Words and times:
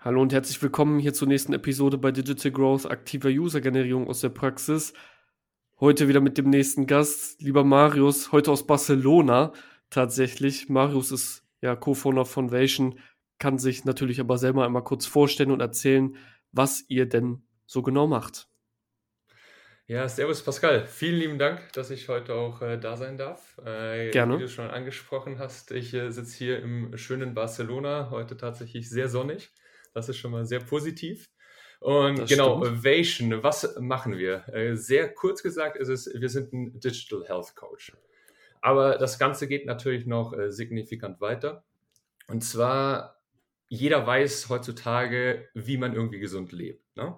Hallo 0.00 0.22
und 0.22 0.32
herzlich 0.32 0.62
willkommen 0.62 1.00
hier 1.00 1.12
zur 1.12 1.26
nächsten 1.26 1.52
Episode 1.52 1.98
bei 1.98 2.12
Digital 2.12 2.52
Growth, 2.52 2.86
aktiver 2.88 3.30
User-Generierung 3.30 4.06
aus 4.06 4.20
der 4.20 4.28
Praxis. 4.28 4.92
Heute 5.80 6.06
wieder 6.06 6.20
mit 6.20 6.38
dem 6.38 6.50
nächsten 6.50 6.86
Gast, 6.86 7.42
lieber 7.42 7.64
Marius, 7.64 8.30
heute 8.30 8.52
aus 8.52 8.64
Barcelona 8.64 9.52
tatsächlich. 9.90 10.68
Marius 10.68 11.10
ist 11.10 11.44
ja 11.60 11.74
Co-Founder 11.74 12.26
von 12.26 12.52
Vation, 12.52 13.00
kann 13.40 13.58
sich 13.58 13.84
natürlich 13.84 14.20
aber 14.20 14.38
selber 14.38 14.64
einmal 14.64 14.84
kurz 14.84 15.04
vorstellen 15.04 15.50
und 15.50 15.60
erzählen, 15.60 16.14
was 16.52 16.84
ihr 16.86 17.06
denn 17.06 17.42
so 17.66 17.82
genau 17.82 18.06
macht. 18.06 18.46
Ja, 19.88 20.08
servus 20.08 20.44
Pascal. 20.44 20.86
Vielen 20.86 21.16
lieben 21.16 21.38
Dank, 21.40 21.72
dass 21.72 21.90
ich 21.90 22.08
heute 22.08 22.34
auch 22.34 22.62
äh, 22.62 22.78
da 22.78 22.96
sein 22.96 23.18
darf. 23.18 23.58
Äh, 23.66 24.10
Gerne. 24.10 24.36
Wie 24.36 24.42
du 24.42 24.48
schon 24.48 24.70
angesprochen 24.70 25.40
hast, 25.40 25.72
ich 25.72 25.92
äh, 25.92 26.12
sitze 26.12 26.36
hier 26.36 26.62
im 26.62 26.96
schönen 26.96 27.34
Barcelona, 27.34 28.10
heute 28.10 28.36
tatsächlich 28.36 28.88
sehr 28.88 29.08
sonnig. 29.08 29.50
Das 29.94 30.08
ist 30.08 30.16
schon 30.16 30.32
mal 30.32 30.44
sehr 30.44 30.60
positiv. 30.60 31.30
Und 31.80 32.18
das 32.18 32.30
genau, 32.30 32.60
stimmt. 32.60 32.78
Ovation, 32.78 33.42
was 33.42 33.76
machen 33.78 34.18
wir? 34.18 34.48
Äh, 34.52 34.74
sehr 34.74 35.12
kurz 35.14 35.42
gesagt 35.42 35.76
ist 35.76 35.88
es, 35.88 36.10
wir 36.12 36.28
sind 36.28 36.52
ein 36.52 36.80
Digital 36.80 37.24
Health 37.26 37.54
Coach. 37.54 37.92
Aber 38.60 38.98
das 38.98 39.18
Ganze 39.18 39.46
geht 39.46 39.66
natürlich 39.66 40.06
noch 40.06 40.32
äh, 40.32 40.50
signifikant 40.50 41.20
weiter. 41.20 41.64
Und 42.26 42.42
zwar, 42.42 43.20
jeder 43.68 44.06
weiß 44.06 44.48
heutzutage, 44.48 45.48
wie 45.54 45.76
man 45.76 45.94
irgendwie 45.94 46.18
gesund 46.18 46.52
lebt. 46.52 46.84
Ne? 46.96 47.16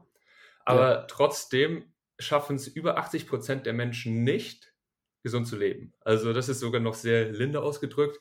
Aber 0.65 0.91
ja. 0.91 1.03
trotzdem 1.09 1.93
schaffen 2.19 2.57
es 2.57 2.69
über 2.69 2.99
80 2.99 3.27
Prozent 3.27 3.67
der 3.67 3.73
Menschen 3.73 4.25
nicht, 4.25 4.75
gesund 5.23 5.47
zu 5.47 5.57
leben. 5.57 5.93
Also 6.01 6.33
das 6.33 6.49
ist 6.49 6.61
sogar 6.61 6.81
noch 6.81 6.95
sehr 6.95 7.31
linde 7.31 7.63
ausgedrückt. 7.63 8.21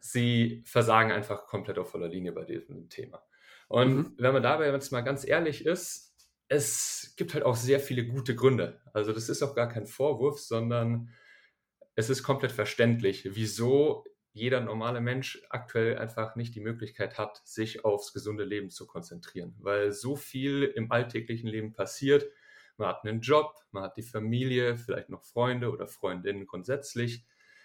Sie 0.00 0.62
versagen 0.66 1.12
einfach 1.12 1.46
komplett 1.46 1.78
auf 1.78 1.90
voller 1.90 2.08
Linie 2.08 2.32
bei 2.32 2.44
diesem 2.44 2.88
Thema. 2.88 3.22
Und 3.74 3.96
mhm. 3.96 4.14
wenn 4.18 4.32
man 4.32 4.42
dabei 4.44 4.70
jetzt 4.70 4.92
mal 4.92 5.00
ganz 5.00 5.26
ehrlich 5.26 5.66
ist, 5.66 6.14
es 6.46 7.12
gibt 7.16 7.34
halt 7.34 7.42
auch 7.42 7.56
sehr 7.56 7.80
viele 7.80 8.06
gute 8.06 8.36
Gründe. 8.36 8.80
Also 8.92 9.12
das 9.12 9.28
ist 9.28 9.42
auch 9.42 9.56
gar 9.56 9.68
kein 9.68 9.88
Vorwurf, 9.88 10.38
sondern 10.38 11.12
es 11.96 12.08
ist 12.08 12.22
komplett 12.22 12.52
verständlich, 12.52 13.30
wieso 13.34 14.04
jeder 14.32 14.60
normale 14.60 15.00
Mensch 15.00 15.42
aktuell 15.50 15.98
einfach 15.98 16.36
nicht 16.36 16.54
die 16.54 16.60
Möglichkeit 16.60 17.18
hat, 17.18 17.42
sich 17.44 17.84
aufs 17.84 18.12
gesunde 18.12 18.44
Leben 18.44 18.70
zu 18.70 18.86
konzentrieren, 18.86 19.56
weil 19.58 19.90
so 19.90 20.14
viel 20.14 20.62
im 20.62 20.92
alltäglichen 20.92 21.48
Leben 21.48 21.72
passiert. 21.72 22.30
Man 22.76 22.86
hat 22.86 23.04
einen 23.04 23.22
Job, 23.22 23.56
man 23.72 23.82
hat 23.82 23.96
die 23.96 24.02
Familie, 24.02 24.76
vielleicht 24.76 25.08
noch 25.08 25.24
Freunde 25.24 25.72
oder 25.72 25.88
Freundinnen 25.88 26.46
grundsätzlich. 26.46 27.24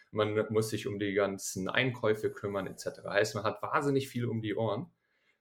Man 0.10 0.34
muss 0.50 0.72
sich 0.72 0.88
um 0.88 0.98
die 0.98 1.14
ganzen 1.14 1.70
Einkäufe 1.70 2.32
kümmern 2.32 2.66
etc. 2.66 3.04
Heißt, 3.06 3.36
man 3.36 3.44
hat 3.44 3.62
wahnsinnig 3.62 4.10
viel 4.10 4.26
um 4.26 4.42
die 4.42 4.56
Ohren. 4.56 4.92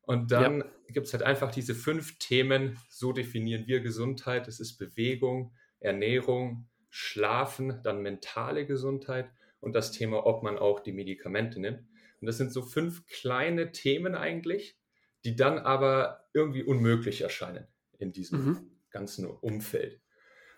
Und 0.09 0.33
dann 0.33 0.61
ja. 0.61 0.67
gibt 0.89 1.06
es 1.06 1.12
halt 1.12 1.23
einfach 1.23 1.51
diese 1.51 1.75
fünf 1.75 2.19
Themen, 2.19 2.78
so 2.89 3.12
definieren 3.12 3.67
wir 3.67 3.81
Gesundheit. 3.81 4.48
Es 4.48 4.59
ist 4.59 4.78
Bewegung, 4.78 5.53
Ernährung, 5.81 6.67
Schlafen, 6.89 7.83
dann 7.83 8.01
mentale 8.01 8.64
Gesundheit 8.64 9.31
und 9.61 9.75
das 9.75 9.92
Thema, 9.92 10.25
ob 10.25 10.42
man 10.42 10.56
auch 10.56 10.81
die 10.81 10.92
Medikamente 10.92 11.61
nimmt. 11.61 11.81
Und 12.23 12.27
das 12.27 12.39
sind 12.39 12.55
so 12.55 12.62
fünf 12.62 13.06
kleine 13.06 13.70
Themen 13.70 14.14
eigentlich, 14.14 14.79
die 15.27 15.36
dann 15.36 15.59
aber 15.59 16.25
irgendwie 16.33 16.62
unmöglich 16.62 17.20
erscheinen 17.20 17.67
in 17.98 18.14
diesem 18.14 18.47
mhm. 18.47 18.70
ganzen 18.89 19.27
Umfeld. 19.27 20.01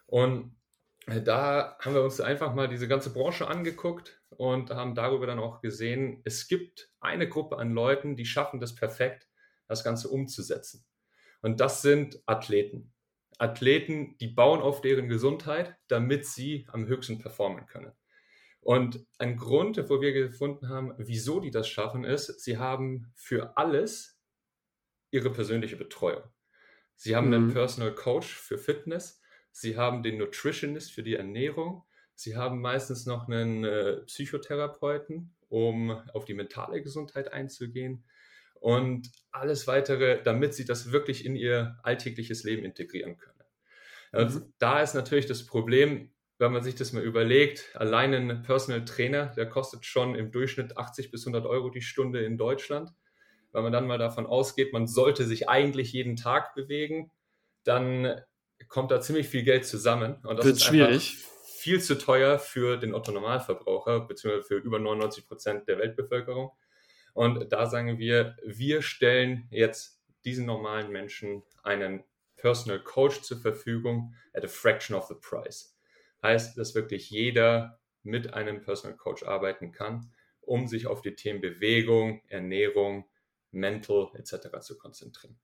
Und 0.06 0.54
äh, 1.08 1.22
da 1.22 1.76
haben 1.80 1.94
wir 1.94 2.04
uns 2.04 2.20
einfach 2.20 2.54
mal 2.54 2.68
diese 2.68 2.86
ganze 2.86 3.12
Branche 3.12 3.48
angeguckt 3.48 4.22
und 4.28 4.70
haben 4.70 4.94
darüber 4.94 5.26
dann 5.26 5.40
auch 5.40 5.60
gesehen, 5.60 6.20
es 6.22 6.46
gibt 6.46 6.92
eine 7.00 7.28
Gruppe 7.28 7.58
an 7.58 7.72
Leuten, 7.72 8.14
die 8.14 8.26
schaffen 8.26 8.60
das 8.60 8.76
perfekt, 8.76 9.26
das 9.70 9.84
Ganze 9.84 10.08
umzusetzen. 10.08 10.84
Und 11.42 11.60
das 11.60 11.80
sind 11.80 12.20
Athleten. 12.26 12.92
Athleten, 13.38 14.18
die 14.18 14.26
bauen 14.26 14.60
auf 14.60 14.82
deren 14.82 15.08
Gesundheit, 15.08 15.76
damit 15.88 16.26
sie 16.26 16.66
am 16.72 16.86
höchsten 16.86 17.18
performen 17.18 17.66
können. 17.66 17.92
Und 18.60 19.06
ein 19.16 19.36
Grund, 19.36 19.78
wo 19.88 20.02
wir 20.02 20.12
gefunden 20.12 20.68
haben, 20.68 20.92
wieso 20.98 21.40
die 21.40 21.52
das 21.52 21.68
schaffen, 21.68 22.04
ist, 22.04 22.40
sie 22.40 22.58
haben 22.58 23.12
für 23.14 23.56
alles 23.56 24.20
ihre 25.12 25.30
persönliche 25.30 25.76
Betreuung. 25.76 26.24
Sie 26.96 27.16
haben 27.16 27.28
mhm. 27.28 27.34
einen 27.34 27.52
Personal 27.52 27.94
Coach 27.94 28.34
für 28.34 28.58
Fitness, 28.58 29.22
sie 29.52 29.78
haben 29.78 30.02
den 30.02 30.18
Nutritionist 30.18 30.92
für 30.92 31.02
die 31.02 31.14
Ernährung, 31.14 31.84
sie 32.14 32.36
haben 32.36 32.60
meistens 32.60 33.06
noch 33.06 33.28
einen 33.28 33.64
äh, 33.64 34.02
Psychotherapeuten, 34.02 35.34
um 35.48 35.90
auf 36.12 36.26
die 36.26 36.34
mentale 36.34 36.82
Gesundheit 36.82 37.32
einzugehen 37.32 38.04
und 38.60 39.10
alles 39.32 39.66
weitere, 39.66 40.22
damit 40.22 40.54
sie 40.54 40.64
das 40.64 40.92
wirklich 40.92 41.24
in 41.24 41.34
ihr 41.34 41.78
alltägliches 41.82 42.44
Leben 42.44 42.64
integrieren 42.64 43.16
können. 43.16 43.40
Mhm. 44.12 44.52
Da 44.58 44.80
ist 44.82 44.94
natürlich 44.94 45.26
das 45.26 45.46
Problem, 45.46 46.10
wenn 46.38 46.52
man 46.52 46.62
sich 46.62 46.74
das 46.74 46.92
mal 46.92 47.02
überlegt, 47.02 47.70
allein 47.74 48.14
ein 48.14 48.42
Personal 48.42 48.84
Trainer, 48.84 49.26
der 49.36 49.48
kostet 49.48 49.84
schon 49.84 50.14
im 50.14 50.30
Durchschnitt 50.30 50.76
80 50.76 51.10
bis 51.10 51.26
100 51.26 51.46
Euro 51.46 51.70
die 51.70 51.82
Stunde 51.82 52.24
in 52.24 52.38
Deutschland. 52.38 52.90
Wenn 53.52 53.62
man 53.62 53.72
dann 53.72 53.86
mal 53.86 53.98
davon 53.98 54.26
ausgeht, 54.26 54.72
man 54.72 54.86
sollte 54.86 55.24
sich 55.24 55.48
eigentlich 55.48 55.92
jeden 55.92 56.16
Tag 56.16 56.54
bewegen, 56.54 57.10
dann 57.64 58.20
kommt 58.68 58.90
da 58.90 59.00
ziemlich 59.00 59.28
viel 59.28 59.42
Geld 59.42 59.66
zusammen. 59.66 60.16
Und 60.24 60.38
das 60.38 60.46
Wird 60.46 60.56
ist 60.56 60.64
schwierig. 60.64 61.18
viel 61.58 61.80
zu 61.80 61.98
teuer 61.98 62.38
für 62.38 62.76
den 62.78 62.94
Otto 62.94 63.12
Normalverbraucher, 63.12 64.00
beziehungsweise 64.00 64.46
für 64.46 64.56
über 64.56 64.78
99 64.78 65.26
Prozent 65.26 65.68
der 65.68 65.78
Weltbevölkerung. 65.78 66.52
Und 67.20 67.52
da 67.52 67.66
sagen 67.66 67.98
wir, 67.98 68.34
wir 68.46 68.80
stellen 68.80 69.46
jetzt 69.50 70.02
diesen 70.24 70.46
normalen 70.46 70.90
Menschen 70.90 71.42
einen 71.62 72.02
Personal 72.36 72.82
Coach 72.82 73.20
zur 73.20 73.38
Verfügung 73.38 74.14
at 74.32 74.42
a 74.42 74.48
fraction 74.48 74.96
of 74.96 75.06
the 75.08 75.16
price. 75.20 75.76
Heißt, 76.22 76.56
dass 76.56 76.74
wirklich 76.74 77.10
jeder 77.10 77.78
mit 78.02 78.32
einem 78.32 78.62
Personal 78.62 78.96
Coach 78.96 79.22
arbeiten 79.22 79.70
kann, 79.70 80.10
um 80.40 80.66
sich 80.66 80.86
auf 80.86 81.02
die 81.02 81.14
Themen 81.14 81.42
Bewegung, 81.42 82.22
Ernährung, 82.28 83.06
Mental 83.50 84.08
etc. 84.14 84.58
zu 84.62 84.78
konzentrieren. 84.78 85.38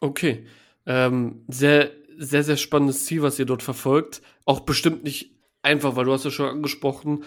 Okay, 0.00 0.46
ähm, 0.84 1.46
sehr, 1.48 1.92
sehr, 2.18 2.44
sehr 2.44 2.58
spannendes 2.58 3.06
Ziel, 3.06 3.22
was 3.22 3.38
ihr 3.38 3.46
dort 3.46 3.62
verfolgt. 3.62 4.20
Auch 4.44 4.60
bestimmt 4.60 5.02
nicht 5.04 5.31
einfach, 5.62 5.96
weil 5.96 6.04
du 6.04 6.12
hast 6.12 6.24
ja 6.24 6.30
schon 6.30 6.48
angesprochen, 6.48 7.24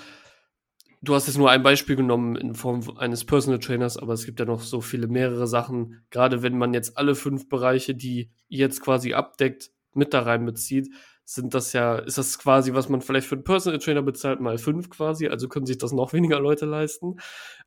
du 1.01 1.15
hast 1.15 1.27
jetzt 1.27 1.37
nur 1.37 1.51
ein 1.51 1.63
Beispiel 1.63 1.95
genommen 1.95 2.35
in 2.35 2.55
Form 2.55 2.97
eines 2.97 3.25
Personal 3.25 3.59
Trainers, 3.59 3.97
aber 3.97 4.13
es 4.13 4.25
gibt 4.25 4.39
ja 4.39 4.45
noch 4.45 4.61
so 4.61 4.81
viele 4.81 5.07
mehrere 5.07 5.47
Sachen. 5.47 6.03
Gerade 6.09 6.41
wenn 6.41 6.57
man 6.57 6.73
jetzt 6.73 6.97
alle 6.97 7.15
fünf 7.15 7.47
Bereiche, 7.47 7.95
die 7.95 8.31
jetzt 8.47 8.81
quasi 8.81 9.13
abdeckt, 9.13 9.71
mit 9.93 10.13
da 10.13 10.21
reinbezieht, 10.21 10.89
sind 11.23 11.53
das 11.53 11.73
ja, 11.73 11.95
ist 11.95 12.17
das 12.17 12.37
quasi, 12.37 12.73
was 12.73 12.89
man 12.89 13.01
vielleicht 13.01 13.27
für 13.27 13.35
einen 13.35 13.43
Personal 13.43 13.79
Trainer 13.79 14.03
bezahlt, 14.03 14.41
mal 14.41 14.57
fünf 14.57 14.89
quasi, 14.89 15.27
also 15.27 15.47
können 15.47 15.65
sich 15.65 15.77
das 15.77 15.91
noch 15.91 16.13
weniger 16.13 16.39
Leute 16.39 16.65
leisten. 16.65 17.15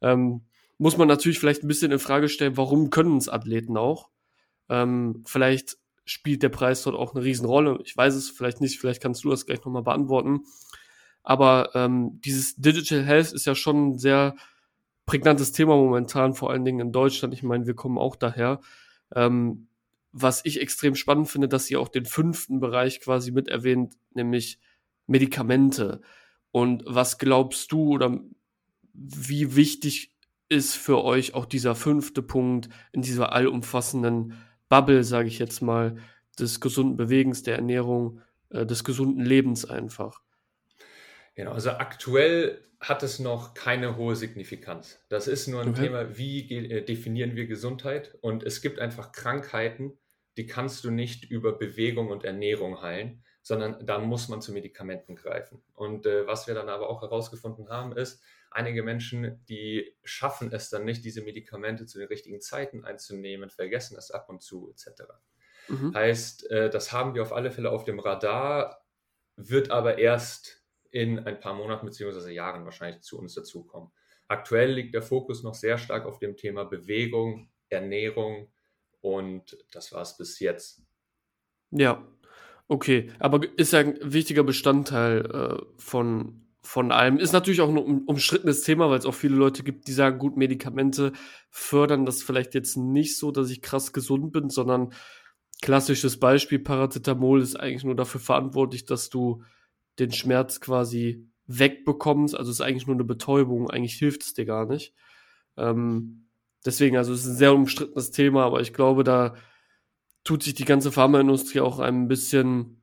Ähm, 0.00 0.42
muss 0.76 0.96
man 0.96 1.08
natürlich 1.08 1.40
vielleicht 1.40 1.64
ein 1.64 1.68
bisschen 1.68 1.90
in 1.90 1.98
Frage 1.98 2.28
stellen, 2.28 2.56
warum 2.56 2.90
können 2.90 3.16
es 3.16 3.28
Athleten 3.28 3.76
auch? 3.76 4.10
Ähm, 4.68 5.22
vielleicht 5.26 5.78
spielt 6.08 6.42
der 6.42 6.48
Preis 6.48 6.82
dort 6.82 6.96
auch 6.96 7.14
eine 7.14 7.24
Riesenrolle. 7.24 7.78
Ich 7.84 7.96
weiß 7.96 8.14
es 8.14 8.30
vielleicht 8.30 8.60
nicht, 8.60 8.80
vielleicht 8.80 9.02
kannst 9.02 9.24
du 9.24 9.30
das 9.30 9.46
gleich 9.46 9.64
nochmal 9.64 9.82
beantworten. 9.82 10.41
Aber 11.22 11.70
ähm, 11.74 12.20
dieses 12.24 12.56
Digital 12.56 13.04
Health 13.04 13.32
ist 13.32 13.46
ja 13.46 13.54
schon 13.54 13.91
ein 13.91 13.98
sehr 13.98 14.34
prägnantes 15.04 15.52
Thema 15.52 15.76
momentan, 15.76 16.34
vor 16.34 16.50
allen 16.50 16.64
Dingen 16.64 16.80
in 16.80 16.92
Deutschland. 16.92 17.34
Ich 17.34 17.42
meine, 17.42 17.66
wir 17.66 17.74
kommen 17.74 17.98
auch 17.98 18.16
daher. 18.16 18.60
Ähm, 19.14 19.68
was 20.12 20.44
ich 20.44 20.60
extrem 20.60 20.94
spannend 20.94 21.28
finde, 21.28 21.48
dass 21.48 21.70
ihr 21.70 21.80
auch 21.80 21.88
den 21.88 22.06
fünften 22.06 22.60
Bereich 22.60 23.00
quasi 23.00 23.30
mit 23.30 23.48
erwähnt, 23.48 23.94
nämlich 24.14 24.58
Medikamente. 25.06 26.00
Und 26.50 26.82
was 26.86 27.18
glaubst 27.18 27.70
du 27.72 27.91
oder 27.91 28.18
wie 28.94 29.54
wichtig 29.54 30.15
ist 30.48 30.74
für 30.74 31.04
euch 31.04 31.34
auch 31.34 31.44
dieser 31.44 31.74
fünfte 31.74 32.22
Punkt 32.22 32.68
in 32.92 33.03
dieser 33.03 33.33
allumfassenden 33.33 34.33
Bubble, 34.68 35.04
sage 35.04 35.28
ich 35.28 35.38
jetzt 35.38 35.60
mal, 35.62 35.97
des 36.38 36.60
gesunden 36.60 36.97
Bewegens, 36.97 37.42
der 37.42 37.56
Ernährung, 37.56 38.20
äh, 38.50 38.66
des 38.66 38.84
gesunden 38.84 39.24
Lebens 39.24 39.65
einfach. 39.65 40.20
Genau, 41.34 41.53
also 41.53 41.70
aktuell 41.70 42.65
hat 42.80 43.03
es 43.03 43.18
noch 43.18 43.54
keine 43.54 43.97
hohe 43.97 44.15
Signifikanz. 44.15 45.04
Das 45.09 45.26
ist 45.26 45.48
nur 45.48 45.62
ein 45.62 45.70
okay. 45.70 45.82
Thema, 45.82 46.16
wie 46.16 46.48
äh, 46.53 46.84
definieren 46.84 47.34
wir 47.34 47.47
Gesundheit? 47.47 48.16
Und 48.20 48.44
es 48.44 48.60
gibt 48.60 48.78
einfach 48.78 49.12
Krankheiten, 49.12 49.98
die 50.36 50.47
kannst 50.47 50.84
du 50.84 50.91
nicht 50.91 51.24
über 51.30 51.59
Bewegung 51.59 52.10
und 52.10 52.24
Ernährung 52.24 52.80
heilen, 52.80 53.24
sondern 53.42 53.84
da 53.84 53.98
muss 53.98 54.28
man 54.28 54.41
zu 54.41 54.53
Medikamenten 54.53 55.16
greifen. 55.16 55.60
Und 55.74 56.06
äh, 56.06 56.26
was 56.26 56.47
wir 56.47 56.54
dann 56.54 56.68
aber 56.68 56.88
auch 56.88 57.03
herausgefunden 57.03 57.68
haben, 57.68 57.97
ist, 57.97 58.22
einige 58.50 58.83
Menschen, 58.83 59.45
die 59.48 59.95
schaffen 60.04 60.53
es 60.53 60.71
dann 60.71 60.84
nicht, 60.84 61.04
diese 61.04 61.22
Medikamente 61.22 61.86
zu 61.86 61.98
den 61.98 62.09
richtigen 62.09 62.41
Zeiten 62.41 62.84
einzunehmen, 62.84 63.50
vergessen 63.50 63.97
es 63.98 64.10
ab 64.10 64.28
und 64.28 64.42
zu 64.42 64.71
etc. 64.71 65.03
Mhm. 65.68 65.95
Heißt, 65.95 66.50
äh, 66.50 66.71
das 66.71 66.92
haben 66.92 67.15
wir 67.15 67.22
auf 67.22 67.33
alle 67.33 67.50
Fälle 67.50 67.71
auf 67.71 67.84
dem 67.84 67.98
Radar, 67.98 68.84
wird 69.36 69.71
aber 69.71 69.98
erst 69.98 70.65
in 70.91 71.18
ein 71.18 71.41
paar 71.41 71.54
Monaten 71.54 71.86
bzw. 71.86 72.33
Jahren 72.33 72.65
wahrscheinlich 72.65 73.03
zu 73.03 73.18
uns 73.18 73.34
dazukommen. 73.34 73.91
Aktuell 74.27 74.72
liegt 74.72 74.95
der 74.95 75.03
Fokus 75.03 75.42
noch 75.42 75.54
sehr 75.54 75.78
stark 75.78 76.04
auf 76.04 76.18
dem 76.18 76.36
Thema 76.36 76.65
Bewegung, 76.65 77.50
Ernährung 77.68 78.53
und 79.00 79.56
das 79.72 79.92
war 79.92 80.03
es 80.03 80.16
bis 80.16 80.39
jetzt. 80.41 80.83
Ja, 81.71 82.06
okay. 82.66 83.12
Aber 83.18 83.41
ist 83.56 83.72
ja 83.72 83.80
ein 83.80 83.98
wichtiger 84.03 84.45
Bestandteil 84.45 85.24
äh, 85.24 85.65
von, 85.78 86.47
von 86.68 86.92
allem. 86.92 87.16
Ist 87.16 87.32
natürlich 87.32 87.62
auch 87.62 87.70
ein 87.70 88.04
umstrittenes 88.04 88.60
Thema, 88.60 88.91
weil 88.91 88.98
es 88.98 89.06
auch 89.06 89.15
viele 89.15 89.36
Leute 89.36 89.62
gibt, 89.62 89.88
die 89.88 89.92
sagen, 89.92 90.18
gut, 90.18 90.36
Medikamente 90.36 91.12
fördern 91.48 92.04
das 92.04 92.22
vielleicht 92.22 92.53
jetzt 92.54 92.76
nicht 92.76 93.16
so, 93.16 93.30
dass 93.30 93.48
ich 93.48 93.62
krass 93.62 93.94
gesund 93.94 94.32
bin, 94.32 94.50
sondern 94.50 94.92
klassisches 95.62 96.20
Beispiel, 96.20 96.59
Paracetamol 96.59 97.41
ist 97.41 97.59
eigentlich 97.59 97.84
nur 97.84 97.97
dafür 97.97 98.20
verantwortlich, 98.20 98.84
dass 98.84 99.09
du 99.09 99.42
den 99.98 100.12
Schmerz 100.12 100.60
quasi 100.60 101.26
wegbekommst. 101.47 102.36
Also 102.36 102.50
es 102.50 102.59
ist 102.59 102.66
eigentlich 102.66 102.86
nur 102.86 102.97
eine 102.97 103.04
Betäubung, 103.04 103.71
eigentlich 103.71 103.94
hilft 103.94 104.24
es 104.24 104.34
dir 104.34 104.44
gar 104.44 104.66
nicht. 104.66 104.92
Ähm, 105.56 106.28
deswegen, 106.66 106.98
also 106.98 107.14
es 107.14 107.21
ist 107.21 107.28
ein 107.28 107.36
sehr 107.36 107.54
umstrittenes 107.54 108.10
Thema, 108.10 108.44
aber 108.44 108.60
ich 108.60 108.74
glaube, 108.74 109.04
da 109.04 109.36
tut 110.22 110.42
sich 110.42 110.53
die 110.53 110.66
ganze 110.66 110.92
Pharmaindustrie 110.92 111.60
auch 111.60 111.78
ein 111.78 112.09
bisschen 112.09 112.78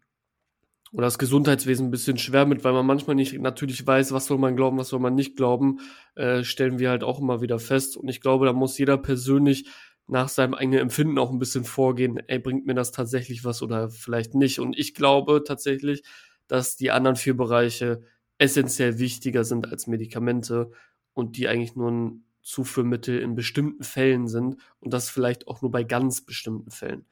oder 0.96 1.08
das 1.08 1.20
Gesundheitswesen 1.20 1.88
ein 1.88 1.92
bisschen 1.92 2.18
schwer 2.18 2.46
mit, 2.46 2.64
weil 2.64 2.72
man 2.72 2.86
manchmal 2.86 3.18
nicht 3.18 3.38
natürlich 3.38 3.86
weiß, 3.86 4.14
was 4.14 4.28
soll 4.28 4.38
man 4.38 4.56
glauben, 4.56 4.78
was 4.78 4.88
soll 4.88 5.02
man 5.02 5.14
nicht 5.14 5.36
glauben, 5.36 5.82
äh, 6.16 6.46
stellen 6.46 6.80
wir 6.80 6.90
halt 6.90 7.04
auch 7.04 7.20
immer 7.20 7.42
wieder 7.42 7.60
fest. 7.60 7.98
Und 7.98 8.08
ich 8.08 8.22
glaube, 8.22 8.46
da 8.46 8.54
muss 8.54 8.78
jeder 8.78 8.98
persönlich 8.98 9.68
nach 10.08 10.30
seinem 10.30 10.54
eigenen 10.54 10.80
Empfinden 10.80 11.18
auch 11.18 11.32
ein 11.32 11.40
bisschen 11.40 11.66
vorgehen, 11.66 12.18
ey, 12.28 12.40
bringt 12.40 12.66
mir 12.66 12.76
das 12.76 12.94
tatsächlich 12.94 13.44
was 13.44 13.62
oder 13.62 13.90
vielleicht 13.90 14.36
nicht. 14.36 14.60
Und 14.60 14.80
ich 14.80 14.94
glaube 14.94 15.44
tatsächlich, 15.46 16.02
dass 16.48 16.78
die 16.78 16.92
anderen 16.92 17.18
vier 17.18 17.36
Bereiche 17.36 18.02
essentiell 18.38 18.98
wichtiger 18.98 19.44
sind 19.44 19.70
als 19.70 19.88
Medikamente 19.88 20.72
und 21.14 21.36
die 21.36 21.50
eigentlich 21.50 21.76
nur 21.76 21.92
ein 21.92 22.24
Zuführmittel 22.42 23.20
in 23.20 23.36
bestimmten 23.36 23.84
Fällen 23.84 24.30
sind 24.30 24.62
und 24.80 24.94
das 24.94 25.10
vielleicht 25.10 25.50
auch 25.50 25.62
nur 25.62 25.72
bei 25.72 25.84
ganz 25.84 26.22
bestimmten 26.22 26.72
Fällen. 26.72 27.06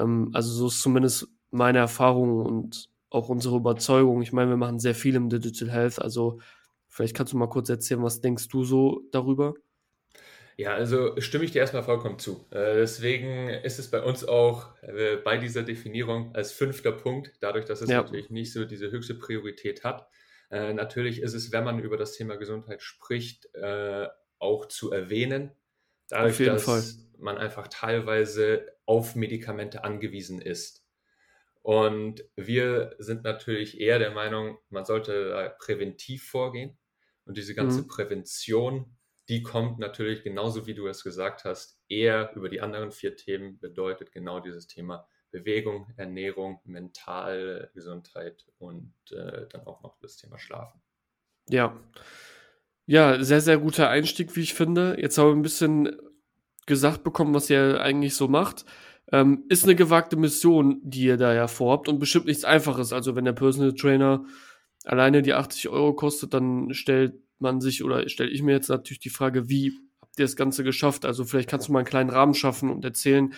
Ähm, 0.00 0.30
also 0.32 0.50
so 0.50 0.66
ist 0.66 0.80
zumindest 0.80 1.28
meine 1.52 1.78
Erfahrung 1.78 2.40
und 2.40 2.92
auch 3.14 3.28
unsere 3.28 3.56
Überzeugung. 3.56 4.22
Ich 4.22 4.32
meine, 4.32 4.50
wir 4.50 4.56
machen 4.56 4.78
sehr 4.78 4.94
viel 4.94 5.14
im 5.14 5.28
Digital 5.30 5.70
Health, 5.70 6.00
also 6.00 6.40
vielleicht 6.88 7.16
kannst 7.16 7.32
du 7.32 7.36
mal 7.36 7.48
kurz 7.48 7.68
erzählen, 7.68 8.02
was 8.02 8.20
denkst 8.20 8.48
du 8.48 8.64
so 8.64 9.02
darüber? 9.10 9.54
Ja, 10.56 10.74
also 10.74 11.20
stimme 11.20 11.44
ich 11.44 11.50
dir 11.50 11.58
erstmal 11.58 11.82
vollkommen 11.82 12.18
zu. 12.18 12.46
Äh, 12.50 12.76
deswegen 12.76 13.48
ist 13.48 13.80
es 13.80 13.90
bei 13.90 14.00
uns 14.00 14.24
auch 14.24 14.70
äh, 14.82 15.16
bei 15.16 15.36
dieser 15.36 15.64
Definierung 15.64 16.32
als 16.34 16.52
fünfter 16.52 16.92
Punkt, 16.92 17.32
dadurch, 17.40 17.64
dass 17.64 17.80
es 17.80 17.90
ja. 17.90 18.02
natürlich 18.02 18.30
nicht 18.30 18.52
so 18.52 18.64
diese 18.64 18.90
höchste 18.90 19.14
Priorität 19.14 19.82
hat. 19.82 20.06
Äh, 20.50 20.72
natürlich 20.72 21.20
ist 21.20 21.34
es, 21.34 21.50
wenn 21.50 21.64
man 21.64 21.80
über 21.80 21.96
das 21.96 22.12
Thema 22.12 22.36
Gesundheit 22.36 22.82
spricht, 22.82 23.48
auch 24.38 24.66
zu 24.66 24.92
erwähnen, 24.92 25.52
dadurch, 26.08 26.38
dass 26.38 26.64
Fall. 26.64 26.82
man 27.18 27.38
einfach 27.38 27.66
teilweise 27.68 28.66
auf 28.84 29.16
Medikamente 29.16 29.84
angewiesen 29.84 30.40
ist. 30.40 30.83
Und 31.64 32.24
wir 32.36 32.94
sind 32.98 33.24
natürlich 33.24 33.80
eher 33.80 33.98
der 33.98 34.12
Meinung, 34.12 34.58
man 34.68 34.84
sollte 34.84 35.56
präventiv 35.58 36.28
vorgehen. 36.28 36.78
Und 37.24 37.36
diese 37.38 37.54
ganze 37.54 37.82
mhm. 37.82 37.88
Prävention 37.88 38.96
die 39.28 39.42
kommt 39.42 39.78
natürlich 39.78 40.22
genauso 40.22 40.66
wie 40.66 40.74
du 40.74 40.86
es 40.86 41.02
gesagt 41.02 41.44
hast, 41.44 41.78
eher 41.88 42.32
über 42.34 42.48
die 42.48 42.60
anderen 42.60 42.92
vier 42.92 43.16
Themen, 43.16 43.58
bedeutet 43.58 44.12
genau 44.12 44.40
dieses 44.40 44.66
Thema 44.66 45.06
Bewegung, 45.30 45.92
Ernährung, 45.96 46.60
mentale 46.64 47.70
Gesundheit 47.74 48.46
und 48.58 48.92
äh, 49.10 49.48
dann 49.48 49.66
auch 49.66 49.82
noch 49.82 49.98
das 49.98 50.16
Thema 50.16 50.38
Schlafen. 50.38 50.80
Ja. 51.48 51.76
Ja, 52.86 53.22
sehr, 53.24 53.40
sehr 53.40 53.58
guter 53.58 53.88
Einstieg, 53.88 54.36
wie 54.36 54.42
ich 54.42 54.52
finde. 54.52 54.96
Jetzt 55.00 55.16
haben 55.16 55.28
wir 55.28 55.36
ein 55.36 55.42
bisschen 55.42 55.98
gesagt 56.66 57.02
bekommen, 57.02 57.34
was 57.34 57.48
ihr 57.48 57.80
eigentlich 57.80 58.14
so 58.14 58.28
macht. 58.28 58.66
Ähm, 59.12 59.44
ist 59.48 59.64
eine 59.64 59.74
gewagte 59.74 60.16
Mission, 60.16 60.80
die 60.82 61.04
ihr 61.04 61.16
da 61.16 61.34
ja 61.34 61.46
vorhabt 61.46 61.88
und 61.88 61.98
bestimmt 61.98 62.26
nichts 62.26 62.44
Einfaches. 62.44 62.92
Also 62.92 63.16
wenn 63.16 63.24
der 63.24 63.32
Personal 63.32 63.74
Trainer 63.74 64.24
alleine 64.84 65.22
die 65.22 65.34
80 65.34 65.68
Euro 65.68 65.94
kostet, 65.94 66.34
dann 66.34 66.72
stellt 66.72 67.14
man 67.38 67.60
sich 67.60 67.84
oder 67.84 68.08
stelle 68.08 68.30
ich 68.30 68.42
mir 68.42 68.52
jetzt 68.52 68.68
natürlich 68.68 69.00
die 69.00 69.10
Frage, 69.10 69.48
wie 69.48 69.72
habt 70.00 70.18
ihr 70.18 70.24
das 70.24 70.36
Ganze 70.36 70.64
geschafft? 70.64 71.04
Also 71.04 71.24
vielleicht 71.24 71.48
kannst 71.48 71.68
du 71.68 71.72
mal 71.72 71.80
einen 71.80 71.88
kleinen 71.88 72.10
Rahmen 72.10 72.34
schaffen 72.34 72.70
und 72.70 72.84
erzählen, 72.84 73.34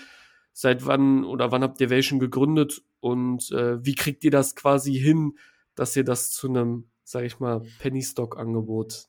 seit 0.53 0.87
wann 0.87 1.25
oder 1.25 1.53
wann 1.53 1.63
habt 1.63 1.81
ihr 1.81 1.91
Vation 1.91 2.19
gegründet 2.19 2.83
und 3.01 3.51
äh, 3.53 3.85
wie 3.85 3.95
kriegt 3.95 4.25
ihr 4.25 4.31
das 4.31 4.57
quasi 4.57 4.95
hin, 4.95 5.37
dass 5.75 5.95
ihr 5.97 6.05
das 6.05 6.31
zu 6.31 6.49
einem, 6.49 6.89
sag 7.05 7.25
ich 7.25 7.41
mal, 7.41 7.63
Penny 7.79 8.03
Stock 8.03 8.39
Angebot 8.39 9.09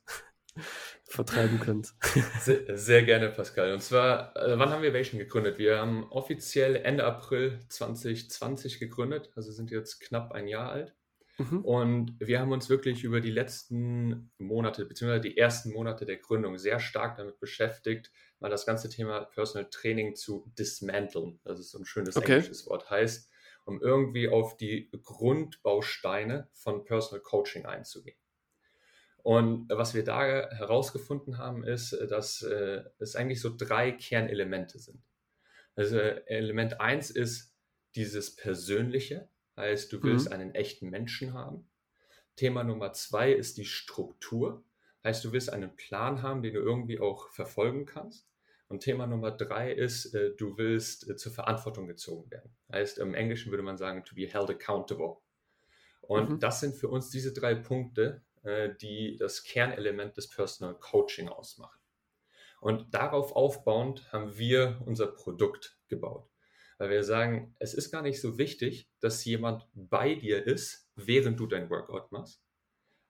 vertreiben 1.07 1.59
könnt. 1.59 1.93
Sehr, 2.41 2.77
sehr, 2.77 3.03
gerne, 3.03 3.29
Pascal. 3.29 3.73
Und 3.73 3.81
zwar, 3.81 4.35
äh, 4.35 4.59
wann 4.59 4.69
haben 4.69 4.81
wir 4.81 4.93
Vation 4.93 5.19
gegründet? 5.19 5.57
Wir 5.57 5.79
haben 5.79 6.03
offiziell 6.11 6.75
Ende 6.75 7.05
April 7.05 7.59
2020 7.69 8.79
gegründet, 8.79 9.31
also 9.35 9.51
sind 9.51 9.71
jetzt 9.71 10.01
knapp 10.01 10.33
ein 10.33 10.47
Jahr 10.47 10.69
alt. 10.69 10.95
Mhm. 11.37 11.63
Und 11.63 12.15
wir 12.19 12.39
haben 12.39 12.51
uns 12.51 12.69
wirklich 12.69 13.03
über 13.03 13.21
die 13.21 13.31
letzten 13.31 14.31
Monate, 14.37 14.85
beziehungsweise 14.85 15.21
die 15.21 15.37
ersten 15.37 15.71
Monate 15.71 16.05
der 16.05 16.17
Gründung 16.17 16.57
sehr 16.57 16.79
stark 16.79 17.17
damit 17.17 17.39
beschäftigt, 17.39 18.11
mal 18.39 18.49
das 18.49 18.65
ganze 18.65 18.89
Thema 18.89 19.21
Personal 19.25 19.69
Training 19.69 20.15
zu 20.15 20.51
dismanteln. 20.57 21.39
Das 21.43 21.59
ist 21.59 21.71
so 21.71 21.79
ein 21.79 21.85
schönes 21.85 22.17
okay. 22.17 22.33
englisches 22.33 22.67
Wort. 22.67 22.89
Heißt, 22.89 23.31
um 23.65 23.81
irgendwie 23.81 24.29
auf 24.29 24.57
die 24.57 24.89
Grundbausteine 25.03 26.49
von 26.53 26.83
Personal 26.83 27.21
Coaching 27.21 27.65
einzugehen. 27.65 28.17
Und 29.27 29.67
was 29.69 29.93
wir 29.93 30.05
da 30.05 30.49
herausgefunden 30.51 31.37
haben, 31.37 31.65
ist, 31.65 31.91
dass 32.09 32.43
äh, 32.43 32.85
es 32.97 33.17
eigentlich 33.17 33.41
so 33.41 33.53
drei 33.53 33.91
Kernelemente 33.91 34.79
sind. 34.79 35.03
Also 35.75 35.97
Element 35.97 36.79
1 36.79 37.09
ist 37.09 37.53
dieses 37.95 38.37
Persönliche, 38.37 39.27
Heißt, 39.57 39.91
du 39.91 40.01
willst 40.03 40.27
mhm. 40.27 40.33
einen 40.33 40.55
echten 40.55 40.89
Menschen 40.89 41.33
haben. 41.33 41.67
Thema 42.35 42.63
Nummer 42.63 42.93
zwei 42.93 43.33
ist 43.33 43.57
die 43.57 43.65
Struktur. 43.65 44.63
Heißt, 45.03 45.25
du 45.25 45.31
willst 45.33 45.51
einen 45.51 45.75
Plan 45.75 46.21
haben, 46.21 46.43
den 46.43 46.53
du 46.53 46.59
irgendwie 46.59 46.99
auch 46.99 47.29
verfolgen 47.31 47.85
kannst. 47.85 48.29
Und 48.69 48.81
Thema 48.81 49.07
Nummer 49.07 49.31
drei 49.31 49.73
ist, 49.73 50.13
äh, 50.13 50.35
du 50.37 50.57
willst 50.57 51.09
äh, 51.09 51.15
zur 51.15 51.31
Verantwortung 51.31 51.87
gezogen 51.87 52.29
werden. 52.29 52.55
Heißt, 52.71 52.99
im 52.99 53.13
Englischen 53.15 53.51
würde 53.51 53.63
man 53.63 53.77
sagen, 53.77 54.05
to 54.05 54.15
be 54.15 54.27
held 54.27 54.49
accountable. 54.49 55.17
Und 56.01 56.29
mhm. 56.29 56.39
das 56.39 56.59
sind 56.59 56.75
für 56.75 56.87
uns 56.87 57.09
diese 57.09 57.33
drei 57.33 57.55
Punkte, 57.55 58.21
die 58.81 59.17
das 59.17 59.43
Kernelement 59.43 60.17
des 60.17 60.29
Personal 60.29 60.75
Coaching 60.79 61.29
ausmachen. 61.29 61.79
Und 62.59 62.93
darauf 62.93 63.35
aufbauend 63.35 64.11
haben 64.11 64.37
wir 64.37 64.81
unser 64.85 65.07
Produkt 65.07 65.77
gebaut 65.87 66.29
weil 66.77 66.89
wir 66.89 67.03
sagen, 67.03 67.55
es 67.59 67.73
ist 67.73 67.91
gar 67.91 68.01
nicht 68.01 68.21
so 68.21 68.37
wichtig, 68.37 68.89
dass 68.99 69.25
jemand 69.25 69.67
bei 69.73 70.15
dir 70.15 70.45
ist, 70.45 70.89
während 70.95 71.39
du 71.39 71.47
dein 71.47 71.69
Workout 71.69 72.11
machst, 72.11 72.43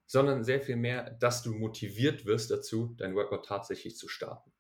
sondern 0.06 0.44
sehr 0.44 0.62
viel 0.62 0.78
mehr, 0.78 1.12
dass 1.12 1.44
du 1.44 1.54
motiviert 1.54 2.26
wirst 2.26 2.50
dazu, 2.50 2.96
dein 2.98 3.16
Workout 3.16 3.46
tatsächlich 3.46 3.98
zu 3.98 4.08
starten. 4.08 4.52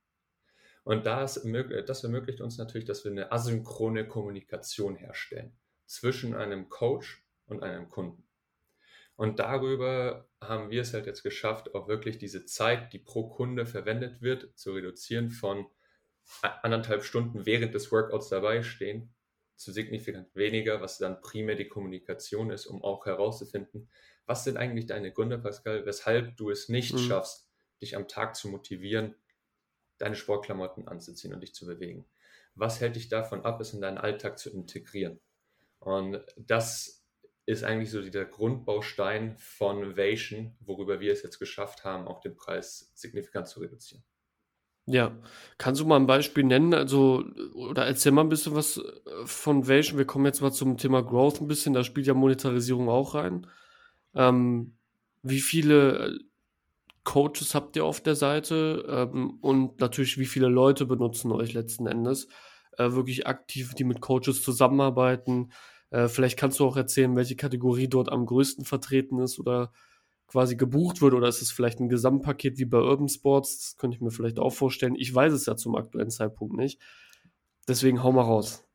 Und 0.83 1.05
das, 1.05 1.41
das 1.85 2.03
ermöglicht 2.03 2.41
uns 2.41 2.57
natürlich, 2.57 2.85
dass 2.85 3.03
wir 3.03 3.11
eine 3.11 3.31
asynchrone 3.31 4.07
Kommunikation 4.07 4.95
herstellen 4.95 5.57
zwischen 5.85 6.35
einem 6.35 6.69
Coach 6.69 7.25
und 7.45 7.63
einem 7.63 7.89
Kunden. 7.89 8.26
Und 9.17 9.39
darüber 9.39 10.29
haben 10.39 10.69
wir 10.69 10.81
es 10.81 10.93
halt 10.93 11.07
jetzt 11.07 11.23
geschafft, 11.23 11.73
auch 11.73 11.87
wirklich 11.87 12.19
diese 12.19 12.45
Zeit, 12.45 12.93
die 12.93 12.99
pro 12.99 13.27
Kunde 13.29 13.65
verwendet 13.65 14.21
wird, 14.21 14.57
zu 14.57 14.73
reduzieren 14.73 15.31
von 15.31 15.65
anderthalb 16.41 17.03
Stunden 17.03 17.45
während 17.45 17.73
des 17.73 17.91
Workouts 17.91 18.29
dabei 18.29 18.61
stehen, 18.61 19.15
zu 19.55 19.71
signifikant 19.71 20.35
weniger, 20.35 20.81
was 20.81 20.99
dann 20.99 21.19
primär 21.21 21.55
die 21.55 21.67
Kommunikation 21.67 22.51
ist, 22.51 22.67
um 22.67 22.83
auch 22.83 23.07
herauszufinden, 23.07 23.89
was 24.27 24.43
sind 24.43 24.57
eigentlich 24.57 24.85
deine 24.85 25.11
Gründe, 25.11 25.39
Pascal, 25.39 25.85
weshalb 25.85 26.37
du 26.37 26.51
es 26.51 26.69
nicht 26.69 26.93
mhm. 26.93 26.99
schaffst, 26.99 27.49
dich 27.81 27.95
am 27.95 28.07
Tag 28.07 28.35
zu 28.35 28.49
motivieren, 28.49 29.15
deine 29.97 30.15
Sportklamotten 30.15 30.87
anzuziehen 30.87 31.33
und 31.33 31.41
dich 31.41 31.55
zu 31.55 31.65
bewegen. 31.65 32.05
Was 32.53 32.81
hält 32.81 32.95
dich 32.95 33.09
davon 33.09 33.45
ab, 33.45 33.59
es 33.61 33.73
in 33.73 33.81
deinen 33.81 33.97
Alltag 33.97 34.37
zu 34.37 34.51
integrieren? 34.51 35.19
Und 35.79 36.23
das 36.35 37.06
ist 37.47 37.63
eigentlich 37.63 37.89
so 37.89 38.01
der 38.01 38.25
Grundbaustein 38.25 39.37
von 39.37 39.95
Vation, 39.95 40.55
worüber 40.59 40.99
wir 40.99 41.13
es 41.13 41.23
jetzt 41.23 41.39
geschafft 41.39 41.85
haben, 41.85 42.05
auch 42.05 42.19
den 42.19 42.35
Preis 42.35 42.91
signifikant 42.93 43.47
zu 43.47 43.61
reduzieren. 43.61 44.03
Ja. 44.85 45.17
Kannst 45.57 45.79
du 45.79 45.85
mal 45.85 45.95
ein 45.95 46.07
Beispiel 46.07 46.43
nennen? 46.43 46.73
Also, 46.73 47.23
oder 47.53 47.85
erzähl 47.85 48.11
mal 48.11 48.21
ein 48.21 48.29
bisschen 48.29 48.53
was 48.53 48.77
äh, 48.77 48.81
von 49.25 49.67
welchen. 49.67 49.97
Wir 49.97 50.05
kommen 50.05 50.25
jetzt 50.25 50.41
mal 50.41 50.51
zum 50.51 50.77
Thema 50.77 51.01
Growth 51.01 51.39
ein 51.41 51.47
bisschen. 51.47 51.73
Da 51.73 51.85
spielt 51.85 52.05
ja 52.05 52.13
Monetarisierung 52.13 52.89
auch 52.89 53.15
rein. 53.15 53.47
Ähm, 54.13 54.77
wie 55.23 55.41
viele 55.41 56.07
äh, 56.07 56.19
Coaches 57.05 57.55
habt 57.55 57.77
ihr 57.77 57.85
auf 57.85 58.01
der 58.01 58.15
Seite? 58.15 58.85
Ähm, 58.89 59.37
und 59.41 59.79
natürlich, 59.79 60.17
wie 60.17 60.25
viele 60.25 60.49
Leute 60.49 60.85
benutzen 60.85 61.31
euch 61.31 61.53
letzten 61.53 61.87
Endes? 61.87 62.27
Äh, 62.77 62.91
wirklich 62.91 63.25
aktiv, 63.25 63.73
die 63.73 63.85
mit 63.85 64.01
Coaches 64.01 64.43
zusammenarbeiten. 64.43 65.51
Äh, 65.89 66.07
vielleicht 66.07 66.37
kannst 66.37 66.59
du 66.59 66.65
auch 66.65 66.77
erzählen, 66.77 67.15
welche 67.15 67.35
Kategorie 67.35 67.87
dort 67.87 68.11
am 68.11 68.25
größten 68.25 68.65
vertreten 68.65 69.19
ist 69.19 69.39
oder 69.39 69.71
quasi 70.27 70.57
gebucht 70.57 71.01
wird 71.01 71.13
oder 71.13 71.27
ist 71.27 71.41
es 71.41 71.51
vielleicht 71.51 71.79
ein 71.79 71.89
Gesamtpaket 71.89 72.57
wie 72.57 72.65
bei 72.65 72.79
Urban 72.79 73.07
Sports? 73.07 73.57
Das 73.59 73.77
könnte 73.77 73.95
ich 73.95 74.01
mir 74.01 74.11
vielleicht 74.11 74.39
auch 74.39 74.53
vorstellen. 74.53 74.95
Ich 74.95 75.13
weiß 75.13 75.31
es 75.33 75.45
ja 75.45 75.55
zum 75.55 75.75
aktuellen 75.75 76.11
Zeitpunkt 76.11 76.55
nicht. 76.55 76.81
Deswegen 77.67 78.03
hau 78.03 78.11
mal 78.11 78.23
raus. 78.23 78.65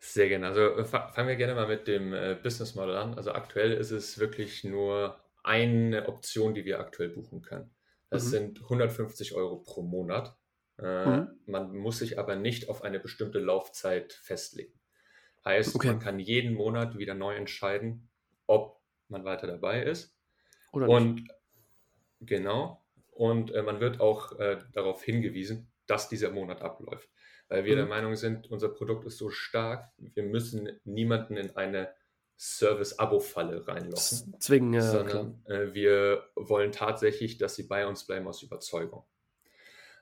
Sehr 0.00 0.28
gerne. 0.28 0.46
Also 0.46 0.60
äh, 0.60 0.84
fangen 0.84 1.28
wir 1.28 1.36
gerne 1.36 1.54
mal 1.54 1.68
mit 1.68 1.88
dem 1.88 2.12
äh, 2.12 2.36
Business 2.42 2.74
Model 2.74 2.96
an. 2.96 3.14
Also 3.14 3.32
aktuell 3.32 3.72
ist 3.72 3.90
es 3.90 4.18
wirklich 4.18 4.64
nur 4.64 5.18
eine 5.42 6.08
Option, 6.08 6.54
die 6.54 6.64
wir 6.64 6.80
aktuell 6.80 7.08
buchen 7.08 7.42
können. 7.42 7.70
Das 8.10 8.26
mhm. 8.26 8.30
sind 8.30 8.62
150 8.62 9.34
Euro 9.34 9.56
pro 9.56 9.82
Monat. 9.82 10.36
Äh, 10.78 11.06
mhm. 11.06 11.28
Man 11.46 11.76
muss 11.76 11.98
sich 11.98 12.18
aber 12.18 12.36
nicht 12.36 12.68
auf 12.68 12.82
eine 12.82 13.00
bestimmte 13.00 13.40
Laufzeit 13.40 14.12
festlegen. 14.12 14.77
Heißt, 15.44 15.74
okay. 15.74 15.88
man 15.88 15.98
kann 15.98 16.18
jeden 16.18 16.54
Monat 16.54 16.98
wieder 16.98 17.14
neu 17.14 17.34
entscheiden, 17.34 18.10
ob 18.46 18.80
man 19.08 19.24
weiter 19.24 19.46
dabei 19.46 19.82
ist. 19.82 20.16
Oder 20.72 20.88
und 20.88 21.14
nicht. 21.14 21.30
genau. 22.20 22.84
Und 23.12 23.52
äh, 23.52 23.62
man 23.62 23.80
wird 23.80 24.00
auch 24.00 24.38
äh, 24.38 24.58
darauf 24.72 25.02
hingewiesen, 25.02 25.72
dass 25.86 26.08
dieser 26.08 26.30
Monat 26.30 26.62
abläuft. 26.62 27.08
Weil 27.48 27.64
wir 27.64 27.74
mhm. 27.74 27.78
der 27.78 27.86
Meinung 27.86 28.16
sind, 28.16 28.50
unser 28.50 28.68
Produkt 28.68 29.06
ist 29.06 29.18
so 29.18 29.30
stark, 29.30 29.90
wir 29.96 30.22
müssen 30.22 30.68
niemanden 30.84 31.36
in 31.36 31.56
eine 31.56 31.92
Service-Abo-Falle 32.38 33.66
reinlocken. 33.66 34.36
Zwingen, 34.38 34.74
ja. 34.74 34.82
Sondern 34.82 35.44
äh, 35.46 35.74
wir 35.74 36.28
wollen 36.36 36.70
tatsächlich, 36.72 37.38
dass 37.38 37.56
sie 37.56 37.66
bei 37.66 37.86
uns 37.86 38.06
bleiben 38.06 38.28
aus 38.28 38.42
Überzeugung. 38.42 39.04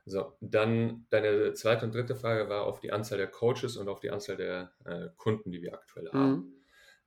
So, 0.08 0.36
dann 0.40 1.04
deine 1.10 1.52
zweite 1.54 1.84
und 1.84 1.94
dritte 1.94 2.14
Frage 2.14 2.48
war 2.48 2.64
auf 2.64 2.78
die 2.78 2.92
Anzahl 2.92 3.18
der 3.18 3.26
Coaches 3.26 3.76
und 3.76 3.88
auf 3.88 3.98
die 3.98 4.10
Anzahl 4.10 4.36
der 4.36 4.72
äh, 4.84 5.08
Kunden, 5.16 5.50
die 5.50 5.60
wir 5.62 5.74
aktuell 5.74 6.08
haben. 6.12 6.30
Mhm. 6.30 6.52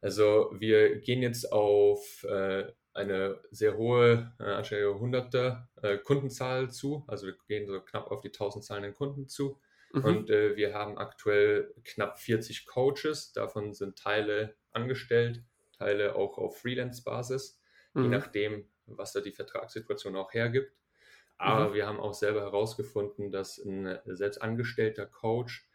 Also 0.02 0.52
wir 0.58 1.00
gehen 1.00 1.22
jetzt 1.22 1.52
auf 1.52 2.26
äh, 2.26 2.66
eine 2.94 3.40
sehr 3.52 3.78
hohe, 3.78 4.34
äh, 4.40 4.44
anstelle 4.44 5.00
hunderte 5.00 5.68
äh, 5.82 5.98
Kundenzahl 5.98 6.70
zu. 6.72 7.06
Also 7.08 7.28
wir 7.28 7.36
gehen 7.48 7.68
so 7.68 7.80
knapp 7.80 8.12
auf 8.12 8.20
die 8.20 8.30
1000 8.30 8.66
zahlenden 8.66 8.94
Kunden 8.94 9.30
zu. 9.30 9.62
Mhm. 9.94 10.04
Und 10.04 10.30
äh, 10.30 10.58
wir 10.58 10.74
haben 10.74 10.98
aktuell 10.98 11.74
knapp 11.86 12.20
40 12.20 12.66
Coaches. 12.66 13.32
Davon 13.32 13.74
sind 13.74 13.98
Teile 13.98 14.56
angestellt, 14.72 15.44
Teile 15.78 16.16
auch 16.16 16.38
auf 16.38 16.60
Freelance-Basis, 16.60 17.62
mhm. 17.94 18.04
je 18.04 18.10
nachdem, 18.10 18.70
was 18.88 19.14
da 19.14 19.22
die 19.22 19.32
Vertragssituation 19.32 20.18
auch 20.18 20.34
hergibt. 20.34 20.74
Aber 21.40 21.70
mhm. 21.70 21.74
wir 21.74 21.88
haben 21.88 22.00
auch 22.00 22.14
selber 22.14 22.42
herausgefunden, 22.42 23.32
dass 23.32 23.58
ein 23.58 23.98
selbst 24.06 24.42
angestellter 24.42 25.06
Coach 25.06 25.68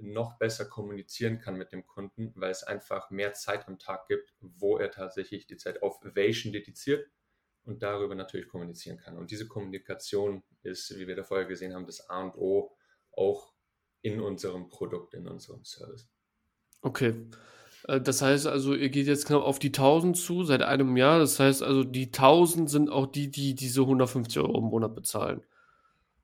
noch 0.00 0.38
besser 0.38 0.64
kommunizieren 0.64 1.38
kann 1.38 1.56
mit 1.56 1.72
dem 1.72 1.86
Kunden, 1.86 2.32
weil 2.36 2.50
es 2.50 2.62
einfach 2.62 3.10
mehr 3.10 3.34
Zeit 3.34 3.68
am 3.68 3.78
Tag 3.78 4.06
gibt, 4.06 4.32
wo 4.40 4.78
er 4.78 4.90
tatsächlich 4.90 5.46
die 5.46 5.56
Zeit 5.56 5.82
auf 5.82 6.02
Ovation 6.04 6.52
dediziert 6.52 7.10
und 7.64 7.82
darüber 7.82 8.14
natürlich 8.14 8.48
kommunizieren 8.48 8.98
kann. 8.98 9.18
Und 9.18 9.30
diese 9.30 9.48
Kommunikation 9.48 10.44
ist, 10.62 10.96
wie 10.96 11.06
wir 11.08 11.16
da 11.16 11.24
vorher 11.24 11.46
gesehen 11.46 11.74
haben, 11.74 11.86
das 11.86 12.08
A 12.08 12.22
und 12.22 12.36
O 12.36 12.76
auch 13.12 13.52
in 14.02 14.20
unserem 14.20 14.68
Produkt, 14.68 15.14
in 15.14 15.26
unserem 15.26 15.64
Service. 15.64 16.08
Okay. 16.80 17.26
Äh, 17.84 18.00
das 18.00 18.22
heißt 18.22 18.46
also, 18.46 18.74
ihr 18.74 18.88
geht 18.90 19.06
jetzt 19.06 19.26
knapp 19.26 19.42
auf 19.42 19.58
die 19.58 19.68
1000 19.68 20.16
zu 20.16 20.44
seit 20.44 20.62
einem 20.62 20.96
Jahr. 20.96 21.18
Das 21.18 21.38
heißt 21.38 21.62
also, 21.62 21.84
die 21.84 22.06
1000 22.06 22.70
sind 22.70 22.90
auch 22.90 23.06
die, 23.06 23.30
die 23.30 23.54
diese 23.54 23.82
150 23.82 24.38
Euro 24.38 24.58
im 24.58 24.64
Monat 24.64 24.94
bezahlen. 24.94 25.42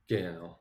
Genau. 0.07 0.59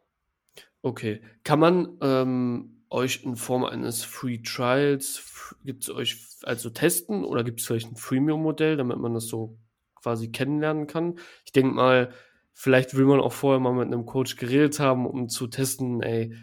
Okay. 0.82 1.22
Kann 1.44 1.60
man 1.60 1.98
ähm, 2.02 2.84
euch 2.90 3.24
in 3.24 3.36
Form 3.36 3.66
eines 3.66 4.04
Free 4.04 4.40
Trials, 4.40 5.56
gibt 5.64 5.84
es 5.84 5.90
euch 5.90 6.18
also 6.44 6.70
testen 6.70 7.24
oder 7.24 7.44
gibt 7.44 7.60
es 7.60 7.68
vielleicht 7.68 7.92
ein 7.92 7.98
Freemium-Modell, 7.98 8.78
damit 8.78 8.98
man 8.98 9.14
das 9.14 9.28
so 9.28 9.58
quasi 10.02 10.30
kennenlernen 10.32 10.88
kann? 10.88 11.20
Ich 11.46 11.52
denke 11.52 11.74
mal, 11.74 12.12
vielleicht 12.54 12.96
will 12.96 13.06
man 13.06 13.20
auch 13.20 13.34
vorher 13.34 13.60
mal 13.60 13.74
mit 13.74 13.88
einem 13.88 14.06
Coach 14.06 14.38
geredet 14.38 14.80
haben, 14.80 15.06
um 15.06 15.30
zu 15.30 15.48
testen, 15.48 16.02
ey, 16.02 16.34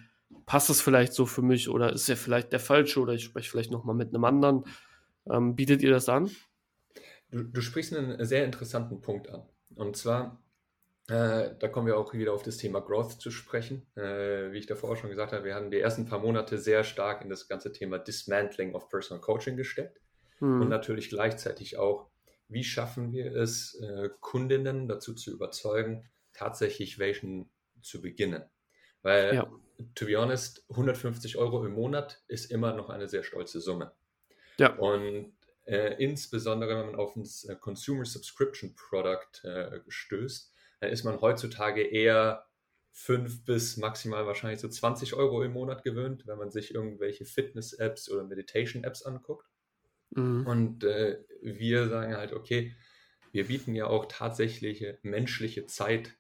passt 0.47 0.71
das 0.71 0.81
vielleicht 0.81 1.13
so 1.13 1.27
für 1.27 1.43
mich 1.43 1.69
oder 1.69 1.93
ist 1.93 2.09
er 2.09 2.17
vielleicht 2.17 2.53
der 2.53 2.61
falsche 2.61 3.01
oder 3.01 3.15
ich 3.15 3.25
spreche 3.25 3.51
vielleicht 3.51 3.71
nochmal 3.71 3.95
mit 3.95 4.15
einem 4.15 4.25
anderen. 4.25 4.65
Ähm, 5.31 5.57
bietet 5.57 5.83
ihr 5.83 5.91
das 5.91 6.09
an? 6.09 6.31
Du, 7.31 7.43
du, 7.43 7.61
sprichst 7.61 7.95
einen 7.95 8.25
sehr 8.25 8.45
interessanten 8.45 9.01
Punkt 9.01 9.29
an. 9.29 9.43
Und 9.75 9.97
zwar 9.97 10.45
äh, 11.09 11.55
da 11.59 11.69
kommen 11.69 11.87
wir 11.87 11.99
auch 11.99 12.15
wieder 12.15 12.33
auf 12.33 12.43
das 12.43 12.57
Thema 12.57 12.81
Growth 12.81 13.21
zu 13.21 13.31
sprechen. 13.31 13.87
Äh, 13.95 14.53
wie 14.53 14.59
ich 14.59 14.67
davor 14.67 14.91
auch 14.91 14.97
schon 14.97 15.11
gesagt 15.11 15.33
habe, 15.33 15.45
wir 15.45 15.55
haben 15.55 15.71
die 15.71 15.81
ersten 15.81 16.07
paar 16.07 16.19
Monate 16.19 16.57
sehr 16.59 16.83
stark 16.83 17.23
in 17.23 17.29
das 17.29 17.47
ganze 17.47 17.73
Thema 17.73 17.99
Dismantling 17.99 18.75
of 18.75 18.89
Personal 18.89 19.21
Coaching 19.21 19.57
gesteckt. 19.57 20.01
Mhm. 20.41 20.63
Und 20.63 20.69
natürlich 20.69 21.11
gleichzeitig 21.11 21.77
auch, 21.77 22.09
wie 22.49 22.65
schaffen 22.65 23.13
wir 23.13 23.35
es, 23.35 23.75
äh, 23.81 24.09
Kundinnen 24.21 24.89
dazu 24.89 25.15
zu 25.15 25.31
überzeugen, 25.31 26.09
tatsächlich 26.33 26.99
welchen 26.99 27.51
zu 27.83 28.01
beginnen. 28.01 28.43
Weil, 29.05 29.35
ja. 29.35 29.53
to 29.95 30.07
be 30.07 30.17
honest, 30.17 30.65
150 30.71 31.37
Euro 31.37 31.65
im 31.65 31.75
Monat 31.75 32.23
ist 32.27 32.51
immer 32.51 32.73
noch 32.75 32.89
eine 32.89 33.07
sehr 33.07 33.23
stolze 33.23 33.61
Summe. 33.61 33.93
Ja. 34.59 34.75
Und 34.77 35.37
äh, 35.67 36.03
insbesondere, 36.03 36.79
wenn 36.79 36.87
man 36.87 36.95
auf 36.97 37.15
ein 37.15 37.29
äh, 37.49 37.55
Consumer 37.55 38.07
Subscription 38.07 38.75
Product 38.75 39.45
äh, 39.45 39.81
stößt, 39.87 40.53
dann 40.81 40.91
ist 40.91 41.05
man 41.05 41.21
heutzutage 41.21 41.83
eher 41.83 42.47
5 42.93 43.45
bis 43.45 43.77
maximal 43.77 44.27
wahrscheinlich 44.27 44.61
so 44.61 44.69
20 44.69 45.15
Euro 45.15 45.43
im 45.43 45.53
Monat 45.53 45.85
gewöhnt, 45.85 46.27
wenn 46.27 46.39
man 46.39 46.51
sich 46.51 46.75
irgendwelche 46.75 47.27
Fitness-Apps 47.27 48.11
oder 48.11 48.25
Meditation-Apps 48.25 49.03
anguckt. 49.03 49.47
Mhm. 50.11 50.47
Und 50.47 50.85
äh, 50.85 51.19
wir 51.43 51.89
sagen 51.89 52.17
halt, 52.17 52.33
okay, 52.33 52.75
wir 53.33 53.49
bieten 53.49 53.75
ja 53.75 53.87
auch 53.87 54.07
tatsächliche 54.07 54.99
menschliche 55.03 55.67
Zeit 55.67 56.15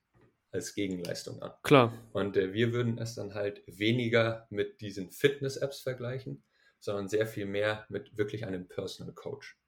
als 0.54 0.74
Gegenleistung 0.74 1.42
an. 1.42 1.52
Klar. 1.62 1.92
Und 2.12 2.36
äh, 2.36 2.52
wir 2.52 2.72
würden 2.72 2.98
es 2.98 3.14
dann 3.14 3.34
halt 3.34 3.62
weniger 3.66 4.46
mit 4.50 4.80
diesen 4.80 5.10
Fitness-Apps 5.10 5.80
vergleichen, 5.80 6.44
sondern 6.78 7.08
sehr 7.08 7.26
viel 7.26 7.46
mehr 7.46 7.84
mit 7.88 8.16
wirklich 8.16 8.46
einem 8.46 8.68
Personal 8.68 9.14
Coach. 9.14 9.58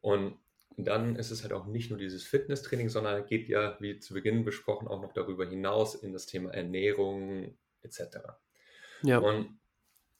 Und 0.00 0.38
dann 0.76 1.16
ist 1.16 1.30
es 1.30 1.42
halt 1.42 1.52
auch 1.52 1.66
nicht 1.66 1.90
nur 1.90 1.98
dieses 1.98 2.24
Fitnesstraining, 2.24 2.88
sondern 2.88 3.24
geht 3.26 3.48
ja, 3.48 3.76
wie 3.80 3.98
zu 3.98 4.14
Beginn 4.14 4.44
besprochen, 4.44 4.88
auch 4.88 5.00
noch 5.00 5.12
darüber 5.12 5.46
hinaus 5.46 5.94
in 5.94 6.12
das 6.12 6.26
Thema 6.26 6.52
Ernährung 6.52 7.56
etc. 7.82 8.18
Ja. 9.02 9.18
Und 9.18 9.58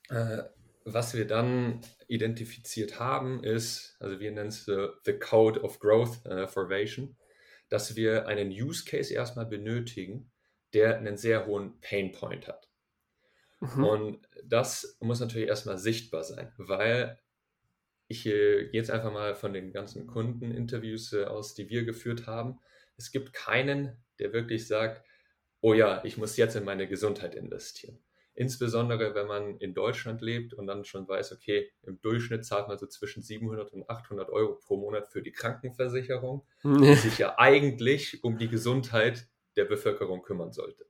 äh, 0.09 0.45
was 0.85 1.15
wir 1.15 1.27
dann 1.27 1.81
identifiziert 2.07 3.01
haben, 3.01 3.43
ist, 3.43 3.97
also 4.01 4.21
wir 4.21 4.31
nennen 4.31 4.49
es 4.49 4.69
uh, 4.69 4.89
the 5.05 5.19
Code 5.19 5.63
of 5.63 5.79
Growth 5.79 6.25
uh, 6.27 6.47
Formation, 6.47 7.17
dass 7.75 7.97
wir 7.97 8.29
einen 8.29 8.51
Use 8.51 8.85
Case 8.85 9.13
erstmal 9.13 9.47
benötigen, 9.47 10.31
der 10.75 10.97
einen 10.97 11.17
sehr 11.17 11.47
hohen 11.47 11.81
Pain 11.81 12.13
Point 12.13 12.47
hat. 12.47 12.71
Mhm. 13.59 13.85
Und 13.85 14.29
das 14.45 14.97
muss 15.01 15.19
natürlich 15.19 15.49
erstmal 15.49 15.77
sichtbar 15.77 16.23
sein, 16.23 16.53
weil 16.57 17.19
ich 18.07 18.27
jetzt 18.27 18.93
einfach 18.93 19.13
mal 19.13 19.35
von 19.35 19.53
den 19.53 19.73
ganzen 19.73 20.07
Kundeninterviews 20.07 21.15
äh, 21.15 21.25
aus, 21.25 21.55
die 21.55 21.69
wir 21.69 21.85
geführt 21.85 22.29
haben. 22.29 22.61
Es 22.97 23.11
gibt 23.11 23.33
keinen, 23.33 24.05
der 24.21 24.33
wirklich 24.33 24.69
sagt, 24.69 25.05
oh 25.61 25.75
ja, 25.75 26.01
ich 26.05 26.17
muss 26.17 26.37
jetzt 26.37 26.55
in 26.55 26.63
meine 26.63 26.87
Gesundheit 26.87 27.35
investieren. 27.35 27.99
Insbesondere, 28.37 29.15
wenn 29.15 29.29
man 29.29 29.59
in 29.59 29.75
Deutschland 29.75 30.21
lebt 30.21 30.55
und 30.55 30.67
dann 30.67 30.85
schon 30.85 31.07
weiß, 31.07 31.33
okay, 31.33 31.71
im 31.83 32.01
Durchschnitt 32.01 32.45
zahlt 32.45 32.67
man 32.67 32.79
so 32.79 32.87
zwischen 32.87 33.23
700 33.23 33.73
und 33.73 33.89
800 33.89 34.29
Euro 34.31 34.55
pro 34.55 34.77
Monat 34.77 35.07
für 35.09 35.23
die 35.23 35.31
Krankenversicherung, 35.31 36.45
die 36.65 36.95
sich 36.95 37.19
ja 37.19 37.39
eigentlich 37.39 38.25
um 38.25 38.37
die 38.37 38.49
Gesundheit 38.49 39.29
der 39.57 39.67
Bevölkerung 39.67 40.23
kümmern 40.23 40.53
sollte. 40.53 40.85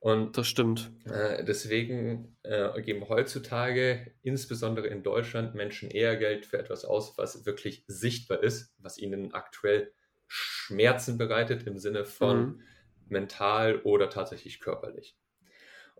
Und 0.00 0.38
das 0.38 0.46
stimmt. 0.46 0.92
Äh, 1.06 1.44
deswegen 1.44 2.36
äh, 2.44 2.80
geben 2.82 3.08
heutzutage, 3.08 4.12
insbesondere 4.22 4.86
in 4.86 5.02
Deutschland, 5.02 5.56
Menschen 5.56 5.90
eher 5.90 6.16
Geld 6.16 6.46
für 6.46 6.58
etwas 6.58 6.84
aus, 6.84 7.18
was 7.18 7.46
wirklich 7.46 7.84
sichtbar 7.88 8.42
ist, 8.44 8.72
was 8.78 8.98
ihnen 8.98 9.34
aktuell 9.34 9.92
Schmerzen 10.28 11.18
bereitet 11.18 11.66
im 11.66 11.78
Sinne 11.78 12.04
von 12.04 12.40
mhm. 12.40 12.62
mental 13.08 13.80
oder 13.82 14.08
tatsächlich 14.08 14.60
körperlich. 14.60 15.16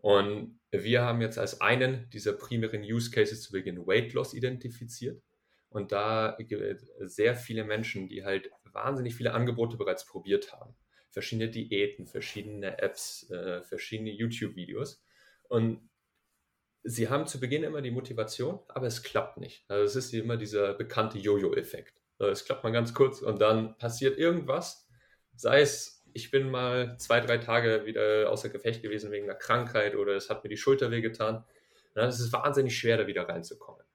Und 0.02 0.60
wir 0.70 1.02
haben 1.02 1.20
jetzt 1.20 1.38
als 1.38 1.60
einen 1.60 2.08
dieser 2.10 2.32
primären 2.32 2.82
Use 2.82 3.10
Cases 3.10 3.42
zu 3.42 3.52
Beginn 3.52 3.86
Weight 3.86 4.12
Loss 4.12 4.34
identifiziert. 4.34 5.22
Und 5.70 5.92
da 5.92 6.36
gibt 6.38 6.62
es 6.62 7.14
sehr 7.14 7.34
viele 7.34 7.64
Menschen, 7.64 8.08
die 8.08 8.24
halt 8.24 8.50
wahnsinnig 8.72 9.14
viele 9.14 9.34
Angebote 9.34 9.76
bereits 9.76 10.06
probiert 10.06 10.52
haben 10.52 10.74
verschiedene 11.10 11.50
Diäten, 11.50 12.06
verschiedene 12.06 12.78
Apps, 12.78 13.28
äh, 13.30 13.62
verschiedene 13.62 14.10
YouTube-Videos. 14.10 15.02
Und 15.48 15.88
sie 16.84 17.08
haben 17.08 17.26
zu 17.26 17.40
Beginn 17.40 17.64
immer 17.64 17.82
die 17.82 17.90
Motivation, 17.90 18.60
aber 18.68 18.86
es 18.86 19.02
klappt 19.02 19.38
nicht. 19.38 19.64
Also 19.68 19.84
es 19.84 19.96
ist 19.96 20.14
immer 20.14 20.36
dieser 20.36 20.74
bekannte 20.74 21.18
Jojo-Effekt. 21.18 22.02
Es 22.18 22.44
klappt 22.44 22.64
mal 22.64 22.70
ganz 22.70 22.94
kurz 22.94 23.22
und 23.22 23.40
dann 23.40 23.76
passiert 23.78 24.18
irgendwas, 24.18 24.88
sei 25.34 25.60
es, 25.60 25.97
ich 26.18 26.32
bin 26.32 26.50
mal 26.50 26.98
zwei, 26.98 27.20
drei 27.20 27.38
Tage 27.38 27.86
wieder 27.86 28.28
außer 28.28 28.48
Gefecht 28.48 28.82
gewesen 28.82 29.12
wegen 29.12 29.26
einer 29.26 29.38
Krankheit 29.38 29.94
oder 29.94 30.16
es 30.16 30.28
hat 30.28 30.42
mir 30.42 30.50
die 30.50 30.56
Schulter 30.56 30.90
wehgetan. 30.90 31.36
Und 31.36 31.44
dann 31.94 32.08
ist 32.08 32.18
es 32.18 32.32
wahnsinnig 32.32 32.76
schwer, 32.76 32.96
da 32.96 33.06
wieder 33.06 33.28
reinzukommen. 33.28 33.86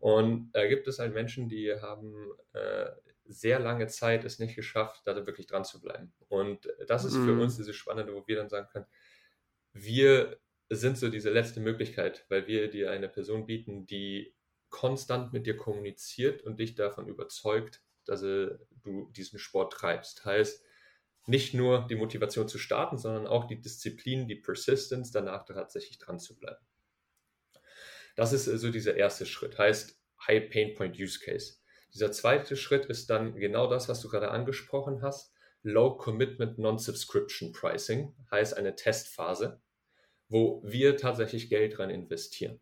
Und 0.00 0.50
da 0.52 0.66
gibt 0.66 0.88
es 0.88 0.98
halt 0.98 1.12
Menschen, 1.12 1.50
die 1.50 1.74
haben 1.74 2.32
äh, 2.54 2.86
sehr 3.26 3.58
lange 3.58 3.86
Zeit 3.86 4.24
es 4.24 4.38
nicht 4.38 4.56
geschafft, 4.56 5.02
da 5.04 5.14
wirklich 5.26 5.46
dran 5.46 5.64
zu 5.64 5.78
bleiben. 5.78 6.14
Und 6.28 6.72
das 6.86 7.04
ist 7.04 7.16
für 7.16 7.34
mhm. 7.34 7.42
uns 7.42 7.56
diese 7.56 7.74
Spannende, 7.74 8.14
wo 8.14 8.26
wir 8.26 8.36
dann 8.36 8.48
sagen 8.48 8.68
können, 8.72 8.86
wir 9.74 10.38
sind 10.70 10.96
so 10.96 11.10
diese 11.10 11.30
letzte 11.30 11.60
Möglichkeit, 11.60 12.24
weil 12.30 12.46
wir 12.46 12.70
dir 12.70 12.90
eine 12.90 13.10
Person 13.10 13.44
bieten, 13.44 13.84
die 13.84 14.34
konstant 14.70 15.34
mit 15.34 15.46
dir 15.46 15.56
kommuniziert 15.56 16.42
und 16.42 16.58
dich 16.60 16.76
davon 16.76 17.08
überzeugt, 17.08 17.82
dass 18.06 18.22
du 18.22 19.10
diesen 19.10 19.38
Sport 19.38 19.74
treibst. 19.74 20.24
Heißt, 20.24 20.65
nicht 21.26 21.54
nur 21.54 21.86
die 21.88 21.96
Motivation 21.96 22.48
zu 22.48 22.58
starten, 22.58 22.98
sondern 22.98 23.26
auch 23.26 23.46
die 23.46 23.60
Disziplin, 23.60 24.28
die 24.28 24.36
Persistence, 24.36 25.10
danach 25.10 25.44
tatsächlich 25.44 25.98
dran 25.98 26.18
zu 26.18 26.38
bleiben. 26.38 26.64
Das 28.14 28.32
ist 28.32 28.44
so 28.44 28.70
dieser 28.70 28.96
erste 28.96 29.26
Schritt, 29.26 29.58
heißt 29.58 30.00
High 30.26 30.50
Pain 30.50 30.74
Point 30.74 30.98
Use 30.98 31.20
Case. 31.20 31.56
Dieser 31.92 32.12
zweite 32.12 32.56
Schritt 32.56 32.86
ist 32.86 33.10
dann 33.10 33.36
genau 33.36 33.68
das, 33.68 33.88
was 33.88 34.00
du 34.00 34.08
gerade 34.08 34.30
angesprochen 34.30 35.02
hast. 35.02 35.34
Low 35.62 35.96
Commitment 35.96 36.58
Non-Subscription 36.58 37.52
Pricing 37.52 38.14
heißt 38.30 38.56
eine 38.56 38.76
Testphase, 38.76 39.60
wo 40.28 40.62
wir 40.64 40.96
tatsächlich 40.96 41.50
Geld 41.50 41.78
rein 41.78 41.90
investieren. 41.90 42.60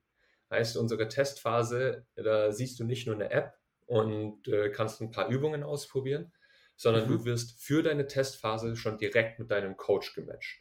Heißt, 0.51 0.77
unsere 0.77 1.09
Testphase, 1.09 2.07
da 2.15 2.53
siehst 2.53 2.79
du 2.81 2.85
nicht 2.85 3.07
nur 3.07 3.17
eine 3.17 3.31
App 3.31 3.55
und 3.87 4.49
äh, 4.49 4.71
kannst 4.71 5.01
ein 5.01 5.11
paar 5.11 5.29
Übungen 5.29 5.63
ausprobieren, 5.63 6.33
sondern 6.77 7.07
mhm. 7.07 7.09
du 7.09 7.25
wirst 7.25 7.63
für 7.63 7.83
deine 7.83 8.07
Testphase 8.07 8.77
schon 8.77 8.99
direkt 8.99 9.39
mit 9.39 9.51
deinem 9.51 9.77
Coach 9.77 10.15
gematcht. 10.15 10.61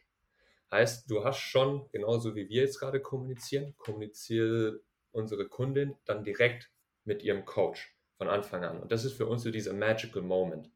Heißt, 0.72 1.10
du 1.10 1.24
hast 1.24 1.40
schon, 1.40 1.90
genauso 1.92 2.36
wie 2.36 2.50
wir 2.50 2.64
jetzt 2.64 2.80
gerade 2.80 3.00
kommunizieren, 3.00 3.76
kommuniziere 3.78 4.82
unsere 5.12 5.48
Kundin 5.48 5.96
dann 6.06 6.24
direkt 6.24 6.72
mit 7.04 7.22
ihrem 7.22 7.46
Coach 7.46 7.96
von 8.18 8.28
Anfang 8.28 8.64
an. 8.64 8.80
Und 8.80 8.92
das 8.92 9.06
ist 9.06 9.14
für 9.14 9.28
uns 9.28 9.44
so 9.44 9.52
dieser 9.52 9.74
magical 9.74 10.24
Moment. 10.24 10.72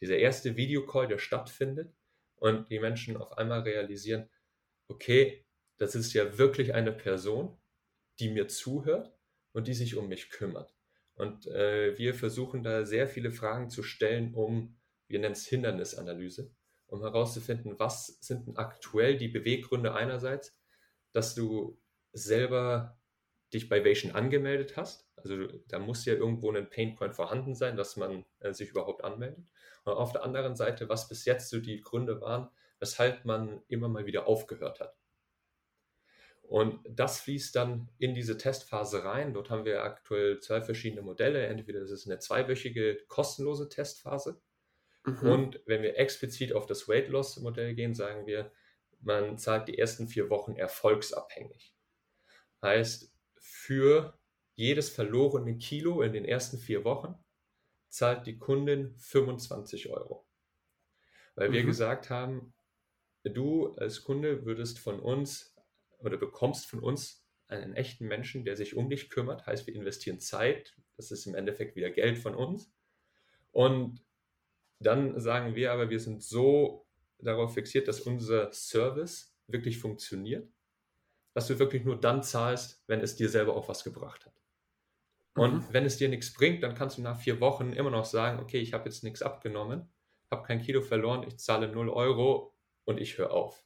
Dieser 0.00 0.16
erste 0.16 0.56
Videocall, 0.56 1.08
der 1.08 1.18
stattfindet 1.18 1.92
und 2.36 2.70
die 2.70 2.78
Menschen 2.78 3.16
auf 3.16 3.36
einmal 3.38 3.60
realisieren, 3.60 4.30
okay, 4.88 5.44
das 5.78 5.94
ist 5.94 6.12
ja 6.12 6.38
wirklich 6.38 6.74
eine 6.74 6.92
Person, 6.92 7.58
die 8.18 8.28
mir 8.28 8.48
zuhört 8.48 9.12
und 9.52 9.66
die 9.66 9.74
sich 9.74 9.96
um 9.96 10.08
mich 10.08 10.30
kümmert. 10.30 10.74
Und 11.14 11.46
äh, 11.48 11.98
wir 11.98 12.14
versuchen 12.14 12.62
da 12.62 12.84
sehr 12.84 13.08
viele 13.08 13.30
Fragen 13.30 13.68
zu 13.68 13.82
stellen, 13.82 14.34
um 14.34 14.79
wir 15.10 15.18
nennen 15.18 15.32
es 15.32 15.46
Hindernisanalyse, 15.46 16.50
um 16.86 17.02
herauszufinden, 17.02 17.78
was 17.78 18.18
sind 18.20 18.46
denn 18.46 18.56
aktuell 18.56 19.16
die 19.16 19.28
Beweggründe 19.28 19.94
einerseits, 19.94 20.58
dass 21.12 21.34
du 21.34 21.80
selber 22.12 22.98
dich 23.52 23.68
bei 23.68 23.84
Vation 23.84 24.12
angemeldet 24.12 24.76
hast. 24.76 25.08
Also 25.16 25.46
da 25.68 25.78
muss 25.78 26.04
ja 26.04 26.14
irgendwo 26.14 26.50
ein 26.52 26.70
Painpoint 26.70 27.14
vorhanden 27.14 27.54
sein, 27.54 27.76
dass 27.76 27.96
man 27.96 28.24
äh, 28.38 28.52
sich 28.52 28.70
überhaupt 28.70 29.04
anmeldet. 29.04 29.44
Und 29.84 29.92
auf 29.92 30.12
der 30.12 30.22
anderen 30.22 30.56
Seite, 30.56 30.88
was 30.88 31.08
bis 31.08 31.24
jetzt 31.24 31.50
so 31.50 31.58
die 31.60 31.80
Gründe 31.80 32.20
waren, 32.20 32.48
weshalb 32.78 33.24
man 33.24 33.62
immer 33.68 33.88
mal 33.88 34.06
wieder 34.06 34.26
aufgehört 34.26 34.80
hat. 34.80 34.96
Und 36.42 36.80
das 36.88 37.20
fließt 37.20 37.54
dann 37.54 37.88
in 37.98 38.12
diese 38.12 38.36
Testphase 38.36 39.04
rein. 39.04 39.34
Dort 39.34 39.50
haben 39.50 39.64
wir 39.64 39.84
aktuell 39.84 40.40
zwei 40.40 40.60
verschiedene 40.60 41.02
Modelle. 41.02 41.46
Entweder 41.46 41.80
ist 41.80 41.92
es 41.92 42.06
eine 42.06 42.18
zweiwöchige 42.18 42.98
kostenlose 43.06 43.68
Testphase, 43.68 44.40
Mhm. 45.04 45.30
Und 45.30 45.60
wenn 45.66 45.82
wir 45.82 45.96
explizit 45.98 46.52
auf 46.52 46.66
das 46.66 46.88
Weight 46.88 47.08
Loss 47.08 47.38
Modell 47.38 47.74
gehen, 47.74 47.94
sagen 47.94 48.26
wir, 48.26 48.52
man 49.00 49.38
zahlt 49.38 49.68
die 49.68 49.78
ersten 49.78 50.08
vier 50.08 50.28
Wochen 50.28 50.56
erfolgsabhängig. 50.56 51.74
Heißt, 52.62 53.12
für 53.38 54.18
jedes 54.54 54.90
verlorene 54.90 55.56
Kilo 55.56 56.02
in 56.02 56.12
den 56.12 56.26
ersten 56.26 56.58
vier 56.58 56.84
Wochen 56.84 57.14
zahlt 57.88 58.26
die 58.26 58.38
Kundin 58.38 58.94
25 58.98 59.88
Euro. 59.90 60.26
Weil 61.34 61.48
mhm. 61.48 61.52
wir 61.54 61.64
gesagt 61.64 62.10
haben, 62.10 62.52
du 63.24 63.74
als 63.76 64.04
Kunde 64.04 64.44
würdest 64.44 64.78
von 64.78 65.00
uns 65.00 65.56
oder 65.98 66.16
bekommst 66.16 66.66
von 66.66 66.80
uns 66.80 67.26
einen 67.48 67.74
echten 67.74 68.06
Menschen, 68.06 68.44
der 68.44 68.56
sich 68.56 68.76
um 68.76 68.88
dich 68.90 69.10
kümmert. 69.10 69.46
Heißt, 69.46 69.66
wir 69.66 69.74
investieren 69.74 70.20
Zeit. 70.20 70.76
Das 70.96 71.10
ist 71.10 71.26
im 71.26 71.34
Endeffekt 71.34 71.74
wieder 71.74 71.90
Geld 71.90 72.18
von 72.18 72.34
uns. 72.34 72.72
Und 73.50 74.04
dann 74.80 75.20
sagen 75.20 75.54
wir 75.54 75.72
aber, 75.72 75.90
wir 75.90 76.00
sind 76.00 76.22
so 76.22 76.86
darauf 77.18 77.54
fixiert, 77.54 77.86
dass 77.86 78.00
unser 78.00 78.52
Service 78.52 79.36
wirklich 79.46 79.78
funktioniert, 79.78 80.48
dass 81.34 81.46
du 81.46 81.58
wirklich 81.58 81.84
nur 81.84 82.00
dann 82.00 82.22
zahlst, 82.22 82.82
wenn 82.86 83.00
es 83.00 83.14
dir 83.14 83.28
selber 83.28 83.54
auch 83.54 83.68
was 83.68 83.84
gebracht 83.84 84.26
hat. 84.26 84.32
Und 85.34 85.54
mhm. 85.54 85.66
wenn 85.70 85.84
es 85.84 85.98
dir 85.98 86.08
nichts 86.08 86.32
bringt, 86.32 86.62
dann 86.62 86.74
kannst 86.74 86.98
du 86.98 87.02
nach 87.02 87.20
vier 87.20 87.40
Wochen 87.40 87.72
immer 87.72 87.90
noch 87.90 88.04
sagen, 88.04 88.40
okay, 88.40 88.58
ich 88.58 88.72
habe 88.72 88.86
jetzt 88.86 89.04
nichts 89.04 89.22
abgenommen, 89.22 89.88
habe 90.30 90.46
kein 90.46 90.62
Kilo 90.62 90.80
verloren, 90.80 91.24
ich 91.26 91.38
zahle 91.38 91.68
0 91.68 91.88
Euro 91.90 92.54
und 92.84 92.98
ich 92.98 93.18
höre 93.18 93.32
auf. 93.32 93.64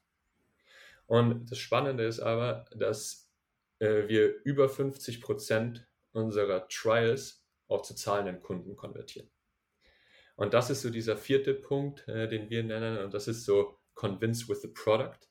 Und 1.07 1.51
das 1.51 1.59
Spannende 1.59 2.05
ist 2.05 2.21
aber, 2.21 2.65
dass 2.75 3.31
äh, 3.79 4.09
wir 4.09 4.43
über 4.45 4.69
50 4.69 5.21
Prozent 5.21 5.87
unserer 6.13 6.69
Trials 6.69 7.45
auch 7.69 7.83
zu 7.83 7.95
zahlenden 7.95 8.41
Kunden 8.41 8.77
konvertieren. 8.77 9.31
Und 10.37 10.55
das 10.55 10.71
ist 10.71 10.83
so 10.83 10.91
dieser 10.91 11.17
vierte 11.17 11.55
Punkt, 11.55 12.07
äh, 12.09 12.29
den 12.29 12.51
wir 12.51 12.63
nennen, 12.63 12.99
und 12.99 13.15
das 13.15 13.29
ist 13.29 13.45
so 13.45 13.79
Convince 13.95 14.49
with 14.49 14.63
the 14.63 14.69
Product. 14.69 15.29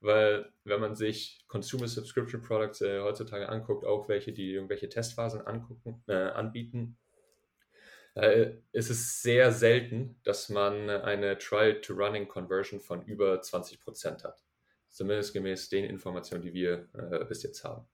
Weil 0.00 0.52
wenn 0.64 0.80
man 0.80 0.96
sich 0.96 1.44
Consumer 1.46 1.86
Subscription 1.86 2.42
Products 2.42 2.80
äh, 2.80 3.00
heutzutage 3.00 3.48
anguckt, 3.48 3.84
auch 3.84 4.08
welche, 4.08 4.32
die 4.32 4.52
irgendwelche 4.52 4.88
Testphasen 4.88 5.46
angucken, 5.46 6.02
äh, 6.08 6.14
anbieten, 6.14 6.98
äh, 8.14 8.54
ist 8.72 8.90
es 8.90 9.22
sehr 9.22 9.52
selten, 9.52 10.20
dass 10.24 10.48
man 10.48 10.90
eine 10.90 11.38
Trial-to-Running-Conversion 11.38 12.80
von 12.80 13.02
über 13.02 13.40
20% 13.40 14.24
hat. 14.24 14.44
Zumindest 14.88 15.32
gemäß 15.32 15.68
den 15.68 15.84
Informationen, 15.84 16.42
die 16.42 16.52
wir 16.52 16.88
äh, 16.94 17.24
bis 17.24 17.42
jetzt 17.44 17.64
haben. 17.64 17.86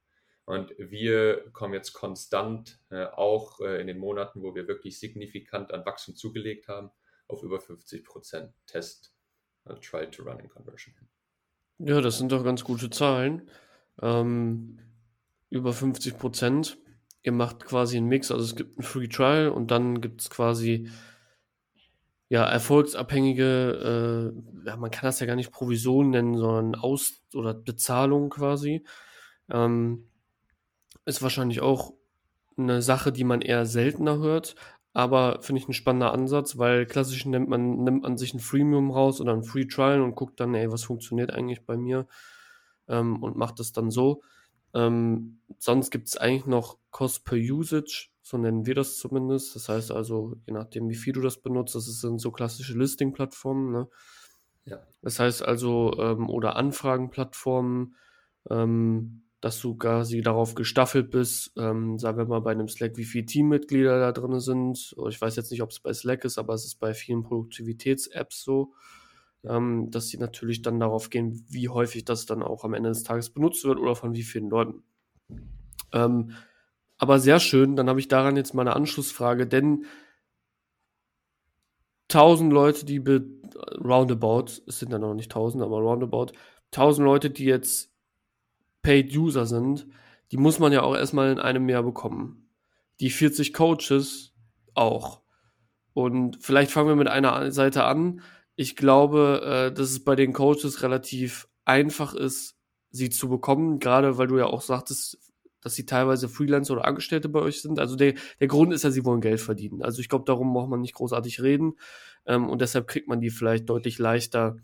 Und 0.48 0.72
wir 0.78 1.44
kommen 1.52 1.74
jetzt 1.74 1.92
konstant, 1.92 2.80
äh, 2.88 3.04
auch 3.04 3.60
äh, 3.60 3.82
in 3.82 3.86
den 3.86 3.98
Monaten, 3.98 4.40
wo 4.40 4.54
wir 4.54 4.66
wirklich 4.66 4.98
signifikant 4.98 5.74
an 5.74 5.84
Wachstum 5.84 6.16
zugelegt 6.16 6.68
haben, 6.68 6.90
auf 7.26 7.42
über 7.42 7.60
50 7.60 8.02
Prozent 8.02 8.54
Test 8.66 9.12
äh, 9.66 9.74
Trial 9.74 10.10
to 10.10 10.22
Running 10.22 10.48
Conversion 10.48 10.94
hin. 10.94 11.86
Ja, 11.86 12.00
das 12.00 12.16
sind 12.16 12.32
doch 12.32 12.42
ganz 12.44 12.64
gute 12.64 12.88
Zahlen. 12.88 13.50
Ähm, 14.00 14.78
über 15.50 15.74
50 15.74 16.16
Prozent. 16.16 16.78
Ihr 17.22 17.32
macht 17.32 17.66
quasi 17.66 17.98
einen 17.98 18.08
Mix, 18.08 18.30
also 18.30 18.42
es 18.42 18.56
gibt 18.56 18.78
einen 18.78 18.86
Free 18.86 19.08
Trial 19.08 19.50
und 19.50 19.70
dann 19.70 20.00
gibt 20.00 20.22
es 20.22 20.30
quasi 20.30 20.88
ja, 22.30 22.48
erfolgsabhängige, 22.48 24.32
äh, 24.64 24.66
ja, 24.66 24.76
man 24.78 24.90
kann 24.90 25.08
das 25.08 25.20
ja 25.20 25.26
gar 25.26 25.36
nicht 25.36 25.52
Provision 25.52 26.08
nennen, 26.08 26.38
sondern 26.38 26.74
Aus- 26.74 27.22
oder 27.34 27.52
Bezahlung 27.52 28.30
quasi. 28.30 28.86
Ähm, 29.50 30.07
ist 31.08 31.22
wahrscheinlich 31.22 31.60
auch 31.60 31.94
eine 32.56 32.82
Sache, 32.82 33.12
die 33.12 33.24
man 33.24 33.40
eher 33.40 33.66
seltener 33.66 34.18
hört, 34.18 34.54
aber 34.92 35.40
finde 35.42 35.62
ich 35.62 35.68
ein 35.68 35.72
spannender 35.72 36.12
Ansatz, 36.12 36.58
weil 36.58 36.86
klassisch 36.86 37.24
nimmt 37.24 37.48
man, 37.48 37.84
nimmt 37.84 38.02
man 38.02 38.18
sich 38.18 38.34
ein 38.34 38.40
Freemium 38.40 38.90
raus 38.90 39.20
oder 39.20 39.32
ein 39.32 39.44
Free 39.44 39.66
Trial 39.66 40.02
und 40.02 40.16
guckt 40.16 40.38
dann, 40.40 40.54
ey, 40.54 40.70
was 40.70 40.84
funktioniert 40.84 41.32
eigentlich 41.32 41.64
bei 41.64 41.76
mir 41.76 42.06
ähm, 42.88 43.22
und 43.22 43.36
macht 43.36 43.58
das 43.58 43.72
dann 43.72 43.90
so. 43.90 44.22
Ähm, 44.74 45.40
sonst 45.58 45.90
gibt 45.90 46.08
es 46.08 46.16
eigentlich 46.16 46.46
noch 46.46 46.78
Cost 46.90 47.24
per 47.24 47.38
Usage, 47.38 48.08
so 48.22 48.36
nennen 48.36 48.66
wir 48.66 48.74
das 48.74 48.98
zumindest. 48.98 49.54
Das 49.54 49.68
heißt 49.68 49.92
also, 49.92 50.36
je 50.46 50.52
nachdem, 50.52 50.88
wie 50.90 50.94
viel 50.94 51.14
du 51.14 51.22
das 51.22 51.38
benutzt, 51.38 51.74
das 51.74 51.84
sind 51.84 52.18
so 52.20 52.30
klassische 52.30 52.76
Listing-Plattformen. 52.76 53.72
Ne? 53.72 53.88
Ja. 54.66 54.80
Das 55.00 55.18
heißt 55.18 55.42
also, 55.42 55.94
ähm, 55.98 56.28
oder 56.28 56.56
Anfragenplattformen, 56.56 57.94
ähm, 58.50 59.22
dass 59.40 59.60
du 59.60 59.76
quasi 59.76 60.20
darauf 60.20 60.54
gestaffelt 60.54 61.10
bist, 61.10 61.52
ähm, 61.56 61.98
sagen 61.98 62.18
wir 62.18 62.26
mal 62.26 62.40
bei 62.40 62.50
einem 62.50 62.68
Slack, 62.68 62.96
wie 62.96 63.04
viele 63.04 63.26
Teammitglieder 63.26 64.00
da 64.00 64.12
drin 64.12 64.40
sind. 64.40 64.96
Ich 65.08 65.20
weiß 65.20 65.36
jetzt 65.36 65.50
nicht, 65.52 65.62
ob 65.62 65.70
es 65.70 65.80
bei 65.80 65.92
Slack 65.92 66.24
ist, 66.24 66.38
aber 66.38 66.54
es 66.54 66.64
ist 66.64 66.80
bei 66.80 66.92
vielen 66.92 67.22
Produktivitäts-Apps 67.22 68.42
so, 68.42 68.72
ähm, 69.44 69.90
dass 69.90 70.08
sie 70.08 70.18
natürlich 70.18 70.62
dann 70.62 70.80
darauf 70.80 71.10
gehen, 71.10 71.44
wie 71.48 71.68
häufig 71.68 72.04
das 72.04 72.26
dann 72.26 72.42
auch 72.42 72.64
am 72.64 72.74
Ende 72.74 72.88
des 72.88 73.04
Tages 73.04 73.30
benutzt 73.30 73.64
wird 73.64 73.78
oder 73.78 73.94
von 73.94 74.14
wie 74.14 74.24
vielen 74.24 74.50
Leuten. 74.50 74.82
Ähm, 75.92 76.32
aber 76.98 77.20
sehr 77.20 77.38
schön, 77.38 77.76
dann 77.76 77.88
habe 77.88 78.00
ich 78.00 78.08
daran 78.08 78.36
jetzt 78.36 78.54
mal 78.54 78.62
eine 78.62 78.74
Anschlussfrage, 78.74 79.46
denn 79.46 79.84
1000 82.08 82.52
Leute, 82.52 82.84
die 82.86 83.00
roundabout, 83.84 84.62
es 84.66 84.80
sind 84.80 84.90
ja 84.90 84.98
noch 84.98 85.14
nicht 85.14 85.30
1000, 85.30 85.62
aber 85.62 85.78
roundabout, 85.78 86.32
1000 86.72 87.04
Leute, 87.04 87.30
die 87.30 87.44
jetzt 87.44 87.92
Paid 88.82 89.16
User 89.16 89.46
sind, 89.46 89.86
die 90.30 90.36
muss 90.36 90.58
man 90.58 90.72
ja 90.72 90.82
auch 90.82 90.94
erstmal 90.94 91.32
in 91.32 91.38
einem 91.38 91.68
Jahr 91.68 91.82
bekommen. 91.82 92.48
Die 93.00 93.10
40 93.10 93.52
Coaches 93.52 94.34
auch. 94.74 95.22
Und 95.94 96.38
vielleicht 96.40 96.70
fangen 96.70 96.88
wir 96.88 96.96
mit 96.96 97.08
einer 97.08 97.50
Seite 97.50 97.84
an. 97.84 98.22
Ich 98.54 98.76
glaube, 98.76 99.42
äh, 99.44 99.74
dass 99.74 99.90
es 99.90 100.04
bei 100.04 100.16
den 100.16 100.32
Coaches 100.32 100.82
relativ 100.82 101.48
einfach 101.64 102.14
ist, 102.14 102.56
sie 102.90 103.10
zu 103.10 103.28
bekommen, 103.28 103.78
gerade 103.78 104.18
weil 104.18 104.26
du 104.26 104.38
ja 104.38 104.46
auch 104.46 104.62
sagtest, 104.62 105.18
dass 105.60 105.74
sie 105.74 105.86
teilweise 105.86 106.28
Freelancer 106.28 106.74
oder 106.74 106.86
Angestellte 106.86 107.28
bei 107.28 107.40
euch 107.40 107.60
sind. 107.62 107.78
Also 107.78 107.96
der, 107.96 108.14
der 108.40 108.48
Grund 108.48 108.72
ist 108.72 108.84
ja, 108.84 108.90
sie 108.90 109.04
wollen 109.04 109.20
Geld 109.20 109.40
verdienen. 109.40 109.82
Also 109.82 110.00
ich 110.00 110.08
glaube, 110.08 110.24
darum 110.24 110.52
braucht 110.52 110.70
man 110.70 110.80
nicht 110.80 110.94
großartig 110.94 111.42
reden. 111.42 111.74
Ähm, 112.26 112.48
und 112.48 112.60
deshalb 112.60 112.86
kriegt 112.86 113.08
man 113.08 113.20
die 113.20 113.30
vielleicht 113.30 113.68
deutlich 113.68 113.98
leichter 113.98 114.56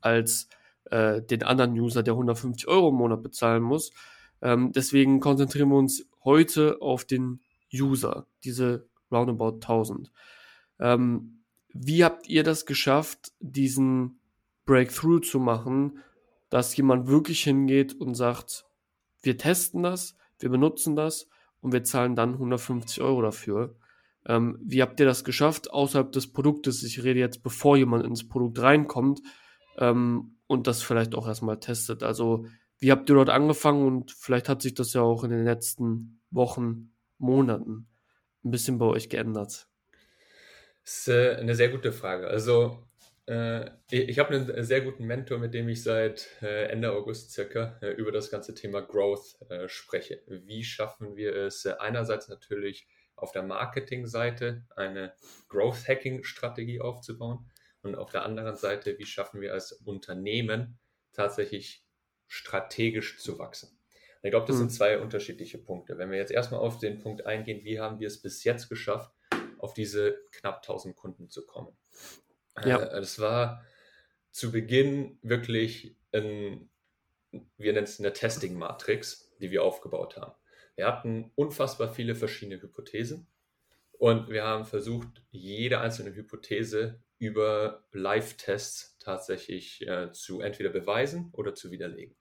als 0.00 0.48
äh, 0.90 1.22
den 1.22 1.42
anderen 1.42 1.72
User, 1.72 2.02
der 2.02 2.14
150 2.14 2.68
Euro 2.68 2.88
im 2.90 2.96
Monat 2.96 3.22
bezahlen 3.22 3.62
muss. 3.62 3.92
Ähm, 4.40 4.72
deswegen 4.72 5.20
konzentrieren 5.20 5.68
wir 5.68 5.78
uns 5.78 6.08
heute 6.24 6.80
auf 6.80 7.04
den 7.04 7.40
User, 7.72 8.26
diese 8.44 8.88
roundabout 9.10 9.54
1000. 9.54 10.12
Ähm, 10.80 11.44
wie 11.72 12.04
habt 12.04 12.28
ihr 12.28 12.42
das 12.42 12.66
geschafft, 12.66 13.32
diesen 13.40 14.20
Breakthrough 14.66 15.20
zu 15.20 15.38
machen, 15.38 15.98
dass 16.50 16.76
jemand 16.76 17.06
wirklich 17.06 17.42
hingeht 17.42 17.94
und 17.94 18.14
sagt, 18.14 18.66
wir 19.22 19.38
testen 19.38 19.82
das, 19.82 20.16
wir 20.38 20.50
benutzen 20.50 20.96
das 20.96 21.28
und 21.60 21.72
wir 21.72 21.84
zahlen 21.84 22.14
dann 22.14 22.34
150 22.34 23.00
Euro 23.00 23.22
dafür. 23.22 23.76
Ähm, 24.26 24.58
wie 24.62 24.82
habt 24.82 25.00
ihr 25.00 25.06
das 25.06 25.24
geschafft 25.24 25.70
außerhalb 25.70 26.12
des 26.12 26.32
Produktes? 26.32 26.82
Ich 26.82 27.02
rede 27.02 27.20
jetzt, 27.20 27.42
bevor 27.42 27.76
jemand 27.76 28.04
ins 28.04 28.28
Produkt 28.28 28.60
reinkommt 28.60 29.22
ähm, 29.78 30.36
und 30.52 30.66
das 30.66 30.82
vielleicht 30.82 31.14
auch 31.14 31.26
erstmal 31.26 31.58
testet. 31.58 32.02
Also 32.02 32.46
wie 32.78 32.90
habt 32.90 33.08
ihr 33.08 33.14
dort 33.14 33.30
angefangen 33.30 33.86
und 33.86 34.12
vielleicht 34.12 34.48
hat 34.48 34.62
sich 34.62 34.74
das 34.74 34.92
ja 34.92 35.02
auch 35.02 35.24
in 35.24 35.30
den 35.30 35.44
letzten 35.44 36.20
Wochen, 36.30 36.94
Monaten 37.18 37.88
ein 38.44 38.50
bisschen 38.50 38.78
bei 38.78 38.86
euch 38.86 39.08
geändert? 39.08 39.68
Das 40.84 40.98
ist 40.98 41.08
äh, 41.08 41.36
eine 41.36 41.54
sehr 41.54 41.68
gute 41.68 41.92
Frage. 41.92 42.26
Also 42.26 42.88
äh, 43.26 43.70
ich 43.88 44.18
habe 44.18 44.34
einen 44.34 44.64
sehr 44.64 44.80
guten 44.80 45.04
Mentor, 45.04 45.38
mit 45.38 45.54
dem 45.54 45.68
ich 45.68 45.82
seit 45.84 46.28
äh, 46.42 46.64
Ende 46.64 46.90
August 46.92 47.30
circa 47.30 47.78
über 47.96 48.10
das 48.10 48.30
ganze 48.30 48.54
Thema 48.54 48.80
Growth 48.80 49.38
spreche. 49.66 50.22
Wie 50.26 50.64
schaffen 50.64 51.14
wir 51.14 51.36
es 51.36 51.64
einerseits 51.66 52.28
natürlich 52.28 52.88
auf 53.14 53.30
der 53.30 53.44
Marketingseite 53.44 54.64
eine 54.74 55.12
Growth 55.48 55.86
Hacking 55.86 56.24
Strategie 56.24 56.80
aufzubauen 56.80 57.48
und 57.82 57.96
auf 57.96 58.10
der 58.10 58.24
anderen 58.24 58.56
Seite, 58.56 58.98
wie 58.98 59.06
schaffen 59.06 59.40
wir 59.40 59.52
als 59.52 59.72
Unternehmen 59.72 60.78
tatsächlich 61.12 61.84
strategisch 62.26 63.18
zu 63.18 63.38
wachsen. 63.38 63.78
ich 64.22 64.30
glaube, 64.30 64.46
das 64.46 64.56
mhm. 64.56 64.60
sind 64.60 64.70
zwei 64.70 64.98
unterschiedliche 64.98 65.58
Punkte. 65.58 65.98
Wenn 65.98 66.10
wir 66.10 66.18
jetzt 66.18 66.32
erstmal 66.32 66.60
auf 66.60 66.78
den 66.78 66.98
Punkt 66.98 67.26
eingehen, 67.26 67.64
wie 67.64 67.80
haben 67.80 68.00
wir 68.00 68.06
es 68.06 68.22
bis 68.22 68.44
jetzt 68.44 68.68
geschafft, 68.68 69.12
auf 69.58 69.74
diese 69.74 70.18
knapp 70.30 70.56
1000 70.58 70.96
Kunden 70.96 71.28
zu 71.28 71.44
kommen? 71.44 71.76
Ja. 72.64 72.82
Äh, 72.82 73.00
das 73.00 73.18
war 73.18 73.64
zu 74.30 74.50
Beginn 74.50 75.18
wirklich 75.22 75.96
ein, 76.12 76.70
wir 77.58 77.72
nennen 77.72 77.84
es 77.84 77.98
eine 77.98 78.12
Testing-Matrix, 78.12 79.34
die 79.40 79.50
wir 79.50 79.62
aufgebaut 79.62 80.16
haben. 80.16 80.34
Wir 80.74 80.86
hatten 80.86 81.32
unfassbar 81.34 81.92
viele 81.92 82.14
verschiedene 82.14 82.60
Hypothesen 82.62 83.26
und 83.92 84.30
wir 84.30 84.44
haben 84.44 84.64
versucht, 84.64 85.22
jede 85.30 85.80
einzelne 85.80 86.14
Hypothese 86.14 87.02
über 87.22 87.84
Live-Tests 87.92 88.98
tatsächlich 88.98 89.86
äh, 89.86 90.10
zu 90.10 90.40
entweder 90.40 90.70
beweisen 90.70 91.30
oder 91.32 91.54
zu 91.54 91.70
widerlegen. 91.70 92.16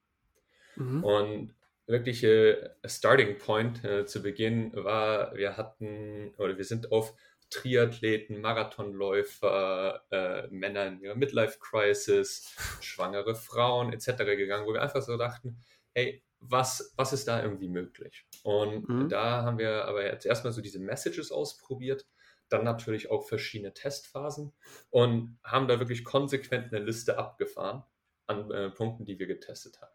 Mhm. 0.75 1.03
Und 1.03 1.55
wirkliche 1.87 2.75
Starting 2.85 3.39
Point 3.39 3.83
äh, 3.83 4.05
zu 4.05 4.21
Beginn 4.21 4.71
war, 4.75 5.35
wir 5.35 5.57
hatten 5.57 6.35
oder 6.37 6.55
wir 6.55 6.65
sind 6.65 6.91
auf 6.91 7.15
Triathleten, 7.49 8.41
Marathonläufer, 8.41 10.03
äh, 10.11 10.47
Männer 10.51 10.85
in 10.85 11.01
ihrer 11.01 11.15
Midlife-Crisis, 11.15 12.55
schwangere 12.79 13.33
Frauen 13.33 13.93
etc. 13.93 14.17
gegangen, 14.19 14.67
wo 14.67 14.73
wir 14.73 14.83
einfach 14.83 15.01
so 15.01 15.17
dachten, 15.17 15.57
hey, 15.95 16.23
was, 16.39 16.93
was 16.95 17.11
ist 17.11 17.27
da 17.27 17.41
irgendwie 17.41 17.69
möglich? 17.69 18.27
Und 18.43 18.87
mhm. 18.87 19.09
da 19.09 19.41
haben 19.41 19.57
wir 19.57 19.85
aber 19.85 20.05
jetzt 20.05 20.27
erstmal 20.27 20.53
so 20.53 20.61
diese 20.61 20.79
Messages 20.79 21.31
ausprobiert, 21.31 22.05
dann 22.51 22.63
natürlich 22.63 23.09
auch 23.09 23.27
verschiedene 23.27 23.73
Testphasen 23.73 24.53
und 24.89 25.37
haben 25.43 25.67
da 25.67 25.79
wirklich 25.79 26.03
konsequent 26.03 26.73
eine 26.73 26.83
Liste 26.83 27.17
abgefahren 27.17 27.83
an 28.27 28.51
äh, 28.51 28.69
Punkten, 28.69 29.05
die 29.05 29.19
wir 29.19 29.27
getestet 29.27 29.81
haben. 29.81 29.91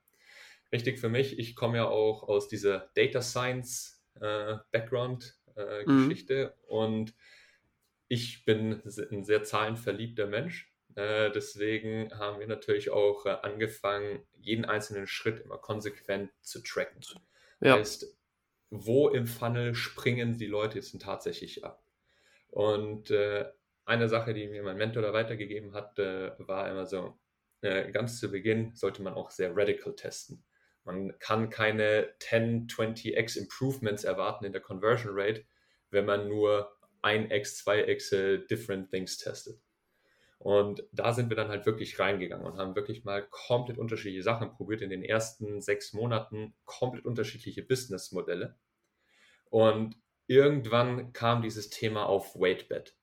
Wichtig 0.71 0.99
für 0.99 1.09
mich, 1.09 1.38
ich 1.38 1.55
komme 1.55 1.79
ja 1.79 1.87
auch 1.87 2.25
aus 2.25 2.49
dieser 2.49 2.90
Data 2.95 3.23
Science 3.23 4.05
äh, 4.21 4.57
Background 4.73 5.38
äh, 5.57 5.85
mhm. 5.85 6.09
Geschichte 6.09 6.55
und 6.66 7.14
ich 8.09 8.45
bin 8.45 8.83
ein 8.85 9.25
sehr 9.25 9.42
zahlenverliebter 9.42 10.27
Mensch. 10.27 10.73
Äh, 10.95 11.31
deswegen 11.33 12.11
haben 12.19 12.40
wir 12.40 12.47
natürlich 12.47 12.90
auch 12.90 13.27
äh, 13.27 13.37
angefangen, 13.42 14.23
jeden 14.38 14.64
einzelnen 14.64 15.07
Schritt 15.07 15.40
immer 15.40 15.59
konsequent 15.59 16.31
zu 16.40 16.62
tracken. 16.62 17.01
Ja. 17.61 17.75
Heißt, 17.75 18.16
wo 18.71 19.09
im 19.09 19.27
Funnel 19.27 19.75
springen 19.75 20.38
die 20.38 20.47
Leute 20.47 20.79
jetzt 20.79 20.99
tatsächlich 21.01 21.64
ab? 21.64 21.83
Und 22.49 23.11
äh, 23.11 23.47
eine 23.85 24.09
Sache, 24.09 24.35
die 24.35 24.49
mir 24.49 24.63
mein 24.63 24.77
Mentor 24.77 25.03
da 25.03 25.13
weitergegeben 25.13 25.75
hat, 25.75 25.99
äh, 25.99 26.33
war 26.39 26.71
immer 26.71 26.87
so, 26.87 27.19
äh, 27.61 27.91
ganz 27.91 28.21
zu 28.21 28.31
Beginn 28.31 28.75
sollte 28.75 29.03
man 29.03 29.15
auch 29.15 29.31
sehr 29.31 29.57
radical 29.57 29.95
testen. 29.95 30.45
Man 30.85 31.19
kann 31.19 31.51
keine 31.51 32.15
10, 32.21 32.69
20x 32.69 33.37
Improvements 33.37 34.05
erwarten 34.05 34.45
in 34.45 34.53
der 34.53 34.63
Conversion 34.63 35.13
Rate, 35.15 35.45
wenn 35.91 36.05
man 36.05 36.29
nur 36.29 36.73
1x, 37.03 37.65
2x 37.65 38.47
Different 38.47 38.91
Things 38.91 39.19
testet. 39.19 39.61
Und 40.39 40.85
da 40.93 41.13
sind 41.13 41.31
wir 41.31 41.37
dann 41.37 41.49
halt 41.49 41.67
wirklich 41.67 41.99
reingegangen 41.99 42.47
und 42.47 42.59
haben 42.59 42.77
wirklich 42.77 43.05
mal 43.05 43.27
komplett 43.31 43.79
unterschiedliche 43.79 44.23
Sachen 44.23 44.53
probiert 44.53 44.83
in 44.83 44.91
den 44.91 45.03
ersten 45.03 45.61
sechs 45.61 45.93
Monaten, 45.93 46.55
komplett 46.65 47.07
unterschiedliche 47.07 47.63
Businessmodelle. 47.63 48.57
Und 49.51 49.97
irgendwann 50.27 51.12
kam 51.12 51.43
dieses 51.43 51.71
Thema 51.71 52.07
auf 52.07 52.35
Weightbed. 52.35 52.97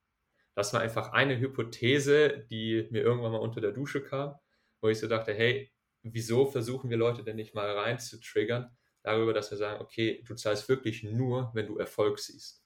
Das 0.55 0.73
war 0.73 0.81
einfach 0.81 1.13
eine 1.13 1.39
Hypothese, 1.39 2.45
die 2.49 2.87
mir 2.91 3.01
irgendwann 3.01 3.31
mal 3.31 3.39
unter 3.39 3.61
der 3.61 3.71
Dusche 3.71 4.03
kam, 4.03 4.35
wo 4.81 4.89
ich 4.89 4.99
so 4.99 5.07
dachte, 5.07 5.33
hey, 5.33 5.71
wieso 6.03 6.45
versuchen 6.45 6.89
wir 6.89 6.97
Leute 6.97 7.23
denn 7.23 7.37
nicht 7.37 7.55
mal 7.55 7.71
rein 7.71 7.99
zu 7.99 8.19
triggern, 8.19 8.75
darüber, 9.01 9.33
dass 9.33 9.51
wir 9.51 9.57
sagen, 9.57 9.81
okay, 9.81 10.23
du 10.27 10.35
zahlst 10.35 10.69
wirklich 10.69 11.03
nur, 11.03 11.51
wenn 11.53 11.67
du 11.67 11.77
Erfolg 11.77 12.19
siehst. 12.19 12.63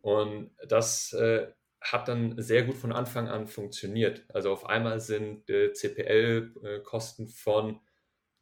Und 0.00 0.50
das 0.66 1.12
äh, 1.12 1.52
hat 1.80 2.08
dann 2.08 2.40
sehr 2.40 2.64
gut 2.64 2.76
von 2.76 2.92
Anfang 2.92 3.28
an 3.28 3.46
funktioniert. 3.46 4.24
Also 4.28 4.52
auf 4.52 4.66
einmal 4.66 5.00
sind 5.00 5.48
äh, 5.48 5.72
CPL-Kosten 5.72 7.28
von 7.28 7.80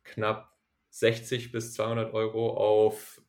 knapp 0.05 0.57
60 0.91 1.53
bis 1.53 1.75
200 1.75 2.15
Euro 2.15 2.57
auf 2.57 3.21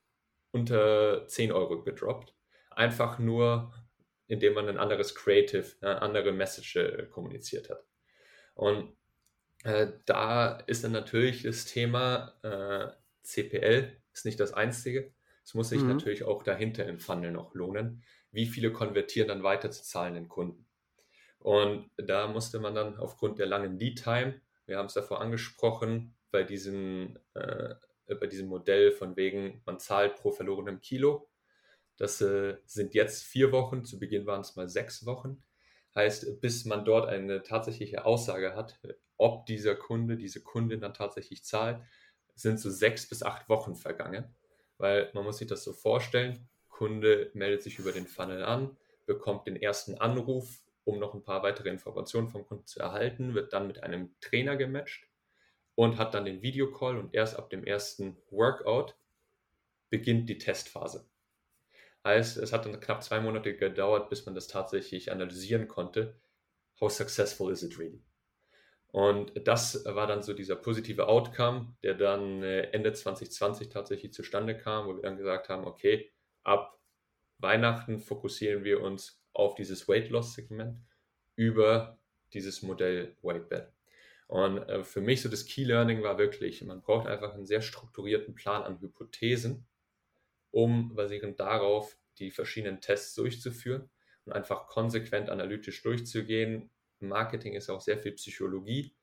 unter 0.52 1.28
10 1.28 1.52
Euro 1.52 1.82
gedroppt. 1.84 2.34
Einfach 2.72 3.20
nur, 3.20 3.74
indem 4.28 4.54
man 4.54 4.68
ein 4.70 4.78
anderes 4.78 5.16
Creative, 5.16 5.66
eine 5.82 6.02
andere 6.02 6.32
Message 6.32 6.76
äh, 6.76 7.06
kommuniziert 7.10 7.70
hat. 7.70 7.84
Und 8.56 8.96
äh, 9.64 9.88
da 10.06 10.60
ist 10.68 10.84
dann 10.84 10.92
natürlich 10.92 11.44
das 11.44 11.66
Thema 11.66 12.34
äh, 12.44 12.92
CPL 13.24 13.96
ist 14.14 14.26
nicht 14.26 14.40
das 14.40 14.54
einzige. 14.54 15.14
Es 15.44 15.54
muss 15.54 15.70
sich 15.70 15.82
mhm. 15.82 15.90
natürlich 15.90 16.24
auch 16.24 16.44
dahinter 16.44 16.86
im 16.86 17.00
Funnel 17.00 17.32
noch 17.32 17.54
lohnen 17.54 18.04
wie 18.32 18.46
viele 18.46 18.72
konvertieren 18.72 19.28
dann 19.28 19.44
weiter 19.44 19.72
zu 19.72 19.84
zahlenden 19.84 20.28
Kunden. 20.28 20.66
Und 21.40 21.90
da 21.98 22.28
musste 22.28 22.60
man 22.60 22.76
dann 22.76 22.98
aufgrund 22.98 23.40
der 23.40 23.48
langen 23.48 23.80
Lead 23.80 24.04
Time, 24.04 24.42
wir 24.66 24.78
haben 24.78 24.88
es 24.88 24.94
davor 24.94 25.22
angesprochen, 25.22 26.16
bei 26.32 26.44
diesem, 26.44 27.18
äh, 27.34 27.74
bei 28.16 28.28
diesem 28.28 28.48
Modell 28.48 28.92
von 28.92 29.16
wegen, 29.16 29.62
man 29.66 29.80
zahlt 29.80 30.16
pro 30.16 30.32
verlorenem 30.32 30.82
Kilo. 30.82 31.30
Das 31.98 32.22
äh, 32.22 32.58
sind 32.66 32.94
jetzt 32.94 33.24
vier 33.24 33.52
Wochen, 33.52 33.84
zu 33.84 34.00
Beginn 34.00 34.26
waren 34.26 34.42
es 34.42 34.56
mal 34.56 34.70
sechs 34.70 35.06
Wochen. 35.06 35.44
Heißt, 35.96 36.40
bis 36.40 36.66
man 36.66 36.86
dort 36.86 37.10
eine 37.10 37.44
tatsächliche 37.44 38.06
Aussage 38.06 38.56
hat, 38.56 38.80
ob 39.18 39.46
dieser 39.48 39.76
Kunde, 39.76 40.16
diese 40.16 40.42
Kundin 40.42 40.82
dann 40.82 40.94
tatsächlich 40.94 41.44
zahlt, 41.44 41.82
sind 42.36 42.60
so 42.60 42.70
sechs 42.70 43.10
bis 43.10 43.22
acht 43.22 43.50
Wochen 43.50 43.76
vergangen. 43.76 44.34
Weil 44.78 45.12
man 45.14 45.26
muss 45.26 45.40
sich 45.40 45.48
das 45.48 45.64
so 45.64 45.74
vorstellen, 45.74 46.48
Kunde 46.70 47.32
meldet 47.34 47.64
sich 47.64 47.80
über 47.80 47.92
den 47.92 48.08
Funnel 48.08 48.46
an, 48.46 48.78
bekommt 49.06 49.48
den 49.48 49.58
ersten 49.58 49.96
Anruf, 49.96 50.62
um 50.86 51.00
noch 51.00 51.14
ein 51.14 51.24
paar 51.24 51.44
weitere 51.44 51.70
Informationen 51.70 52.30
vom 52.30 52.46
Kunden 52.46 52.66
zu 52.66 52.80
erhalten, 52.80 53.34
wird 53.34 53.52
dann 53.52 53.68
mit 53.68 53.84
einem 53.84 54.16
Trainer 54.22 54.56
gematcht 54.56 55.09
und 55.80 55.98
hat 55.98 56.14
dann 56.14 56.26
den 56.26 56.42
Videocall 56.42 56.98
und 56.98 57.16
erst 57.16 57.38
ab 57.38 57.50
dem 57.50 57.64
ersten 57.64 58.18
Workout 58.32 58.98
beginnt 59.90 60.28
die 60.28 60.38
Testphase. 60.38 61.10
Heißt, 62.04 62.36
es 62.36 62.52
hat 62.52 62.66
dann 62.66 62.82
knapp 62.82 63.02
zwei 63.02 63.22
Monate 63.22 63.56
gedauert, 63.56 64.10
bis 64.10 64.26
man 64.26 64.36
das 64.36 64.50
tatsächlich 64.50 65.10
analysieren 65.10 65.70
konnte. 65.70 66.20
How 66.82 66.92
successful 66.92 67.50
is 67.50 67.64
it 67.64 67.80
really? 67.80 68.04
Und 68.88 69.32
das 69.48 69.86
war 69.86 70.06
dann 70.06 70.22
so 70.22 70.34
dieser 70.34 70.58
positive 70.58 71.08
Outcome, 71.08 71.74
der 71.82 71.94
dann 71.94 72.44
äh, 72.44 72.64
Ende 72.72 72.92
2020 72.92 73.70
tatsächlich 73.70 74.12
zustande 74.12 74.58
kam, 74.58 74.86
wo 74.86 74.98
wir 74.98 75.04
dann 75.04 75.16
gesagt 75.16 75.48
haben, 75.48 75.64
okay, 75.64 76.12
ab 76.44 76.78
Weihnachten 77.38 78.00
fokussieren 78.00 78.66
wir 78.66 78.82
uns 78.82 79.24
auf 79.32 79.56
dieses 79.56 79.88
Weight 79.88 80.10
Loss 80.10 80.34
Segment 80.34 80.78
über 81.38 81.98
dieses 82.34 82.64
Modell 82.64 83.16
Weightbed. 83.22 83.79
Und 84.30 84.60
äh, 84.70 84.84
für 84.84 85.02
mich 85.02 85.24
so 85.24 85.30
das 85.30 85.48
Key 85.48 85.64
Learning 85.64 86.04
war 86.04 86.20
wirklich, 86.20 86.64
man 86.64 86.82
braucht 86.82 87.08
einfach 87.08 87.34
einen 87.34 87.48
sehr 87.48 87.64
strukturierten 87.64 88.36
Plan 88.36 88.62
an 88.62 88.80
Hypothesen, 88.80 89.66
um 90.52 90.94
basierend 90.94 91.40
darauf 91.40 91.98
die 92.20 92.30
verschiedenen 92.30 92.80
Tests 92.80 93.16
durchzuführen 93.16 93.90
und 94.26 94.34
einfach 94.34 94.68
konsequent 94.68 95.32
analytisch 95.32 95.82
durchzugehen. 95.82 96.70
Marketing 97.00 97.56
ist 97.56 97.72
auch 97.72 97.82
sehr 97.82 97.98
viel 97.98 98.12
Psychologie. 98.12 98.94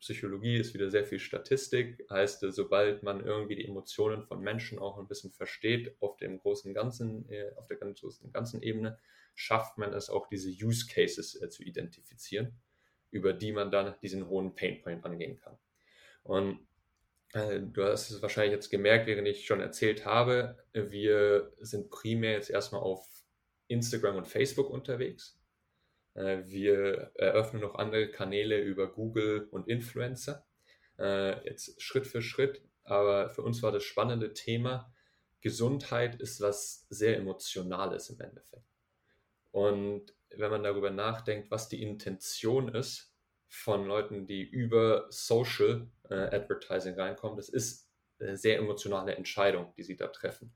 Psychologie 0.00 0.56
ist 0.56 0.72
wieder 0.72 0.88
sehr 0.88 1.04
viel 1.04 1.18
Statistik. 1.18 2.06
Heißt, 2.08 2.40
sobald 2.40 3.02
man 3.02 3.22
irgendwie 3.22 3.56
die 3.56 3.66
Emotionen 3.66 4.22
von 4.22 4.40
Menschen 4.40 4.78
auch 4.78 4.96
ein 4.96 5.06
bisschen 5.06 5.32
versteht 5.32 6.00
auf 6.00 6.16
dem 6.16 6.38
großen 6.38 6.72
Ganzen, 6.72 7.28
äh, 7.28 7.52
auf 7.56 7.66
der 7.66 7.76
großen 7.76 8.32
ganzen 8.32 8.62
Ebene, 8.62 8.98
schafft 9.34 9.76
man 9.76 9.92
es 9.92 10.08
auch, 10.08 10.28
diese 10.28 10.48
Use 10.48 10.86
Cases 10.86 11.38
äh, 11.42 11.50
zu 11.50 11.62
identifizieren 11.62 12.58
über 13.12 13.32
die 13.32 13.52
man 13.52 13.70
dann 13.70 13.94
diesen 14.02 14.28
hohen 14.28 14.54
Painpoint 14.54 15.04
angehen 15.04 15.38
kann. 15.38 15.56
Und 16.24 16.66
äh, 17.32 17.60
du 17.60 17.84
hast 17.84 18.10
es 18.10 18.20
wahrscheinlich 18.20 18.54
jetzt 18.54 18.70
gemerkt, 18.70 19.06
während 19.06 19.28
ich 19.28 19.46
schon 19.46 19.60
erzählt 19.60 20.04
habe, 20.04 20.58
wir 20.72 21.52
sind 21.60 21.90
primär 21.90 22.32
jetzt 22.32 22.50
erstmal 22.50 22.82
auf 22.82 23.06
Instagram 23.68 24.16
und 24.16 24.28
Facebook 24.28 24.70
unterwegs. 24.70 25.38
Äh, 26.14 26.42
wir 26.46 27.12
eröffnen 27.14 27.62
noch 27.62 27.76
andere 27.76 28.10
Kanäle 28.10 28.60
über 28.60 28.92
Google 28.92 29.48
und 29.50 29.68
Influencer. 29.68 30.44
Äh, 30.98 31.44
jetzt 31.46 31.80
Schritt 31.80 32.06
für 32.06 32.22
Schritt. 32.22 32.62
Aber 32.84 33.30
für 33.30 33.42
uns 33.42 33.62
war 33.62 33.70
das 33.70 33.84
spannende 33.84 34.34
Thema, 34.34 34.92
Gesundheit 35.40 36.20
ist 36.20 36.40
was 36.40 36.86
sehr 36.88 37.16
Emotionales 37.16 38.10
im 38.10 38.20
Endeffekt. 38.20 38.66
Und 39.50 40.14
wenn 40.36 40.50
man 40.50 40.62
darüber 40.62 40.90
nachdenkt, 40.90 41.50
was 41.50 41.68
die 41.68 41.82
Intention 41.82 42.68
ist 42.74 43.14
von 43.48 43.86
Leuten, 43.86 44.26
die 44.26 44.42
über 44.42 45.06
Social 45.10 45.88
äh, 46.08 46.14
Advertising 46.14 46.94
reinkommen, 46.94 47.36
das 47.36 47.48
ist 47.48 47.88
eine 48.18 48.36
sehr 48.36 48.58
emotionale 48.58 49.14
Entscheidung, 49.14 49.72
die 49.76 49.82
sie 49.82 49.96
da 49.96 50.08
treffen. 50.08 50.54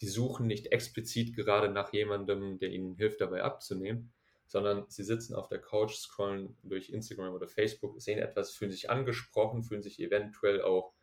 Die 0.00 0.08
suchen 0.08 0.46
nicht 0.46 0.68
explizit 0.68 1.34
gerade 1.34 1.68
nach 1.68 1.92
jemandem, 1.92 2.58
der 2.58 2.70
ihnen 2.70 2.94
hilft, 2.94 3.20
dabei 3.20 3.42
abzunehmen, 3.42 4.12
sondern 4.46 4.84
sie 4.88 5.02
sitzen 5.02 5.34
auf 5.34 5.48
der 5.48 5.60
Couch, 5.60 5.94
scrollen 5.94 6.56
durch 6.62 6.90
Instagram 6.90 7.34
oder 7.34 7.48
Facebook, 7.48 8.00
sehen 8.00 8.18
etwas, 8.18 8.52
fühlen 8.52 8.70
sich 8.70 8.90
angesprochen, 8.90 9.64
fühlen 9.64 9.82
sich 9.82 9.98
eventuell 9.98 10.62
auch 10.62 10.94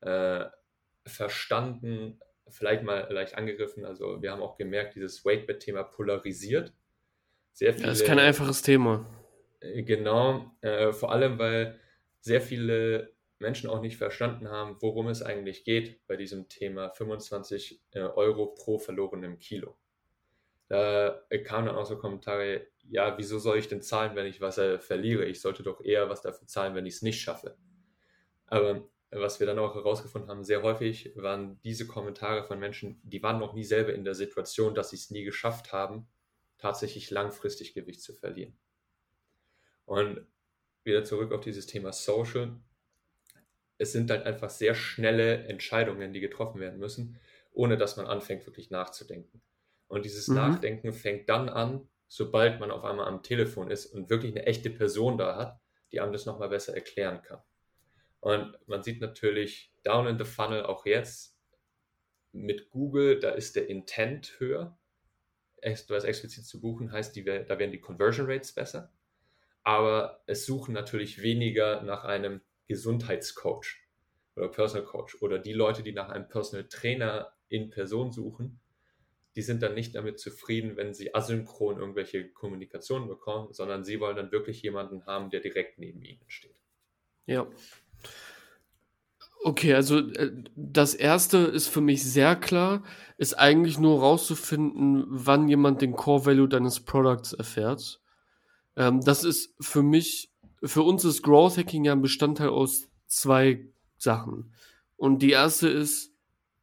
äh, 0.00 0.44
verstanden, 1.04 2.20
vielleicht 2.48 2.84
mal 2.84 3.12
leicht 3.12 3.34
angegriffen. 3.34 3.84
Also 3.84 4.22
wir 4.22 4.30
haben 4.30 4.42
auch 4.42 4.56
gemerkt, 4.56 4.94
dieses 4.94 5.24
Weightbed-Thema 5.24 5.82
polarisiert 5.82 6.72
sehr 7.54 7.72
viele. 7.72 7.86
Das 7.86 8.00
ist 8.00 8.06
kein 8.06 8.18
einfaches 8.18 8.62
Thema. 8.62 9.06
Äh, 9.60 9.82
genau, 9.84 10.50
äh, 10.60 10.92
vor 10.92 11.12
allem, 11.12 11.38
weil 11.38 11.78
sehr 12.20 12.40
viele 12.40 13.14
Menschen 13.38 13.70
auch 13.70 13.80
nicht 13.80 13.96
verstanden 13.96 14.48
haben, 14.48 14.76
worum 14.80 15.08
es 15.08 15.22
eigentlich 15.22 15.64
geht 15.64 16.04
bei 16.06 16.16
diesem 16.16 16.48
Thema 16.48 16.90
25 16.90 17.80
äh, 17.92 18.00
Euro 18.00 18.46
pro 18.46 18.78
verlorenem 18.78 19.38
Kilo. 19.38 19.76
Da 20.68 21.22
kamen 21.44 21.66
dann 21.66 21.76
auch 21.76 21.86
so 21.86 21.98
Kommentare, 21.98 22.66
ja, 22.88 23.16
wieso 23.18 23.38
soll 23.38 23.58
ich 23.58 23.68
denn 23.68 23.82
zahlen, 23.82 24.16
wenn 24.16 24.26
ich 24.26 24.40
was 24.40 24.58
äh, 24.58 24.78
verliere? 24.78 25.26
Ich 25.26 25.40
sollte 25.40 25.62
doch 25.62 25.84
eher 25.84 26.08
was 26.08 26.22
dafür 26.22 26.48
zahlen, 26.48 26.74
wenn 26.74 26.86
ich 26.86 26.94
es 26.94 27.02
nicht 27.02 27.20
schaffe. 27.20 27.56
Aber 28.46 28.88
was 29.10 29.38
wir 29.38 29.46
dann 29.46 29.58
auch 29.58 29.74
herausgefunden 29.74 30.30
haben, 30.30 30.42
sehr 30.42 30.62
häufig 30.62 31.12
waren 31.14 31.60
diese 31.62 31.86
Kommentare 31.86 32.42
von 32.44 32.58
Menschen, 32.58 33.00
die 33.04 33.22
waren 33.22 33.38
noch 33.38 33.52
nie 33.52 33.62
selber 33.62 33.92
in 33.92 34.04
der 34.04 34.14
Situation, 34.14 34.74
dass 34.74 34.90
sie 34.90 34.96
es 34.96 35.10
nie 35.10 35.22
geschafft 35.22 35.72
haben 35.72 36.08
tatsächlich 36.64 37.10
langfristig 37.10 37.74
Gewicht 37.74 38.00
zu 38.00 38.14
verlieren. 38.14 38.56
Und 39.84 40.26
wieder 40.82 41.04
zurück 41.04 41.30
auf 41.32 41.42
dieses 41.42 41.66
Thema 41.66 41.92
Social. 41.92 42.56
Es 43.76 43.92
sind 43.92 44.10
halt 44.10 44.24
einfach 44.24 44.48
sehr 44.48 44.74
schnelle 44.74 45.44
Entscheidungen, 45.44 46.14
die 46.14 46.20
getroffen 46.20 46.60
werden 46.60 46.80
müssen, 46.80 47.20
ohne 47.52 47.76
dass 47.76 47.98
man 47.98 48.06
anfängt, 48.06 48.46
wirklich 48.46 48.70
nachzudenken. 48.70 49.42
Und 49.88 50.06
dieses 50.06 50.28
mhm. 50.28 50.36
Nachdenken 50.36 50.94
fängt 50.94 51.28
dann 51.28 51.50
an, 51.50 51.86
sobald 52.08 52.60
man 52.60 52.70
auf 52.70 52.82
einmal 52.84 53.08
am 53.08 53.22
Telefon 53.22 53.70
ist 53.70 53.84
und 53.84 54.08
wirklich 54.08 54.32
eine 54.32 54.46
echte 54.46 54.70
Person 54.70 55.18
da 55.18 55.36
hat, 55.36 55.60
die 55.92 56.00
einem 56.00 56.12
das 56.12 56.24
nochmal 56.24 56.48
besser 56.48 56.74
erklären 56.74 57.20
kann. 57.20 57.42
Und 58.20 58.58
man 58.66 58.82
sieht 58.82 59.02
natürlich 59.02 59.70
down 59.82 60.06
in 60.06 60.16
the 60.16 60.24
funnel 60.24 60.64
auch 60.64 60.86
jetzt 60.86 61.38
mit 62.32 62.70
Google, 62.70 63.20
da 63.20 63.30
ist 63.30 63.54
der 63.54 63.68
Intent 63.68 64.40
höher 64.40 64.78
etwas 65.64 66.04
explizit 66.04 66.44
zu 66.44 66.60
buchen, 66.60 66.92
heißt, 66.92 67.16
die, 67.16 67.24
da 67.24 67.58
werden 67.58 67.72
die 67.72 67.80
Conversion 67.80 68.30
Rates 68.30 68.52
besser. 68.52 68.92
Aber 69.62 70.22
es 70.26 70.44
suchen 70.44 70.74
natürlich 70.74 71.22
weniger 71.22 71.82
nach 71.82 72.04
einem 72.04 72.42
Gesundheitscoach 72.66 73.80
oder 74.36 74.48
Personal 74.48 74.86
Coach 74.86 75.20
oder 75.22 75.38
die 75.38 75.52
Leute, 75.52 75.82
die 75.82 75.92
nach 75.92 76.10
einem 76.10 76.28
Personal 76.28 76.68
Trainer 76.68 77.32
in 77.48 77.70
Person 77.70 78.12
suchen, 78.12 78.60
die 79.36 79.42
sind 79.42 79.62
dann 79.62 79.74
nicht 79.74 79.94
damit 79.94 80.20
zufrieden, 80.20 80.76
wenn 80.76 80.94
sie 80.94 81.14
asynchron 81.14 81.78
irgendwelche 81.78 82.28
Kommunikationen 82.30 83.08
bekommen, 83.08 83.52
sondern 83.52 83.84
sie 83.84 84.00
wollen 84.00 84.16
dann 84.16 84.32
wirklich 84.32 84.62
jemanden 84.62 85.06
haben, 85.06 85.30
der 85.30 85.40
direkt 85.40 85.78
neben 85.78 86.02
ihnen 86.02 86.24
steht. 86.28 86.60
Ja. 87.26 87.46
Okay, 89.46 89.74
also 89.74 89.98
äh, 89.98 90.32
das 90.56 90.94
erste 90.94 91.36
ist 91.36 91.68
für 91.68 91.82
mich 91.82 92.02
sehr 92.02 92.34
klar, 92.34 92.82
ist 93.18 93.38
eigentlich 93.38 93.78
nur 93.78 94.00
rauszufinden, 94.00 95.04
wann 95.06 95.48
jemand 95.48 95.82
den 95.82 95.92
Core 95.92 96.24
Value 96.24 96.48
deines 96.48 96.80
Products 96.80 97.34
erfährt. 97.34 98.00
Ähm, 98.74 99.02
das 99.02 99.22
ist 99.22 99.54
für 99.60 99.82
mich, 99.82 100.32
für 100.62 100.80
uns 100.80 101.04
ist 101.04 101.22
Growth 101.22 101.58
Hacking 101.58 101.84
ja 101.84 101.92
ein 101.92 102.00
Bestandteil 102.00 102.48
aus 102.48 102.88
zwei 103.06 103.68
Sachen. 103.98 104.54
Und 104.96 105.18
die 105.18 105.32
erste 105.32 105.68
ist 105.68 106.14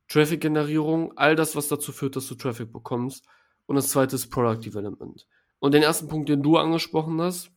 Traffic-Generierung, 0.08 1.16
all 1.18 1.36
das, 1.36 1.56
was 1.56 1.68
dazu 1.68 1.92
führt, 1.92 2.16
dass 2.16 2.26
du 2.26 2.34
Traffic 2.34 2.74
bekommst. 2.74 3.26
Und 3.68 3.76
das 3.76 3.90
zweite 3.90 4.16
ist 4.16 4.32
Product 4.32 4.66
Development. 4.66 5.28
Und 5.60 5.76
den 5.76 5.84
ersten 5.84 6.08
Punkt, 6.08 6.30
den 6.30 6.42
du 6.42 6.58
angesprochen 6.58 7.22
hast, 7.22 7.52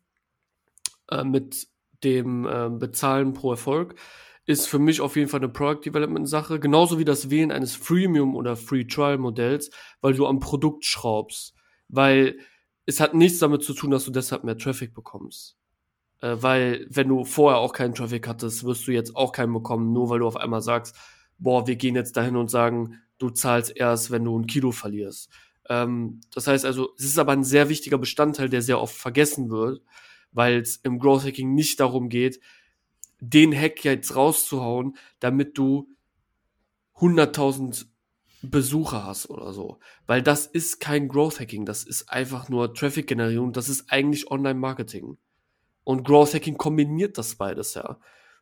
äh, 1.10 1.24
mit 1.24 1.66
dem 2.04 2.46
äh, 2.46 2.68
Bezahlen 2.68 3.32
pro 3.32 3.52
Erfolg, 3.52 3.94
ist 4.46 4.66
für 4.66 4.78
mich 4.78 5.00
auf 5.00 5.16
jeden 5.16 5.28
Fall 5.28 5.40
eine 5.40 5.48
Product 5.48 5.84
Development 5.84 6.28
Sache, 6.28 6.60
genauso 6.60 6.98
wie 6.98 7.04
das 7.04 7.30
Wählen 7.30 7.50
eines 7.50 7.74
Freemium 7.74 8.36
oder 8.36 8.56
Free 8.56 8.84
Trial 8.84 9.18
Modells, 9.18 9.70
weil 10.00 10.14
du 10.14 10.26
am 10.26 10.40
Produkt 10.40 10.84
schraubst, 10.84 11.54
weil 11.88 12.38
es 12.86 13.00
hat 13.00 13.14
nichts 13.14 13.38
damit 13.38 13.62
zu 13.62 13.72
tun, 13.72 13.90
dass 13.90 14.04
du 14.04 14.10
deshalb 14.10 14.44
mehr 14.44 14.58
Traffic 14.58 14.92
bekommst. 14.94 15.56
Äh, 16.20 16.36
weil 16.40 16.86
wenn 16.90 17.08
du 17.08 17.24
vorher 17.24 17.58
auch 17.58 17.72
keinen 17.72 17.94
Traffic 17.94 18.28
hattest, 18.28 18.64
wirst 18.64 18.86
du 18.86 18.92
jetzt 18.92 19.16
auch 19.16 19.32
keinen 19.32 19.52
bekommen, 19.52 19.92
nur 19.92 20.10
weil 20.10 20.18
du 20.18 20.26
auf 20.26 20.36
einmal 20.36 20.62
sagst, 20.62 20.96
boah, 21.38 21.66
wir 21.66 21.76
gehen 21.76 21.94
jetzt 21.94 22.16
dahin 22.16 22.36
und 22.36 22.50
sagen, 22.50 23.00
du 23.18 23.30
zahlst 23.30 23.76
erst, 23.76 24.10
wenn 24.10 24.24
du 24.24 24.38
ein 24.38 24.46
Kilo 24.46 24.72
verlierst. 24.72 25.30
Ähm, 25.68 26.20
das 26.32 26.46
heißt 26.46 26.64
also, 26.64 26.90
es 26.98 27.04
ist 27.04 27.18
aber 27.18 27.32
ein 27.32 27.44
sehr 27.44 27.68
wichtiger 27.68 27.98
Bestandteil, 27.98 28.48
der 28.48 28.62
sehr 28.62 28.80
oft 28.80 28.94
vergessen 28.94 29.50
wird, 29.50 29.82
weil 30.32 30.60
es 30.60 30.76
im 30.76 30.98
Growth 30.98 31.24
Hacking 31.24 31.54
nicht 31.54 31.80
darum 31.80 32.08
geht, 32.08 32.40
den 33.20 33.54
Hack 33.54 33.84
jetzt 33.84 34.16
rauszuhauen, 34.16 34.96
damit 35.20 35.56
du 35.58 35.88
100.000 36.96 37.86
Besucher 38.42 39.04
hast 39.04 39.30
oder 39.30 39.52
so. 39.52 39.78
Weil 40.06 40.22
das 40.22 40.46
ist 40.46 40.80
kein 40.80 41.08
Growth 41.08 41.40
Hacking, 41.40 41.64
das 41.64 41.84
ist 41.84 42.10
einfach 42.10 42.48
nur 42.48 42.74
Traffic 42.74 43.06
Generierung, 43.06 43.52
das 43.52 43.68
ist 43.68 43.90
eigentlich 43.90 44.30
Online 44.30 44.58
Marketing. 44.58 45.16
Und 45.82 46.04
Growth 46.04 46.34
Hacking 46.34 46.56
kombiniert 46.56 47.18
das 47.18 47.36
beides 47.36 47.74
ja. 47.74 47.98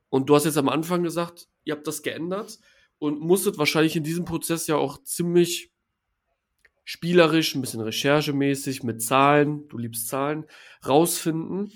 Und 0.09 0.29
du 0.29 0.35
hast 0.35 0.45
jetzt 0.45 0.59
am 0.59 0.69
Anfang 0.69 1.03
gesagt, 1.03 1.49
ihr 1.65 1.75
habt 1.75 1.87
das 1.87 2.03
geändert 2.03 2.59
und 2.99 3.21
musstet 3.21 3.59
wahrscheinlich 3.59 3.97
in 3.97 4.05
diesem 4.05 4.25
Prozess 4.25 4.67
ja 4.67 4.77
auch 4.77 5.03
ziemlich 5.03 5.73
spielerisch, 6.85 7.55
ein 7.55 7.61
bisschen 7.61 7.81
recherchemäßig 7.81 8.83
mit 8.83 9.03
Zahlen, 9.03 9.69
du 9.69 9.79
liebst 9.79 10.09
Zahlen, 10.09 10.47
rausfinden, 10.87 11.73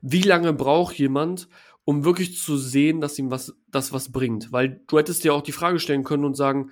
wie 0.00 0.22
lange 0.22 0.52
braucht 0.52 0.96
jemand, 0.98 1.48
um 1.88 2.04
wirklich 2.04 2.36
zu 2.36 2.58
sehen, 2.58 3.00
dass 3.00 3.18
ihm 3.18 3.30
was, 3.30 3.56
das 3.66 3.94
was 3.94 4.12
bringt. 4.12 4.52
Weil 4.52 4.84
du 4.88 4.98
hättest 4.98 5.24
dir 5.24 5.32
auch 5.32 5.40
die 5.40 5.52
Frage 5.52 5.80
stellen 5.80 6.04
können 6.04 6.26
und 6.26 6.34
sagen, 6.34 6.70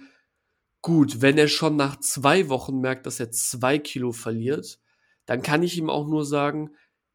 gut, 0.83 1.23
wenn 1.23 1.39
er 1.39 1.49
schon 1.49 1.75
nach 1.75 1.99
zwei 2.01 2.51
Wochen 2.51 2.81
merkt, 2.81 3.07
dass 3.07 3.19
er 3.19 3.31
zwei 3.31 3.79
Kilo 3.79 4.13
verliert, 4.13 4.79
dann 5.25 5.41
kann 5.41 5.63
ich 5.63 5.79
ihm 5.79 5.89
auch 5.89 6.07
nur 6.07 6.27
sagen, 6.27 6.73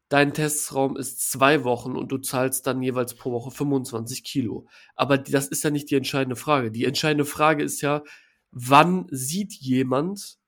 dein 0.08 0.34
Testraum 0.34 0.96
ist 0.96 1.30
zwei 1.30 1.62
Wochen 1.62 1.94
und 1.96 2.10
du 2.10 2.18
zahlst 2.18 2.66
dann 2.66 2.82
jeweils 2.82 3.14
pro 3.14 3.30
Woche 3.30 3.52
25 3.52 4.24
Kilo. 4.24 4.66
Aber 4.96 5.16
das 5.16 5.46
ist 5.46 5.62
ja 5.62 5.70
nicht 5.70 5.88
die 5.88 5.94
entscheidende 5.94 6.34
Frage. 6.34 6.72
Die 6.72 6.86
entscheidende 6.86 7.24
Frage 7.24 7.62
ist 7.62 7.82
ja, 7.82 8.02
wann 8.50 9.06
sieht 9.12 9.52
jemand, 9.52 10.38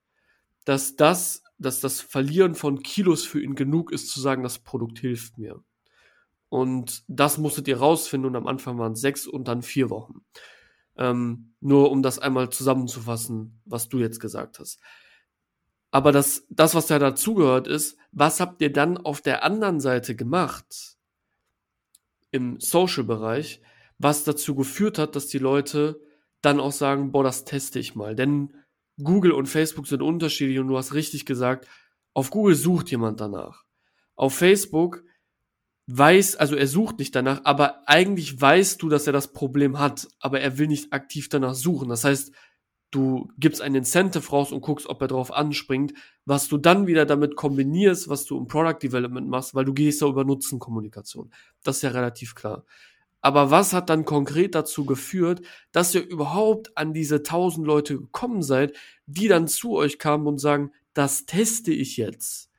dass 0.65 0.97
das, 0.97 1.41
dass 1.57 1.79
das 1.79 2.01
Verlieren 2.01 2.53
von 2.53 2.83
Kilos 2.83 3.23
für 3.23 3.41
ihn 3.41 3.55
genug 3.55 3.93
ist, 3.93 4.09
zu 4.09 4.19
sagen, 4.19 4.43
das 4.43 4.59
Produkt 4.59 4.99
hilft 4.99 5.37
mir. 5.37 5.63
Und 6.55 7.03
das 7.07 7.37
musstet 7.37 7.67
ihr 7.67 7.79
rausfinden 7.79 8.29
und 8.29 8.35
am 8.35 8.47
Anfang 8.47 8.77
waren 8.77 8.93
es 8.93 9.01
sechs 9.01 9.27
und 9.27 9.47
dann 9.47 9.61
vier 9.61 9.89
Wochen. 9.89 10.25
Ähm, 10.97 11.53
nur 11.59 11.91
um 11.91 12.01
das 12.01 12.19
einmal 12.19 12.49
zusammenzufassen, 12.49 13.61
was 13.65 13.89
du 13.89 13.99
jetzt 13.99 14.19
gesagt 14.19 14.59
hast. 14.59 14.79
Aber 15.91 16.11
das, 16.11 16.45
das, 16.49 16.73
was 16.75 16.87
da 16.87 16.99
dazugehört, 16.99 17.67
ist, 17.67 17.97
was 18.11 18.39
habt 18.39 18.61
ihr 18.61 18.71
dann 18.71 18.97
auf 18.97 19.21
der 19.21 19.43
anderen 19.43 19.79
Seite 19.79 20.15
gemacht? 20.15 20.95
im 22.35 22.59
Social-Bereich, 22.59 23.61
was 23.97 24.25
dazu 24.25 24.55
geführt 24.55 24.99
hat, 24.99 25.15
dass 25.15 25.27
die 25.27 25.37
Leute 25.37 26.01
dann 26.41 26.59
auch 26.59 26.73
sagen, 26.73 27.13
boah, 27.13 27.23
das 27.23 27.45
teste 27.45 27.79
ich 27.79 27.95
mal. 27.95 28.13
Denn 28.13 28.53
Google 29.01 29.31
und 29.31 29.47
Facebook 29.47 29.87
sind 29.87 30.01
unterschiedlich 30.01 30.59
und 30.59 30.67
du 30.67 30.77
hast 30.77 30.93
richtig 30.93 31.25
gesagt, 31.25 31.67
auf 32.13 32.29
Google 32.29 32.55
sucht 32.55 32.91
jemand 32.91 33.21
danach. 33.21 33.63
Auf 34.15 34.35
Facebook 34.35 35.03
weiß, 35.87 36.35
also 36.37 36.55
er 36.55 36.67
sucht 36.67 36.99
nicht 36.99 37.15
danach, 37.15 37.41
aber 37.43 37.87
eigentlich 37.87 38.39
weißt 38.39 38.81
du, 38.81 38.89
dass 38.89 39.07
er 39.07 39.13
das 39.13 39.33
Problem 39.33 39.79
hat, 39.79 40.07
aber 40.19 40.41
er 40.41 40.57
will 40.57 40.67
nicht 40.67 40.93
aktiv 40.93 41.29
danach 41.29 41.53
suchen. 41.53 41.89
Das 41.89 42.03
heißt, 42.03 42.31
du 42.91 43.29
gibst 43.37 43.61
ein 43.61 43.75
Incentive 43.75 44.29
raus 44.29 44.51
und 44.51 44.61
guckst, 44.61 44.87
ob 44.87 45.01
er 45.01 45.07
darauf 45.07 45.31
anspringt, 45.31 45.93
was 46.25 46.47
du 46.47 46.57
dann 46.57 46.87
wieder 46.87 47.05
damit 47.05 47.35
kombinierst, 47.35 48.09
was 48.09 48.25
du 48.25 48.37
im 48.37 48.47
Product 48.47 48.79
Development 48.81 49.27
machst, 49.27 49.53
weil 49.53 49.65
du 49.65 49.73
gehst 49.73 50.01
ja 50.01 50.07
über 50.07 50.23
Nutzenkommunikation. 50.23 51.31
Das 51.63 51.77
ist 51.77 51.81
ja 51.83 51.89
relativ 51.89 52.35
klar. 52.35 52.65
Aber 53.21 53.49
was 53.51 53.73
hat 53.73 53.89
dann 53.89 54.05
konkret 54.05 54.53
dazu 54.53 54.85
geführt, 54.85 55.41
dass 55.71 55.95
ihr 55.95 56.07
überhaupt 56.07 56.77
an 56.77 56.93
diese 56.93 57.23
tausend 57.23 57.65
Leute 57.65 57.97
gekommen 57.97 58.43
seid, 58.43 58.75
die 59.07 59.27
dann 59.27 59.47
zu 59.47 59.73
euch 59.73 59.97
kamen 59.99 60.27
und 60.27 60.37
sagen, 60.37 60.71
das 60.93 61.25
teste 61.25 61.71
ich 61.71 61.97
jetzt? 61.97 62.49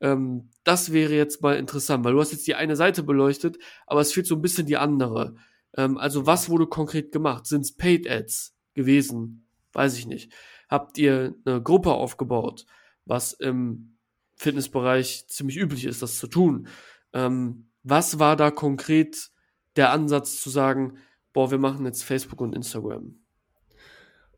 Ähm, 0.00 0.50
das 0.64 0.92
wäre 0.92 1.14
jetzt 1.14 1.42
mal 1.42 1.56
interessant, 1.56 2.04
weil 2.04 2.14
du 2.14 2.20
hast 2.20 2.32
jetzt 2.32 2.46
die 2.46 2.54
eine 2.54 2.76
Seite 2.76 3.02
beleuchtet, 3.02 3.58
aber 3.86 4.00
es 4.00 4.12
fehlt 4.12 4.26
so 4.26 4.36
ein 4.36 4.42
bisschen 4.42 4.66
die 4.66 4.76
andere. 4.76 5.34
Ähm, 5.76 5.98
also 5.98 6.26
was 6.26 6.48
wurde 6.48 6.66
konkret 6.66 7.12
gemacht? 7.12 7.46
Sind 7.46 7.62
es 7.62 7.76
Paid 7.76 8.08
Ads 8.08 8.56
gewesen? 8.74 9.46
Weiß 9.72 9.96
ich 9.96 10.06
nicht. 10.06 10.32
Habt 10.68 10.98
ihr 10.98 11.34
eine 11.44 11.62
Gruppe 11.62 11.92
aufgebaut, 11.92 12.66
was 13.04 13.32
im 13.32 13.96
Fitnessbereich 14.36 15.26
ziemlich 15.28 15.56
üblich 15.56 15.84
ist, 15.84 16.02
das 16.02 16.18
zu 16.18 16.26
tun? 16.26 16.68
Ähm, 17.12 17.68
was 17.82 18.18
war 18.18 18.36
da 18.36 18.50
konkret 18.50 19.30
der 19.76 19.90
Ansatz 19.90 20.40
zu 20.42 20.50
sagen, 20.50 20.98
boah, 21.32 21.50
wir 21.50 21.58
machen 21.58 21.84
jetzt 21.86 22.04
Facebook 22.04 22.40
und 22.40 22.54
Instagram? 22.54 23.16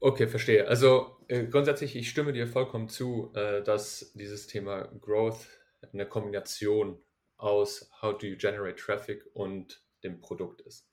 Okay, 0.01 0.27
verstehe. 0.27 0.67
Also 0.67 1.17
grundsätzlich, 1.51 1.97
ich 1.97 2.11
stimme 2.11 2.33
dir 2.33 2.47
vollkommen 2.47 2.89
zu, 2.89 3.33
äh, 3.35 3.63
dass 3.63 4.13
dieses 4.15 4.47
Thema 4.47 4.91
Growth 5.01 5.47
eine 5.93 6.07
Kombination 6.07 7.03
aus 7.37 7.91
How 8.01 8.17
do 8.17 8.27
you 8.27 8.37
generate 8.37 8.77
traffic 8.77 9.25
und 9.35 9.83
dem 10.05 10.21
Produkt 10.21 10.61
ist. 10.63 10.89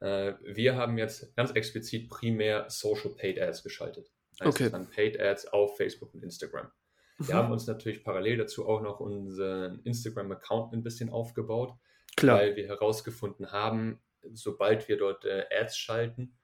Äh, 0.00 0.34
wir 0.42 0.76
haben 0.76 0.98
jetzt 0.98 1.34
ganz 1.36 1.50
explizit 1.52 2.08
primär 2.08 2.66
Social 2.68 3.10
Paid 3.10 3.40
Ads 3.40 3.62
geschaltet. 3.62 4.12
Also 4.38 4.50
okay. 4.50 4.70
dann 4.70 4.90
Paid 4.90 5.20
Ads 5.20 5.48
auf 5.48 5.76
Facebook 5.76 6.12
und 6.14 6.22
Instagram. 6.22 6.70
Mhm. 7.18 7.28
Wir 7.28 7.34
haben 7.34 7.52
uns 7.52 7.66
natürlich 7.66 8.02
parallel 8.02 8.38
dazu 8.38 8.66
auch 8.66 8.82
noch 8.82 9.00
unseren 9.00 9.80
Instagram-Account 9.84 10.72
ein 10.72 10.82
bisschen 10.82 11.10
aufgebaut, 11.10 11.74
Klar. 12.16 12.38
weil 12.38 12.56
wir 12.56 12.66
herausgefunden 12.66 13.52
haben, 13.52 14.02
sobald 14.32 14.88
wir 14.88 14.96
dort 14.96 15.24
äh, 15.24 15.44
Ads 15.50 15.76
schalten, 15.76 16.36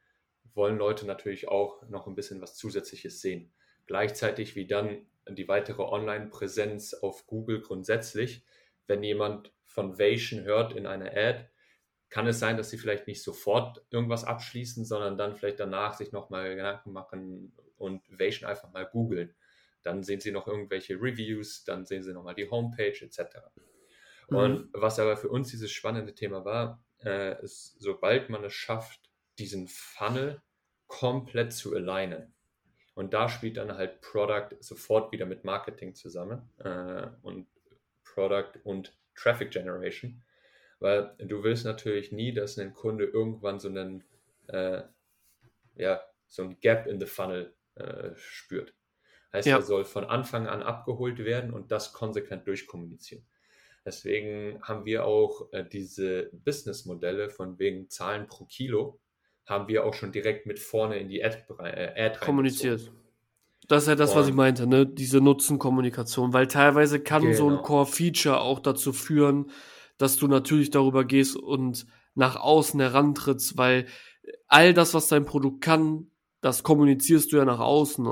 wollen 0.54 0.78
Leute 0.78 1.06
natürlich 1.06 1.48
auch 1.48 1.86
noch 1.88 2.06
ein 2.06 2.14
bisschen 2.14 2.40
was 2.40 2.56
Zusätzliches 2.56 3.20
sehen. 3.20 3.52
Gleichzeitig 3.86 4.56
wie 4.56 4.66
dann 4.66 5.06
die 5.28 5.48
weitere 5.48 5.82
Online-Präsenz 5.82 6.94
auf 6.94 7.26
Google 7.26 7.60
grundsätzlich. 7.60 8.44
Wenn 8.86 9.02
jemand 9.02 9.52
von 9.64 9.98
Vation 9.98 10.42
hört 10.42 10.72
in 10.72 10.86
einer 10.86 11.12
Ad, 11.16 11.48
kann 12.08 12.26
es 12.26 12.40
sein, 12.40 12.56
dass 12.56 12.70
sie 12.70 12.78
vielleicht 12.78 13.06
nicht 13.06 13.22
sofort 13.22 13.84
irgendwas 13.90 14.24
abschließen, 14.24 14.84
sondern 14.84 15.16
dann 15.16 15.36
vielleicht 15.36 15.60
danach 15.60 15.94
sich 15.94 16.10
nochmal 16.10 16.56
Gedanken 16.56 16.92
machen 16.92 17.52
und 17.78 18.02
Vation 18.10 18.50
einfach 18.50 18.72
mal 18.72 18.84
googeln. 18.84 19.34
Dann 19.82 20.02
sehen 20.02 20.20
sie 20.20 20.32
noch 20.32 20.46
irgendwelche 20.46 20.94
Reviews, 20.94 21.64
dann 21.64 21.86
sehen 21.86 22.02
sie 22.02 22.12
nochmal 22.12 22.34
die 22.34 22.50
Homepage 22.50 22.98
etc. 23.00 23.20
Mhm. 24.28 24.36
Und 24.36 24.68
was 24.72 24.98
aber 24.98 25.16
für 25.16 25.28
uns 25.28 25.50
dieses 25.50 25.70
spannende 25.70 26.14
Thema 26.14 26.44
war, 26.44 26.82
äh, 27.04 27.42
ist, 27.42 27.80
sobald 27.80 28.28
man 28.28 28.44
es 28.44 28.52
schafft, 28.52 28.99
diesen 29.40 29.68
Funnel 29.68 30.42
komplett 30.86 31.52
zu 31.52 31.74
alignen. 31.74 32.34
Und 32.94 33.14
da 33.14 33.28
spielt 33.28 33.56
dann 33.56 33.76
halt 33.76 34.00
Product 34.00 34.56
sofort 34.60 35.12
wieder 35.12 35.24
mit 35.26 35.44
Marketing 35.44 35.94
zusammen 35.94 36.50
äh, 36.58 37.06
und 37.22 37.46
Product 38.04 38.60
und 38.64 38.96
Traffic 39.14 39.50
Generation, 39.50 40.22
weil 40.80 41.14
du 41.18 41.42
willst 41.42 41.64
natürlich 41.64 42.12
nie, 42.12 42.32
dass 42.32 42.58
ein 42.58 42.74
Kunde 42.74 43.04
irgendwann 43.04 43.60
so 43.60 43.68
einen, 43.68 44.04
äh, 44.48 44.82
ja, 45.76 46.02
so 46.26 46.42
ein 46.42 46.60
Gap 46.60 46.86
in 46.86 47.00
the 47.00 47.06
Funnel 47.06 47.54
äh, 47.76 48.10
spürt. 48.16 48.74
Heißt, 49.32 49.46
ja. 49.46 49.56
er 49.56 49.62
soll 49.62 49.84
von 49.84 50.04
Anfang 50.04 50.48
an 50.48 50.62
abgeholt 50.62 51.18
werden 51.24 51.52
und 51.52 51.70
das 51.70 51.92
konsequent 51.92 52.46
durchkommunizieren. 52.46 53.24
Deswegen 53.84 54.60
haben 54.62 54.84
wir 54.84 55.04
auch 55.04 55.52
äh, 55.52 55.64
diese 55.64 56.30
Business-Modelle 56.32 57.30
von 57.30 57.58
wegen 57.58 57.88
Zahlen 57.88 58.26
pro 58.26 58.44
Kilo, 58.44 59.00
haben 59.46 59.68
wir 59.68 59.84
auch 59.84 59.94
schon 59.94 60.12
direkt 60.12 60.46
mit 60.46 60.58
vorne 60.58 60.98
in 60.98 61.08
die 61.08 61.24
Ad, 61.24 61.38
äh, 61.58 62.06
Ad 62.06 62.18
kommuniziert. 62.20 62.92
Das 63.68 63.84
ist 63.84 63.88
ja 63.88 63.94
das, 63.94 64.16
was 64.16 64.26
ich 64.26 64.34
meinte, 64.34 64.66
ne? 64.66 64.84
Diese 64.84 65.20
Nutzenkommunikation, 65.20 66.32
weil 66.32 66.48
teilweise 66.48 66.98
kann 66.98 67.22
genau. 67.22 67.36
so 67.36 67.44
ein 67.44 67.50
genau. 67.50 67.62
Core-Feature 67.62 68.40
auch 68.40 68.58
dazu 68.58 68.92
führen, 68.92 69.50
dass 69.96 70.16
du 70.16 70.26
natürlich 70.26 70.70
darüber 70.70 71.04
gehst 71.04 71.36
und 71.36 71.86
nach 72.14 72.34
außen 72.34 72.80
herantrittst, 72.80 73.56
weil 73.56 73.86
all 74.48 74.74
das, 74.74 74.94
was 74.94 75.08
dein 75.08 75.24
Produkt 75.24 75.60
kann, 75.60 76.10
das 76.40 76.62
kommunizierst 76.62 77.32
du 77.32 77.36
ja 77.36 77.44
nach 77.44 77.60
außen, 77.60 78.08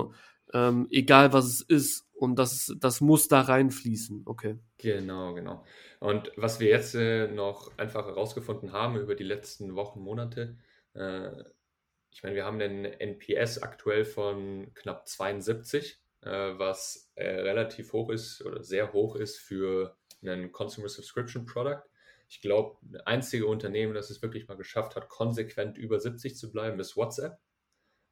ähm, 0.54 0.86
egal 0.90 1.32
was 1.32 1.46
es 1.46 1.60
ist. 1.62 2.04
Und 2.14 2.36
das, 2.36 2.74
das 2.78 3.00
muss 3.00 3.28
da 3.28 3.40
reinfließen, 3.40 4.22
okay. 4.26 4.58
Genau, 4.78 5.34
genau. 5.34 5.64
Und 6.00 6.32
was 6.36 6.58
wir 6.58 6.68
jetzt 6.68 6.94
äh, 6.94 7.28
noch 7.28 7.76
einfach 7.78 8.06
herausgefunden 8.06 8.72
haben 8.72 8.96
über 8.96 9.14
die 9.14 9.24
letzten 9.24 9.76
Wochen, 9.76 10.00
Monate, 10.00 10.56
ich 10.94 12.22
meine, 12.22 12.34
wir 12.34 12.44
haben 12.44 12.60
einen 12.60 12.84
NPS 12.84 13.58
aktuell 13.58 14.04
von 14.04 14.72
knapp 14.74 15.06
72, 15.06 16.00
äh, 16.22 16.30
was 16.30 17.10
äh, 17.14 17.28
relativ 17.28 17.92
hoch 17.92 18.10
ist 18.10 18.44
oder 18.44 18.62
sehr 18.62 18.92
hoch 18.92 19.16
ist 19.16 19.38
für 19.38 19.96
einen 20.22 20.50
Consumer 20.50 20.88
Subscription 20.88 21.46
Product. 21.46 21.82
Ich 22.28 22.40
glaube, 22.40 22.78
das 22.82 23.06
einzige 23.06 23.46
Unternehmen, 23.46 23.94
das 23.94 24.10
es 24.10 24.20
wirklich 24.20 24.48
mal 24.48 24.56
geschafft 24.56 24.96
hat, 24.96 25.08
konsequent 25.08 25.78
über 25.78 26.00
70 26.00 26.36
zu 26.36 26.50
bleiben, 26.50 26.80
ist 26.80 26.96
WhatsApp. 26.96 27.38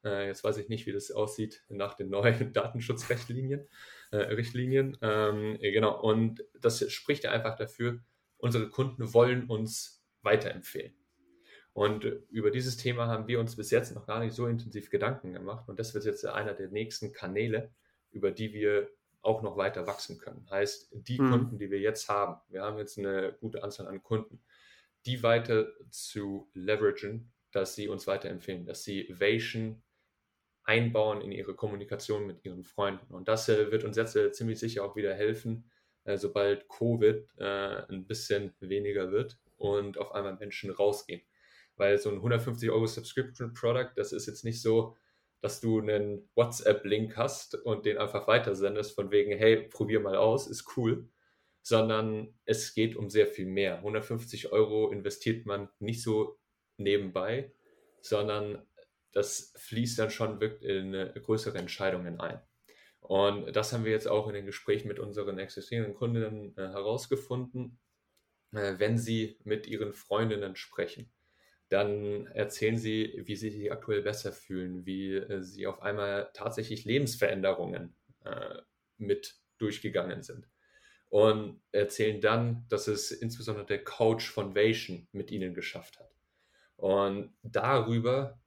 Äh, 0.04 0.28
jetzt 0.28 0.44
weiß 0.44 0.58
ich 0.58 0.68
nicht, 0.68 0.86
wie 0.86 0.92
das 0.92 1.10
aussieht 1.10 1.64
nach 1.68 1.94
den 1.94 2.08
neuen 2.08 2.52
Datenschutzrichtlinien. 2.52 3.68
Äh, 4.12 4.18
Richtlinien. 4.18 4.96
Ähm, 5.02 5.58
genau, 5.60 6.00
und 6.00 6.44
das 6.60 6.90
spricht 6.92 7.24
ja 7.24 7.32
einfach 7.32 7.56
dafür, 7.56 8.00
unsere 8.38 8.68
Kunden 8.68 9.12
wollen 9.12 9.48
uns 9.48 10.04
weiterempfehlen. 10.22 10.94
Und 11.76 12.04
über 12.30 12.50
dieses 12.50 12.78
Thema 12.78 13.06
haben 13.06 13.28
wir 13.28 13.38
uns 13.38 13.54
bis 13.54 13.70
jetzt 13.70 13.94
noch 13.94 14.06
gar 14.06 14.20
nicht 14.20 14.32
so 14.32 14.46
intensiv 14.46 14.88
Gedanken 14.88 15.34
gemacht. 15.34 15.68
Und 15.68 15.78
das 15.78 15.92
wird 15.92 16.06
jetzt 16.06 16.24
einer 16.24 16.54
der 16.54 16.68
nächsten 16.68 17.12
Kanäle, 17.12 17.70
über 18.10 18.30
die 18.30 18.54
wir 18.54 18.88
auch 19.20 19.42
noch 19.42 19.58
weiter 19.58 19.86
wachsen 19.86 20.16
können. 20.16 20.48
Heißt, 20.50 20.88
die 20.94 21.20
mhm. 21.20 21.30
Kunden, 21.30 21.58
die 21.58 21.70
wir 21.70 21.78
jetzt 21.78 22.08
haben, 22.08 22.40
wir 22.48 22.62
haben 22.62 22.78
jetzt 22.78 22.96
eine 22.98 23.36
gute 23.42 23.62
Anzahl 23.62 23.88
an 23.88 24.02
Kunden, 24.02 24.42
die 25.04 25.22
weiter 25.22 25.66
zu 25.90 26.48
leveragen, 26.54 27.30
dass 27.52 27.74
sie 27.74 27.88
uns 27.88 28.06
weiterempfehlen, 28.06 28.64
dass 28.64 28.82
sie 28.82 29.06
Vation 29.10 29.82
einbauen 30.64 31.20
in 31.20 31.30
ihre 31.30 31.54
Kommunikation 31.54 32.26
mit 32.26 32.42
ihren 32.42 32.64
Freunden. 32.64 33.12
Und 33.12 33.28
das 33.28 33.50
äh, 33.50 33.70
wird 33.70 33.84
uns 33.84 33.98
jetzt 33.98 34.16
äh, 34.16 34.32
ziemlich 34.32 34.58
sicher 34.58 34.82
auch 34.82 34.96
wieder 34.96 35.12
helfen, 35.12 35.70
äh, 36.04 36.16
sobald 36.16 36.70
Covid 36.70 37.28
ein 37.38 38.06
bisschen 38.06 38.54
weniger 38.60 39.12
wird 39.12 39.38
und 39.58 39.98
auf 39.98 40.12
einmal 40.12 40.36
Menschen 40.36 40.70
rausgehen. 40.70 41.20
Weil 41.76 41.98
so 41.98 42.10
ein 42.10 42.16
150 42.16 42.70
Euro 42.70 42.86
Subscription 42.86 43.52
Product, 43.52 43.90
das 43.96 44.12
ist 44.12 44.26
jetzt 44.26 44.44
nicht 44.44 44.62
so, 44.62 44.96
dass 45.42 45.60
du 45.60 45.80
einen 45.80 46.28
WhatsApp-Link 46.34 47.16
hast 47.16 47.54
und 47.54 47.84
den 47.84 47.98
einfach 47.98 48.26
weitersendest 48.26 48.94
von 48.94 49.10
wegen, 49.10 49.36
hey, 49.36 49.68
probier 49.68 50.00
mal 50.00 50.16
aus, 50.16 50.46
ist 50.46 50.76
cool, 50.76 51.08
sondern 51.62 52.34
es 52.44 52.74
geht 52.74 52.96
um 52.96 53.10
sehr 53.10 53.26
viel 53.26 53.46
mehr. 53.46 53.78
150 53.78 54.52
Euro 54.52 54.90
investiert 54.90 55.46
man 55.46 55.68
nicht 55.78 56.02
so 56.02 56.38
nebenbei, 56.78 57.52
sondern 58.00 58.66
das 59.12 59.52
fließt 59.56 59.98
dann 59.98 60.10
schon 60.10 60.40
wirklich 60.40 60.70
in 60.70 60.92
größere 61.22 61.58
Entscheidungen 61.58 62.20
ein. 62.20 62.40
Und 63.00 63.54
das 63.54 63.72
haben 63.72 63.84
wir 63.84 63.92
jetzt 63.92 64.08
auch 64.08 64.26
in 64.28 64.34
den 64.34 64.46
Gesprächen 64.46 64.88
mit 64.88 64.98
unseren 64.98 65.38
existierenden 65.38 65.94
Kundinnen 65.94 66.56
äh, 66.56 66.68
herausgefunden, 66.68 67.78
äh, 68.52 68.74
wenn 68.78 68.98
sie 68.98 69.38
mit 69.44 69.66
ihren 69.68 69.92
Freundinnen 69.92 70.56
sprechen 70.56 71.12
dann 71.68 72.26
erzählen 72.28 72.78
sie, 72.78 73.22
wie 73.24 73.36
sie 73.36 73.50
sich 73.50 73.72
aktuell 73.72 74.02
besser 74.02 74.32
fühlen, 74.32 74.86
wie 74.86 75.14
äh, 75.14 75.42
sie 75.42 75.66
auf 75.66 75.82
einmal 75.82 76.30
tatsächlich 76.32 76.84
Lebensveränderungen 76.84 77.94
äh, 78.24 78.58
mit 78.98 79.36
durchgegangen 79.58 80.22
sind. 80.22 80.48
Und 81.08 81.62
erzählen 81.72 82.20
dann, 82.20 82.66
dass 82.68 82.88
es 82.88 83.10
insbesondere 83.10 83.66
der 83.66 83.84
Coach 83.84 84.30
von 84.30 84.54
Vation 84.54 85.08
mit 85.12 85.30
ihnen 85.30 85.54
geschafft 85.54 85.98
hat. 85.98 86.10
Und 86.76 87.34
darüber 87.42 88.40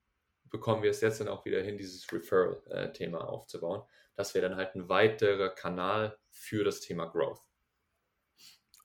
bekommen 0.49 0.83
wir 0.83 0.91
es 0.91 1.01
jetzt 1.01 1.19
dann 1.19 1.27
auch 1.27 1.45
wieder 1.45 1.61
hin, 1.61 1.77
dieses 1.77 2.11
Referral-Thema 2.11 3.27
aufzubauen. 3.27 3.83
Das 4.15 4.33
wäre 4.33 4.49
dann 4.49 4.57
halt 4.57 4.75
ein 4.75 4.89
weiterer 4.89 5.49
Kanal 5.49 6.17
für 6.29 6.63
das 6.63 6.81
Thema 6.81 7.05
Growth. 7.05 7.41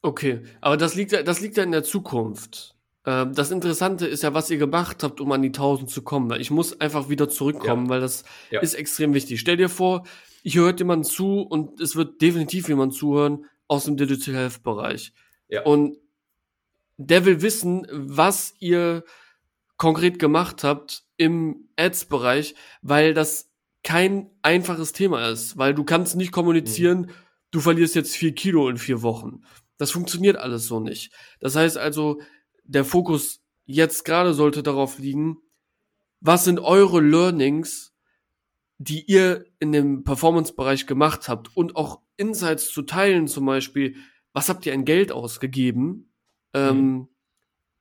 Okay, 0.03 0.43
aber 0.61 0.77
das 0.77 0.95
liegt, 0.95 1.13
das 1.13 1.41
liegt 1.41 1.57
ja 1.57 1.65
in 1.65 1.73
der 1.73 1.83
Zukunft. 1.83 2.77
Ähm, 3.07 3.35
das 3.35 3.51
Interessante 3.51 4.07
ist 4.07 4.23
ja, 4.23 4.35
was 4.35 4.51
ihr 4.51 4.59
gemacht 4.59 5.03
habt, 5.03 5.21
um 5.21 5.31
an 5.33 5.43
die 5.43 5.49
1000 5.49 5.91
zu 5.91 6.03
kommen. 6.03 6.39
Ich 6.41 6.51
muss 6.51 6.81
einfach 6.81 7.09
wieder 7.09 7.29
zurückkommen, 7.29 7.85
ja. 7.87 7.91
weil 7.91 8.01
das 8.01 8.25
ja. 8.51 8.61
ist 8.61 8.75
extrem 8.75 9.15
wichtig. 9.15 9.41
Stell 9.41 9.57
dir 9.57 9.69
vor, 9.69 10.05
ich 10.43 10.57
höre 10.57 10.77
jemand 10.77 11.07
zu 11.07 11.41
und 11.41 11.81
es 11.81 11.97
wird 11.97 12.21
definitiv 12.21 12.69
jemand 12.69 12.95
zuhören 12.95 13.47
aus 13.69 13.85
dem 13.85 13.97
Digital 13.97 14.35
Health 14.35 14.63
Bereich. 14.63 15.13
Ja. 15.49 15.63
Und 15.63 15.97
der 16.97 17.25
will 17.25 17.43
wissen, 17.43 17.87
was 17.91 18.55
ihr 18.59 19.05
konkret 19.77 20.19
gemacht 20.19 20.65
habt 20.65 21.05
im 21.17 21.69
Ads-Bereich, 21.77 22.55
weil 22.83 23.15
das 23.15 23.51
kein 23.83 24.31
einfaches 24.43 24.93
Thema 24.93 25.29
ist, 25.29 25.59
weil 25.59 25.75
du 25.75 25.85
kannst 25.85 26.17
nicht 26.17 26.33
kommunizieren, 26.33 27.01
mhm. 27.03 27.11
du 27.51 27.61
verlierst 27.61 27.95
jetzt 27.95 28.17
vier 28.17 28.35
Kilo 28.35 28.69
in 28.69 28.79
vier 28.79 29.03
Wochen. 29.03 29.43
Das 29.77 29.91
funktioniert 29.91 30.37
alles 30.37 30.67
so 30.67 30.81
nicht. 30.81 31.13
Das 31.41 31.57
heißt 31.57 31.77
also, 31.77 32.21
der 32.65 32.85
Fokus 32.85 33.43
jetzt 33.65 34.05
gerade 34.05 34.35
sollte 34.35 34.63
darauf 34.63 34.99
liegen, 34.99 35.39
was 36.21 36.45
sind 36.45 36.61
eure 36.61 37.01
Learnings, 37.01 37.95
die 38.79 39.05
ihr 39.05 39.47
in 39.61 39.73
dem 39.73 40.05
Performance-Bereich 40.05 40.87
gemacht 40.87 41.29
habt 41.29 41.57
und 41.57 41.77
auch 41.77 42.01
Insights 42.17 42.71
zu 42.73 42.83
teilen, 42.83 43.29
zum 43.29 43.47
Beispiel, 43.47 43.97
was 44.33 44.49
habt 44.49 44.67
ihr 44.67 44.75
an 44.75 44.85
Geld 44.85 45.13
ausgegeben? 45.13 46.13
Ähm, 46.53 46.77
mhm. 46.77 47.09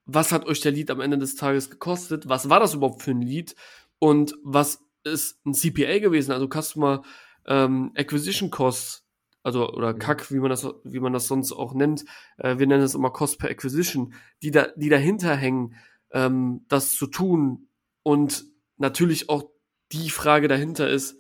was 0.06 0.32
hat 0.32 0.46
euch 0.46 0.60
der 0.62 0.72
Lead 0.72 0.90
am 0.90 1.00
Ende 1.00 1.18
des 1.18 1.36
Tages 1.36 1.70
gekostet? 1.70 2.28
Was 2.28 2.50
war 2.50 2.60
das 2.60 2.74
überhaupt 2.74 3.02
für 3.02 3.12
ein 3.12 3.22
Lead? 3.22 3.56
Und 4.00 4.36
was 4.44 4.84
ist 5.04 5.46
ein 5.46 5.54
CPA 5.54 6.00
gewesen, 6.00 6.32
also 6.32 6.48
Customer 6.48 7.04
ähm, 7.46 7.92
Acquisition 7.96 8.50
Costs, 8.50 9.03
also 9.44 9.70
oder 9.70 9.94
CAC, 9.94 10.32
wie 10.32 10.40
man 10.40 10.50
das, 10.50 10.68
wie 10.84 11.00
man 11.00 11.14
das 11.14 11.28
sonst 11.28 11.52
auch 11.52 11.74
nennt. 11.74 12.06
Äh, 12.38 12.58
wir 12.58 12.68
nennen 12.68 12.84
es 12.84 12.96
immer 12.96 13.12
Cost 13.12 13.40
per 13.40 13.50
Acquisition, 13.50 14.14
die 14.42 14.52
da, 14.52 14.68
die 14.76 14.90
dahinter 14.90 15.36
hängen, 15.36 15.76
ähm, 16.12 16.66
das 16.70 16.94
zu 16.94 17.08
tun. 17.08 17.68
Und 18.04 18.46
natürlich 18.78 19.30
auch 19.30 19.44
die 19.92 20.10
Frage 20.10 20.48
dahinter 20.48 20.90
ist, 20.90 21.18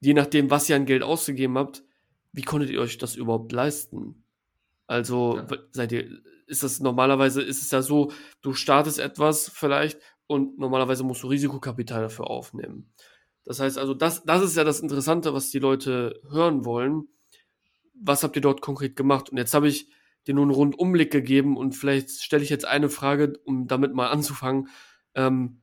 je 0.00 0.14
nachdem, 0.14 0.50
was 0.50 0.68
ihr 0.68 0.76
an 0.76 0.86
Geld 0.86 1.02
ausgegeben 1.02 1.58
habt, 1.58 1.84
wie 2.32 2.42
konntet 2.42 2.70
ihr 2.70 2.80
euch 2.80 2.98
das 2.98 3.16
überhaupt 3.16 3.52
leisten? 3.52 4.24
Also 4.86 5.36
ja. 5.36 5.46
seid 5.70 5.92
ihr, 5.92 6.20
ist 6.46 6.62
das 6.62 6.80
normalerweise, 6.80 7.42
ist 7.42 7.62
es 7.62 7.70
ja 7.70 7.82
so, 7.82 8.10
du 8.40 8.54
startest 8.54 8.98
etwas 8.98 9.50
vielleicht 9.50 10.00
und 10.26 10.58
normalerweise 10.58 11.04
musst 11.04 11.22
du 11.22 11.28
Risikokapital 11.28 12.02
dafür 12.02 12.30
aufnehmen. 12.30 12.90
Das 13.44 13.60
heißt 13.60 13.78
also, 13.78 13.94
das, 13.94 14.24
das 14.24 14.42
ist 14.42 14.56
ja 14.56 14.64
das 14.64 14.80
Interessante, 14.80 15.34
was 15.34 15.50
die 15.50 15.58
Leute 15.58 16.20
hören 16.30 16.64
wollen. 16.64 17.08
Was 18.00 18.22
habt 18.22 18.36
ihr 18.36 18.42
dort 18.42 18.60
konkret 18.60 18.96
gemacht? 18.96 19.30
Und 19.30 19.38
jetzt 19.38 19.54
habe 19.54 19.68
ich 19.68 19.88
dir 20.26 20.34
nur 20.34 20.44
einen 20.44 20.52
Rundumblick 20.52 21.10
gegeben 21.10 21.56
und 21.56 21.72
vielleicht 21.72 22.10
stelle 22.10 22.42
ich 22.42 22.50
jetzt 22.50 22.66
eine 22.66 22.88
Frage, 22.88 23.38
um 23.44 23.66
damit 23.66 23.94
mal 23.94 24.08
anzufangen. 24.08 24.68
Ähm, 25.14 25.62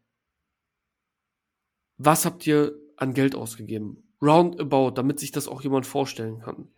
was 1.98 2.26
habt 2.26 2.46
ihr 2.48 2.76
an 2.98 3.14
Geld 3.14 3.36
ausgegeben? 3.36 4.04
Roundabout, 4.22 4.92
damit 4.92 5.20
sich 5.20 5.32
das 5.32 5.48
auch 5.48 5.62
jemand 5.62 5.86
vorstellen 5.86 6.40
kann. 6.40 6.70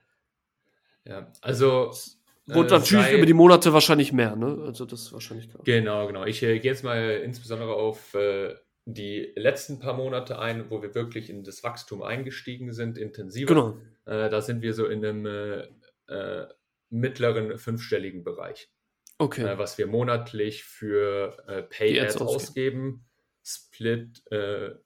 Ja, 1.05 1.31
also 1.41 1.91
und 2.49 2.71
äh, 2.71 2.75
natürlich 2.75 3.11
über 3.11 3.25
die 3.25 3.33
Monate 3.33 3.73
wahrscheinlich 3.73 4.13
mehr, 4.13 4.35
ne? 4.35 4.63
Also 4.65 4.85
das 4.85 5.01
ist 5.03 5.13
wahrscheinlich 5.13 5.49
klar. 5.49 5.63
Genau, 5.63 6.07
genau. 6.07 6.25
Ich 6.25 6.41
äh, 6.43 6.59
gehe 6.59 6.71
jetzt 6.71 6.83
mal 6.83 7.21
insbesondere 7.23 7.73
auf 7.73 8.13
äh, 8.13 8.55
die 8.85 9.33
letzten 9.35 9.79
paar 9.79 9.93
Monate 9.93 10.39
ein, 10.39 10.69
wo 10.69 10.81
wir 10.81 10.95
wirklich 10.95 11.29
in 11.29 11.43
das 11.43 11.63
Wachstum 11.63 12.03
eingestiegen 12.03 12.71
sind, 12.71 12.97
intensiver. 12.97 13.47
Genau. 13.47 13.77
Äh, 14.07 14.29
da 14.29 14.41
sind 14.41 14.61
wir 14.61 14.73
so 14.73 14.87
in 14.87 15.05
einem 15.05 15.25
äh, 15.25 15.67
äh, 16.07 16.47
mittleren 16.89 17.57
fünfstelligen 17.57 18.23
Bereich. 18.23 18.69
Okay. 19.19 19.57
was 19.57 19.79
wir 19.79 19.87
monatlich 19.87 20.63
für 20.63 21.65
Pay 21.71 21.99
Ads 21.99 22.17
ausgeben. 22.17 23.03
Split 23.43 24.21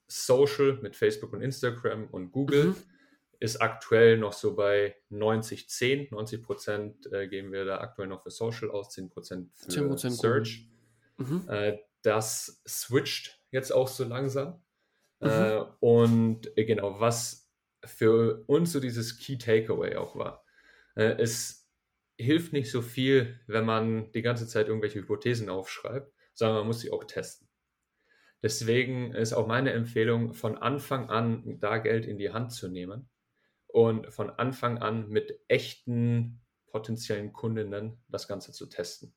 Social 0.08 0.80
mit 0.82 0.96
Facebook 0.96 1.34
und 1.34 1.42
Instagram 1.42 2.08
und 2.08 2.32
Google. 2.32 2.68
Mhm 2.68 2.76
ist 3.42 3.60
aktuell 3.60 4.20
noch 4.20 4.34
so 4.34 4.56
bei 4.56 4.96
90, 5.10 5.68
10. 5.68 6.10
90 6.12 6.44
Prozent 6.44 7.12
äh, 7.12 7.28
geben 7.28 7.52
wir 7.52 7.66
da 7.66 7.80
aktuell 7.80 8.08
noch 8.08 8.22
für 8.22 8.30
Social 8.30 8.70
aus, 8.70 8.92
10 8.92 9.10
Prozent 9.10 9.50
für 9.56 9.68
10% 9.68 10.12
Search. 10.12 10.70
Mhm. 11.18 11.50
Äh, 11.50 11.80
das 12.04 12.62
switcht 12.68 13.42
jetzt 13.50 13.74
auch 13.74 13.88
so 13.88 14.04
langsam. 14.04 14.62
Mhm. 15.22 15.28
Äh, 15.28 15.64
und 15.80 16.56
äh, 16.56 16.66
genau, 16.66 17.00
was 17.00 17.41
für 17.84 18.44
uns 18.48 18.72
so 18.72 18.80
dieses 18.80 19.18
Key 19.18 19.38
Takeaway 19.38 19.96
auch 19.96 20.16
war. 20.16 20.46
Äh, 20.96 21.16
es 21.20 21.70
hilft 22.18 22.54
nicht 22.54 22.70
so 22.72 22.82
viel, 22.82 23.40
wenn 23.48 23.66
man 23.66 24.12
die 24.12 24.22
ganze 24.22 24.48
Zeit 24.48 24.68
irgendwelche 24.68 25.00
Hypothesen 25.00 25.50
aufschreibt, 25.50 26.14
sondern 26.34 26.58
man 26.58 26.68
muss 26.68 26.82
sie 26.82 26.92
auch 26.92 27.04
testen. 27.04 27.48
Deswegen 28.44 29.14
ist 29.14 29.34
auch 29.34 29.48
meine 29.48 29.72
Empfehlung, 29.72 30.34
von 30.34 30.58
Anfang 30.58 31.10
an 31.10 31.60
da 31.60 31.78
Geld 31.78 32.06
in 32.06 32.18
die 32.18 32.32
Hand 32.32 32.52
zu 32.52 32.70
nehmen 32.70 33.10
und 33.68 34.12
von 34.12 34.30
Anfang 34.30 34.80
an 34.80 35.10
mit 35.10 35.40
echten 35.48 36.42
potenziellen 36.68 37.34
Kundinnen 37.34 38.02
das 38.08 38.28
Ganze 38.28 38.52
zu 38.52 38.66
testen. 38.68 39.14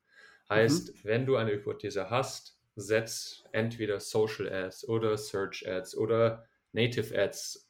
Heißt, 0.49 0.89
mhm. 0.89 0.99
wenn 1.05 1.27
du 1.27 1.37
eine 1.37 1.53
Hypothese 1.53 2.11
hast, 2.11 2.61
setz 2.77 3.45
entweder 3.53 4.01
Social 4.01 4.53
Ads 4.53 4.89
oder 4.89 5.17
Search 5.17 5.67
Ads 5.67 5.97
oder 5.97 6.45
Native 6.73 7.17
Ads, 7.17 7.64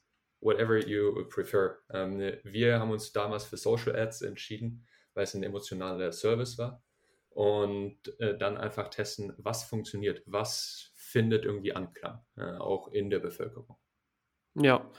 whatever 0.45 0.77
you 0.77 1.25
prefer. 1.27 1.79
Ähm, 1.91 2.37
wir 2.43 2.79
haben 2.79 2.91
uns 2.91 3.11
damals 3.11 3.43
für 3.45 3.57
Social 3.57 3.95
Ads 3.95 4.21
entschieden, 4.21 4.85
weil 5.13 5.23
es 5.23 5.33
ein 5.33 5.43
emotionaler 5.43 6.11
Service 6.11 6.57
war. 6.57 6.81
Und 7.29 7.97
äh, 8.19 8.37
dann 8.37 8.55
einfach 8.55 8.89
testen, 8.89 9.33
was 9.37 9.65
funktioniert, 9.65 10.23
was 10.25 10.91
findet 10.95 11.43
irgendwie 11.43 11.73
Anklang, 11.73 12.23
äh, 12.37 12.57
auch 12.57 12.87
in 12.93 13.09
der 13.09 13.19
Bevölkerung. 13.19 13.75
Ja, 14.53 14.89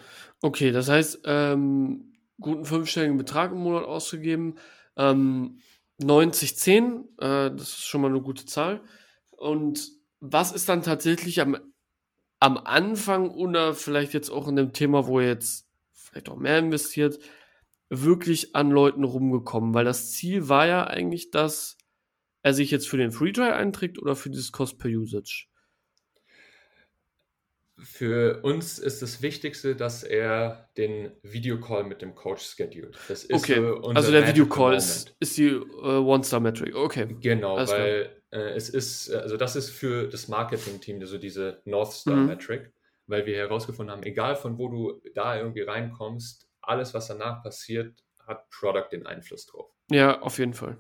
okay, 0.43 0.71
das 0.71 0.91
heißt, 0.91 1.23
ähm, 1.25 2.13
guten 2.39 2.67
fünfstelligen 2.67 3.17
Betrag 3.17 3.53
im 3.53 3.59
Monat 3.59 3.85
ausgegeben. 3.85 4.57
Ähm, 4.97 5.61
90, 5.99 6.59
10, 6.59 7.09
äh, 7.19 7.51
das 7.53 7.63
ist 7.63 7.87
schon 7.87 8.03
mal 8.03 8.11
eine 8.11 8.21
gute 8.21 8.45
Zahl. 8.45 8.83
Und 9.31 9.93
was 10.21 10.53
ist 10.53 10.69
dann 10.69 10.83
tatsächlich 10.83 11.41
am, 11.41 11.57
am 12.41 12.59
Anfang 12.59 13.31
oder 13.31 13.75
vielleicht 13.75 14.15
jetzt 14.15 14.31
auch 14.31 14.49
in 14.49 14.57
dem 14.57 14.73
Thema, 14.73 15.07
wo 15.07 15.21
ihr 15.21 15.29
jetzt 15.29 15.69
vielleicht 15.93 16.29
auch 16.29 16.37
mehr 16.37 16.59
investiert, 16.59 17.19
wirklich 17.89 18.55
an 18.55 18.71
Leuten 18.71 19.05
rumgekommen? 19.05 19.75
Weil 19.75 19.85
das 19.85 20.13
Ziel 20.13 20.49
war 20.49 20.67
ja 20.67 20.87
eigentlich, 20.87 21.31
dass 21.31 21.79
er 22.43 22.55
sich 22.55 22.71
jetzt 22.71 22.89
für 22.89 22.97
den 22.97 23.13
Free 23.13 23.33
Trial 23.33 23.53
einträgt 23.53 23.99
oder 23.99 24.15
für 24.15 24.31
dieses 24.31 24.53
Cost 24.53 24.79
per 24.79 24.91
Usage. 24.91 25.49
Für 27.79 28.43
uns 28.43 28.79
ist 28.79 29.03
das 29.03 29.21
Wichtigste, 29.21 29.77
dass 29.77 30.03
er 30.03 30.71
den 30.79 31.13
Videocall 31.23 31.85
mit 31.85 32.01
dem 32.01 32.15
Coach 32.15 32.43
schedult. 32.43 32.97
Das 33.09 33.25
ist 33.25 33.33
okay. 33.33 33.59
also 33.95 34.11
der 34.11 34.27
Videocall 34.27 34.75
ist, 34.75 35.15
ist 35.21 35.37
die 35.37 35.55
uh, 35.55 36.01
One-Star-Metric. 36.01 36.75
Okay. 36.75 37.17
Genau, 37.21 37.57
Alles 37.57 37.71
weil 37.71 38.23
äh, 38.31 38.55
es 38.55 38.71
ist, 38.71 39.13
also 39.13 39.37
das 39.37 39.57
ist 39.57 39.71
für 39.71 40.09
das 40.09 40.29
Marketing-Team, 40.29 41.01
also 41.01 41.19
diese 41.19 41.61
North 41.65 41.93
Star-Metric, 41.93 42.63
mhm. 42.63 42.73
weil 43.07 43.27
wir 43.27 43.37
herausgefunden 43.37 43.95
haben, 43.95 44.05
egal 44.05 44.37
von 44.37 44.59
wo 44.59 44.69
du 44.69 45.03
da 45.15 45.37
irgendwie 45.37 45.63
reinkommst, 45.63 46.49
alles, 46.63 46.95
was 46.95 47.09
danach 47.09 47.43
passiert, 47.43 48.03
hat 48.27 48.49
Product 48.51 48.89
den 48.91 49.07
Einfluss 49.07 49.47
drauf. 49.47 49.71
Ja, 49.91 50.21
auf 50.23 50.39
jeden 50.39 50.55
Fall. 50.55 50.79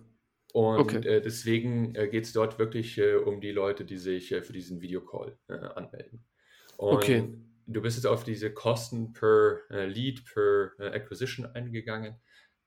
Und 0.53 0.79
okay. 0.79 1.07
äh, 1.07 1.21
deswegen 1.21 1.95
äh, 1.95 2.09
geht 2.09 2.25
es 2.25 2.33
dort 2.33 2.59
wirklich 2.59 2.97
äh, 2.99 3.17
um 3.17 3.41
die 3.41 3.53
Leute, 3.53 3.85
die 3.85 3.99
sich 3.99 4.33
äh, 4.33 4.43
für 4.43 4.55
diesen 4.55 4.81
Videocall 4.81 5.39
anmelden. 5.49 6.25
Und 6.77 6.97
okay. 6.97 7.29
du 7.67 7.83
bist 7.83 7.97
jetzt 7.97 8.07
auf 8.07 8.25
diese 8.25 8.53
Kosten 8.53 9.13
per 9.13 9.59
äh, 9.71 9.87
Lead, 9.87 10.25
per 10.25 10.73
äh, 10.79 10.95
Acquisition 10.95 11.47
eingegangen. 11.47 12.17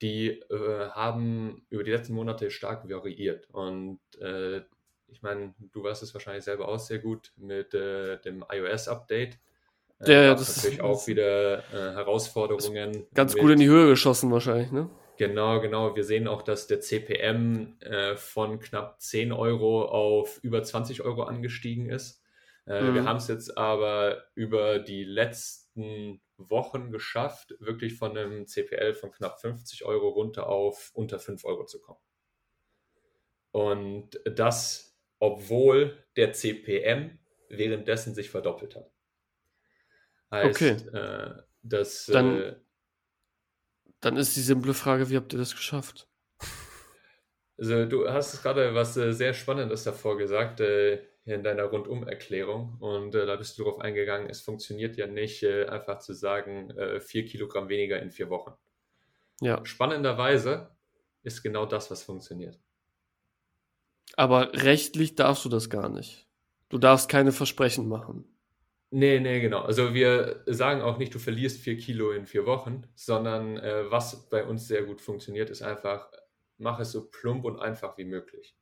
Die 0.01 0.29
äh, 0.29 0.89
haben 0.91 1.65
über 1.69 1.83
die 1.83 1.91
letzten 1.91 2.13
Monate 2.13 2.51
stark 2.51 2.89
variiert. 2.89 3.49
Und 3.51 3.99
äh, 4.19 4.61
ich 5.07 5.21
meine, 5.21 5.53
du 5.73 5.83
weißt 5.83 6.03
es 6.03 6.13
wahrscheinlich 6.13 6.43
selber 6.43 6.67
auch 6.67 6.79
sehr 6.79 6.99
gut 6.99 7.33
mit 7.35 7.73
äh, 7.73 8.17
dem 8.21 8.45
iOS-Update. 8.49 9.39
Äh, 10.01 10.11
ja, 10.11 10.33
das 10.33 10.49
ist 10.49 10.57
natürlich 10.57 10.81
auch 10.81 11.07
wieder 11.07 11.63
Herausforderungen. 11.71 13.05
Ganz 13.13 13.33
mit, 13.33 13.41
gut 13.41 13.51
in 13.51 13.59
die 13.59 13.67
Höhe 13.67 13.89
geschossen 13.89 14.31
wahrscheinlich, 14.31 14.71
ne? 14.71 14.89
Genau, 15.17 15.59
genau. 15.59 15.97
Wir 15.97 16.05
sehen 16.05 16.29
auch, 16.29 16.41
dass 16.41 16.67
der 16.67 16.79
CPM 16.79 17.75
von 18.15 18.61
knapp 18.61 19.01
10 19.01 19.33
Euro 19.33 19.83
auf 19.83 20.39
über 20.41 20.63
20 20.63 21.01
Euro 21.01 21.23
angestiegen 21.23 21.89
ist. 21.89 22.21
Äh, 22.69 22.83
mhm. 22.83 22.93
Wir 22.93 23.03
haben 23.05 23.17
es 23.17 23.27
jetzt 23.27 23.57
aber 23.57 24.23
über 24.35 24.77
die 24.77 25.03
letzten 25.03 26.21
Wochen 26.37 26.91
geschafft, 26.91 27.55
wirklich 27.59 27.95
von 27.97 28.15
einem 28.15 28.45
CPL 28.45 28.93
von 28.93 29.11
knapp 29.11 29.41
50 29.41 29.83
Euro 29.85 30.09
runter 30.09 30.47
auf 30.47 30.91
unter 30.93 31.19
5 31.19 31.43
Euro 31.45 31.65
zu 31.65 31.81
kommen. 31.81 31.99
Und 33.51 34.21
das, 34.25 34.95
obwohl 35.17 35.97
der 36.15 36.33
CPM 36.33 37.17
währenddessen 37.49 38.13
sich 38.13 38.29
verdoppelt 38.29 38.75
hat. 38.75 38.91
Heißt, 40.31 40.61
okay. 40.61 40.69
Äh, 40.95 41.41
dass, 41.63 42.05
dann, 42.05 42.39
äh, 42.39 42.55
dann 43.99 44.15
ist 44.15 44.35
die 44.35 44.41
simple 44.41 44.75
Frage, 44.75 45.09
wie 45.09 45.17
habt 45.17 45.33
ihr 45.33 45.39
das 45.39 45.55
geschafft? 45.55 46.07
Also 47.57 47.85
du 47.85 48.07
hast 48.07 48.41
gerade 48.43 48.73
was 48.75 48.95
äh, 48.95 49.11
sehr 49.11 49.33
Spannendes 49.33 49.83
davor 49.83 50.17
gesagt 50.17 50.61
äh, 50.61 51.08
in 51.29 51.43
deiner 51.43 51.65
Rundum-Erklärung 51.65 52.77
und 52.79 53.15
äh, 53.15 53.25
da 53.25 53.35
bist 53.35 53.57
du 53.57 53.63
darauf 53.63 53.79
eingegangen, 53.81 54.29
es 54.29 54.41
funktioniert 54.41 54.97
ja 54.97 55.07
nicht 55.07 55.43
äh, 55.43 55.65
einfach 55.65 55.99
zu 55.99 56.13
sagen, 56.13 56.71
äh, 56.71 56.99
vier 56.99 57.25
Kilogramm 57.25 57.69
weniger 57.69 58.01
in 58.01 58.11
vier 58.11 58.29
Wochen. 58.29 58.53
Ja. 59.41 59.63
Spannenderweise 59.65 60.71
ist 61.23 61.43
genau 61.43 61.65
das, 61.65 61.91
was 61.91 62.03
funktioniert. 62.03 62.59
Aber 64.15 64.51
rechtlich 64.53 65.15
darfst 65.15 65.45
du 65.45 65.49
das 65.49 65.69
gar 65.69 65.89
nicht. 65.89 66.27
Du 66.69 66.77
darfst 66.77 67.09
keine 67.09 67.31
Versprechen 67.31 67.87
machen. 67.87 68.25
Nee, 68.91 69.19
nee, 69.19 69.39
genau. 69.39 69.61
Also 69.61 69.93
wir 69.93 70.43
sagen 70.47 70.81
auch 70.81 70.97
nicht, 70.97 71.13
du 71.13 71.19
verlierst 71.19 71.59
vier 71.59 71.77
Kilo 71.77 72.11
in 72.11 72.25
vier 72.25 72.45
Wochen, 72.45 72.83
sondern 72.95 73.57
äh, 73.57 73.89
was 73.91 74.29
bei 74.29 74.43
uns 74.43 74.67
sehr 74.67 74.83
gut 74.83 74.99
funktioniert, 74.99 75.49
ist 75.49 75.61
einfach 75.61 76.09
mach 76.59 76.79
es 76.79 76.91
so 76.91 77.09
plump 77.09 77.45
und 77.45 77.59
einfach 77.59 77.97
wie 77.97 78.05
möglich. 78.05 78.55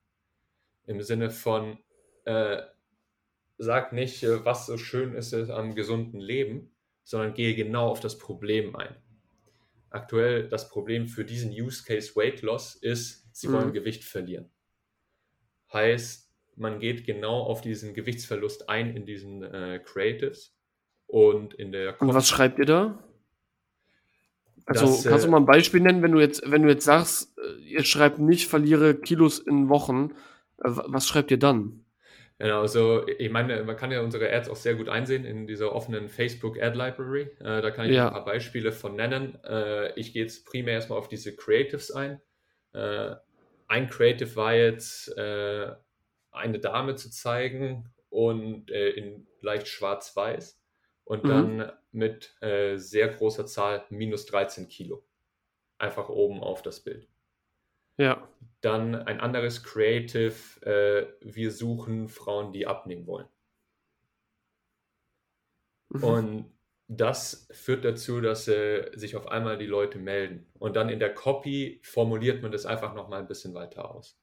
Im 0.85 1.01
Sinne 1.01 1.31
von, 1.31 1.79
äh, 2.27 2.61
sag 3.57 3.93
nicht, 3.93 4.21
äh, 4.23 4.43
was 4.45 4.65
so 4.65 4.77
schön 4.77 5.13
ist 5.13 5.33
am 5.33 5.75
gesunden 5.75 6.19
Leben, 6.19 6.71
sondern 7.03 7.33
gehe 7.33 7.55
genau 7.55 7.87
auf 7.87 8.01
das 8.01 8.17
Problem 8.17 8.75
ein. 8.75 8.95
Aktuell 9.89 10.49
das 10.49 10.69
Problem 10.69 11.07
für 11.07 11.23
diesen 11.23 11.51
Use 11.51 11.83
Case 11.85 12.15
Weight 12.15 12.41
Loss 12.41 12.75
ist, 12.75 13.29
sie 13.33 13.47
mhm. 13.47 13.53
wollen 13.53 13.73
Gewicht 13.73 14.03
verlieren. 14.03 14.49
Heißt, 15.71 16.29
man 16.55 16.79
geht 16.79 17.05
genau 17.05 17.43
auf 17.43 17.61
diesen 17.61 17.93
Gewichtsverlust 17.93 18.67
ein 18.67 18.95
in 18.95 19.05
diesen 19.05 19.43
äh, 19.43 19.79
Creatives 19.83 20.57
und 21.05 21.53
in 21.53 21.71
der. 21.71 21.99
Und 22.01 22.13
was 22.13 22.27
schreibt 22.27 22.59
ihr 22.59 22.65
da? 22.65 23.03
Also 24.65 24.85
das, 24.85 25.03
kannst 25.05 25.23
du 25.23 25.29
äh, 25.29 25.31
mal 25.31 25.37
ein 25.37 25.45
Beispiel 25.45 25.79
nennen, 25.79 26.01
wenn 26.01 26.11
du 26.11 26.19
jetzt, 26.19 26.41
wenn 26.45 26.63
du 26.63 26.69
jetzt 26.69 26.83
sagst, 26.83 27.37
äh, 27.37 27.61
ihr 27.63 27.85
schreibt 27.85 28.19
nicht, 28.19 28.49
verliere 28.49 28.95
Kilos 28.95 29.39
in 29.39 29.69
Wochen, 29.69 30.11
äh, 30.57 30.69
was 30.69 31.07
schreibt 31.07 31.31
ihr 31.31 31.39
dann? 31.39 31.85
Genau, 32.39 32.61
also 32.61 33.07
ich 33.07 33.31
meine, 33.31 33.63
man 33.63 33.75
kann 33.75 33.91
ja 33.91 34.01
unsere 34.01 34.31
Ads 34.31 34.49
auch 34.49 34.55
sehr 34.55 34.75
gut 34.75 34.89
einsehen 34.89 35.25
in 35.25 35.47
dieser 35.47 35.73
offenen 35.73 36.07
Facebook 36.07 36.61
Ad 36.61 36.77
Library. 36.77 37.31
Äh, 37.39 37.61
da 37.61 37.71
kann 37.71 37.87
ich 37.87 37.95
ja. 37.95 38.07
ein 38.07 38.13
paar 38.13 38.25
Beispiele 38.25 38.71
von 38.71 38.95
nennen. 38.95 39.43
Äh, 39.43 39.93
ich 39.99 40.13
gehe 40.13 40.21
jetzt 40.21 40.45
primär 40.45 40.75
erstmal 40.75 40.99
auf 40.99 41.07
diese 41.07 41.35
Creatives 41.35 41.89
ein. 41.91 42.21
Äh, 42.73 43.15
ein 43.67 43.89
Creative 43.89 44.35
war 44.35 44.53
jetzt, 44.53 45.17
eine 45.17 46.59
Dame 46.59 46.95
zu 46.95 47.09
zeigen 47.11 47.91
und 48.09 48.71
in 48.71 49.27
leicht 49.41 49.67
schwarz-weiß 49.67 50.61
und 51.03 51.23
mhm. 51.23 51.27
dann 51.27 51.71
mit 51.91 52.35
äh, 52.41 52.77
sehr 52.77 53.07
großer 53.09 53.45
Zahl 53.45 53.85
minus 53.89 54.25
13 54.27 54.67
Kilo. 54.67 55.03
Einfach 55.77 56.09
oben 56.09 56.41
auf 56.41 56.61
das 56.61 56.81
Bild. 56.81 57.07
Ja. 57.97 58.27
Dann 58.61 58.95
ein 58.95 59.19
anderes 59.19 59.63
Creative, 59.63 60.33
äh, 60.61 61.07
wir 61.21 61.51
suchen 61.51 62.09
Frauen, 62.09 62.53
die 62.53 62.65
abnehmen 62.65 63.05
wollen. 63.05 63.27
Mhm. 65.89 66.03
Und 66.03 66.57
das 66.87 67.47
führt 67.51 67.83
dazu, 67.83 68.21
dass 68.21 68.47
äh, 68.47 68.91
sich 68.95 69.15
auf 69.15 69.27
einmal 69.27 69.57
die 69.57 69.65
Leute 69.65 69.99
melden. 69.99 70.47
Und 70.57 70.75
dann 70.75 70.89
in 70.89 70.99
der 70.99 71.13
Copy 71.13 71.81
formuliert 71.83 72.41
man 72.41 72.51
das 72.51 72.65
einfach 72.65 72.93
nochmal 72.93 73.19
ein 73.19 73.27
bisschen 73.27 73.53
weiter 73.53 73.93
aus. 73.93 74.17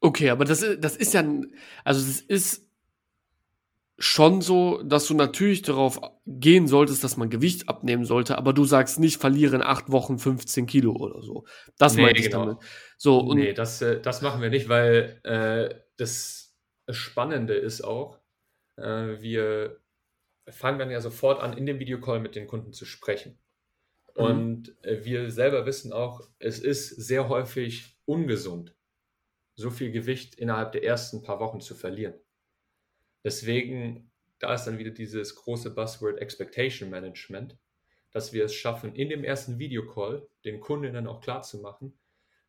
Okay, 0.00 0.30
aber 0.30 0.44
das, 0.44 0.64
das 0.78 0.96
ist 0.96 1.14
ja, 1.14 1.20
also 1.84 2.00
das 2.00 2.20
ist 2.20 2.71
schon 4.02 4.40
so, 4.40 4.82
dass 4.82 5.06
du 5.06 5.14
natürlich 5.14 5.62
darauf 5.62 6.00
gehen 6.26 6.66
solltest, 6.66 7.04
dass 7.04 7.16
man 7.16 7.30
Gewicht 7.30 7.68
abnehmen 7.68 8.04
sollte, 8.04 8.36
aber 8.36 8.52
du 8.52 8.64
sagst 8.64 8.98
nicht, 8.98 9.20
verliere 9.20 9.54
in 9.54 9.62
acht 9.62 9.92
Wochen 9.92 10.18
15 10.18 10.66
Kilo 10.66 10.92
oder 10.92 11.22
so. 11.22 11.44
Das 11.78 11.94
nee, 11.94 12.02
meine 12.02 12.18
ich 12.18 12.24
genau. 12.24 12.46
damit. 12.46 12.58
So, 12.98 13.20
und 13.20 13.38
nee, 13.38 13.52
das, 13.52 13.80
äh, 13.80 14.00
das 14.00 14.20
machen 14.20 14.42
wir 14.42 14.50
nicht, 14.50 14.68
weil 14.68 15.20
äh, 15.22 15.72
das 15.98 16.56
Spannende 16.90 17.54
ist 17.54 17.82
auch, 17.82 18.18
äh, 18.76 19.20
wir 19.20 19.80
fangen 20.48 20.80
dann 20.80 20.90
ja 20.90 21.00
sofort 21.00 21.40
an, 21.40 21.56
in 21.56 21.66
dem 21.66 21.78
Videocall 21.78 22.18
mit 22.18 22.34
den 22.34 22.48
Kunden 22.48 22.72
zu 22.72 22.84
sprechen. 22.84 23.38
Mhm. 24.16 24.24
Und 24.24 24.84
äh, 24.84 25.04
wir 25.04 25.30
selber 25.30 25.64
wissen 25.64 25.92
auch, 25.92 26.28
es 26.40 26.58
ist 26.58 26.88
sehr 26.88 27.28
häufig 27.28 27.96
ungesund, 28.04 28.74
so 29.54 29.70
viel 29.70 29.92
Gewicht 29.92 30.34
innerhalb 30.34 30.72
der 30.72 30.82
ersten 30.82 31.22
paar 31.22 31.38
Wochen 31.38 31.60
zu 31.60 31.76
verlieren. 31.76 32.14
Deswegen, 33.24 34.10
da 34.38 34.54
ist 34.54 34.64
dann 34.64 34.78
wieder 34.78 34.90
dieses 34.90 35.34
große 35.36 35.74
Buzzword 35.74 36.18
Expectation 36.18 36.90
Management, 36.90 37.56
dass 38.10 38.32
wir 38.32 38.44
es 38.44 38.54
schaffen, 38.54 38.94
in 38.94 39.08
dem 39.08 39.24
ersten 39.24 39.58
Videocall 39.58 40.28
den 40.44 40.60
Kundinnen 40.60 41.06
auch 41.06 41.20
klar 41.20 41.42
zu 41.42 41.58
machen, 41.58 41.98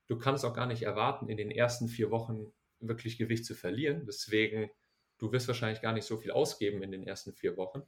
du 0.08 0.18
kannst 0.18 0.46
auch 0.46 0.54
gar 0.54 0.68
nicht 0.68 0.84
erwarten, 0.84 1.30
in 1.30 1.38
den 1.38 1.52
ersten 1.52 1.88
vier 1.88 2.12
Wochen 2.12 2.52
wirklich 2.80 3.18
Gewicht 3.18 3.46
zu 3.46 3.56
verlieren. 3.56 4.06
Deswegen, 4.06 4.70
du 5.18 5.32
wirst 5.32 5.48
wahrscheinlich 5.48 5.82
gar 5.82 5.94
nicht 5.94 6.06
so 6.06 6.18
viel 6.18 6.32
ausgeben 6.32 6.84
in 6.84 6.92
den 6.92 7.08
ersten 7.08 7.34
vier 7.34 7.56
Wochen, 7.56 7.84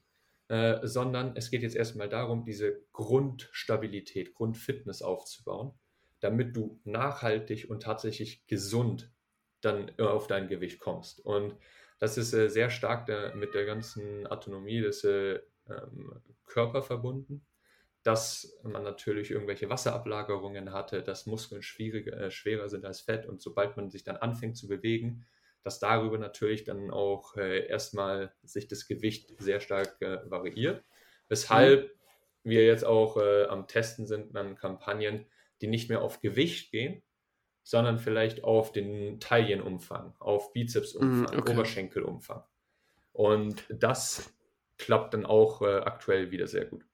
äh, 0.47 0.85
sondern 0.87 1.35
es 1.35 1.51
geht 1.51 1.63
jetzt 1.63 1.75
erstmal 1.75 2.07
darum, 2.07 2.45
diese 2.45 2.81
Grundstabilität, 2.93 4.33
Grundfitness 4.33 5.01
aufzubauen, 5.01 5.73
damit 6.21 6.55
du 6.55 6.79
nachhaltig 6.85 7.69
und 7.69 7.83
tatsächlich 7.83 8.47
gesund 8.47 9.11
dann 9.61 9.91
auf 9.99 10.27
dein 10.27 10.47
Gewicht 10.47 10.79
kommst. 10.79 11.19
Und 11.19 11.55
das 12.05 12.19
ist 12.19 12.33
äh, 12.33 12.49
sehr 12.49 12.69
stark 12.69 13.07
der, 13.07 13.35
mit 13.35 13.55
der 13.55 13.65
ganzen 13.65 14.27
Autonomie 14.27 14.79
des 14.79 15.03
äh, 15.03 15.39
ähm, 15.67 16.21
Körper 16.45 16.83
verbunden, 16.83 17.43
dass 18.03 18.59
man 18.61 18.83
natürlich 18.83 19.31
irgendwelche 19.31 19.71
Wasserablagerungen 19.71 20.71
hatte, 20.71 21.01
dass 21.01 21.25
Muskeln 21.25 21.63
äh, 21.63 22.29
schwerer 22.29 22.69
sind 22.69 22.85
als 22.85 23.01
Fett 23.01 23.25
und 23.25 23.41
sobald 23.41 23.75
man 23.75 23.89
sich 23.89 24.03
dann 24.03 24.17
anfängt 24.17 24.55
zu 24.55 24.67
bewegen, 24.67 25.25
dass 25.63 25.79
darüber 25.79 26.19
natürlich 26.19 26.63
dann 26.63 26.91
auch 26.91 27.35
äh, 27.37 27.65
erstmal 27.65 28.31
sich 28.43 28.67
das 28.67 28.87
Gewicht 28.87 29.33
sehr 29.39 29.59
stark 29.59 29.99
äh, 30.03 30.19
variiert. 30.29 30.83
Weshalb 31.27 31.87
mhm. 32.43 32.49
wir 32.51 32.67
jetzt 32.67 32.85
auch 32.85 33.17
äh, 33.17 33.45
am 33.45 33.67
Testen 33.67 34.05
sind 34.05 34.37
an 34.37 34.55
Kampagnen, 34.55 35.25
die 35.61 35.67
nicht 35.67 35.89
mehr 35.89 36.03
auf 36.03 36.21
Gewicht 36.21 36.69
gehen, 36.69 37.01
sondern 37.65 37.97
vielleicht 37.97 38.43
auf 38.43 38.71
den 38.71 39.19
Taillenumfang, 39.19 40.13
auf 40.19 40.53
Bizepsumfang, 40.53 41.35
mm, 41.35 41.39
okay. 41.39 41.51
Oberschenkelumfang. 41.51 42.43
Und 43.11 43.65
das 43.69 44.31
klappt 44.77 45.15
dann 45.15 45.25
auch 45.25 45.63
äh, 45.63 45.77
aktuell 45.77 46.29
wieder 46.29 46.45
sehr 46.45 46.65
gut. 46.65 46.85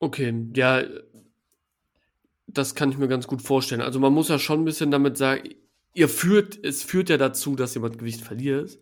Okay, 0.00 0.34
ja, 0.54 0.84
das 2.46 2.74
kann 2.74 2.90
ich 2.90 2.98
mir 2.98 3.08
ganz 3.08 3.26
gut 3.26 3.40
vorstellen. 3.40 3.80
Also 3.80 4.00
man 4.00 4.12
muss 4.12 4.28
ja 4.28 4.38
schon 4.38 4.60
ein 4.60 4.64
bisschen 4.66 4.90
damit 4.90 5.16
sagen, 5.16 5.48
ihr 5.94 6.10
führt, 6.10 6.62
es 6.62 6.82
führt 6.82 7.08
ja 7.08 7.16
dazu, 7.16 7.56
dass 7.56 7.74
jemand 7.74 7.98
Gewicht 7.98 8.20
verliert. 8.20 8.78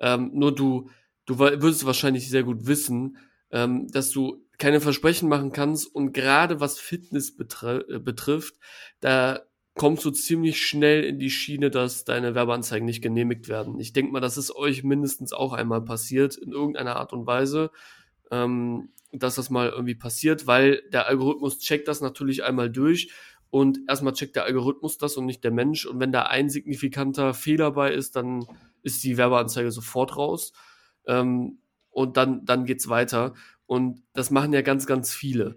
Ähm, 0.00 0.30
nur 0.32 0.54
du, 0.54 0.88
du 1.26 1.38
würdest 1.38 1.84
wahrscheinlich 1.84 2.30
sehr 2.30 2.44
gut 2.44 2.66
wissen, 2.66 3.18
ähm, 3.50 3.88
dass 3.88 4.10
du 4.10 4.42
keine 4.56 4.80
Versprechen 4.80 5.28
machen 5.28 5.52
kannst 5.52 5.94
und 5.94 6.12
gerade 6.14 6.60
was 6.60 6.78
Fitness 6.78 7.36
betri 7.36 7.80
äh, 7.90 7.98
betrifft, 7.98 8.54
da 9.00 9.42
kommst 9.74 10.04
du 10.04 10.10
ziemlich 10.10 10.64
schnell 10.64 11.04
in 11.04 11.18
die 11.18 11.30
Schiene, 11.30 11.70
dass 11.70 12.04
deine 12.04 12.34
Werbeanzeigen 12.34 12.84
nicht 12.84 13.02
genehmigt 13.02 13.48
werden. 13.48 13.80
Ich 13.80 13.92
denke 13.92 14.12
mal, 14.12 14.20
das 14.20 14.36
ist 14.36 14.54
euch 14.54 14.84
mindestens 14.84 15.32
auch 15.32 15.52
einmal 15.52 15.82
passiert, 15.82 16.36
in 16.36 16.52
irgendeiner 16.52 16.96
Art 16.96 17.12
und 17.12 17.26
Weise, 17.26 17.70
ähm, 18.30 18.90
dass 19.12 19.36
das 19.36 19.50
mal 19.50 19.70
irgendwie 19.70 19.94
passiert, 19.94 20.46
weil 20.46 20.82
der 20.92 21.06
Algorithmus 21.06 21.58
checkt 21.58 21.88
das 21.88 22.00
natürlich 22.00 22.44
einmal 22.44 22.70
durch 22.70 23.10
und 23.50 23.80
erstmal 23.88 24.14
checkt 24.14 24.36
der 24.36 24.44
Algorithmus 24.44 24.98
das 24.98 25.16
und 25.16 25.26
nicht 25.26 25.44
der 25.44 25.50
Mensch. 25.50 25.84
Und 25.84 26.00
wenn 26.00 26.12
da 26.12 26.22
ein 26.22 26.48
signifikanter 26.48 27.34
Fehler 27.34 27.72
bei 27.72 27.92
ist, 27.92 28.16
dann 28.16 28.46
ist 28.82 29.04
die 29.04 29.16
Werbeanzeige 29.18 29.70
sofort 29.70 30.16
raus. 30.16 30.52
Ähm, 31.06 31.58
und 31.90 32.16
dann, 32.16 32.46
dann 32.46 32.64
geht's 32.64 32.88
weiter. 32.88 33.34
Und 33.66 34.02
das 34.14 34.30
machen 34.30 34.54
ja 34.54 34.62
ganz, 34.62 34.86
ganz 34.86 35.12
viele. 35.12 35.56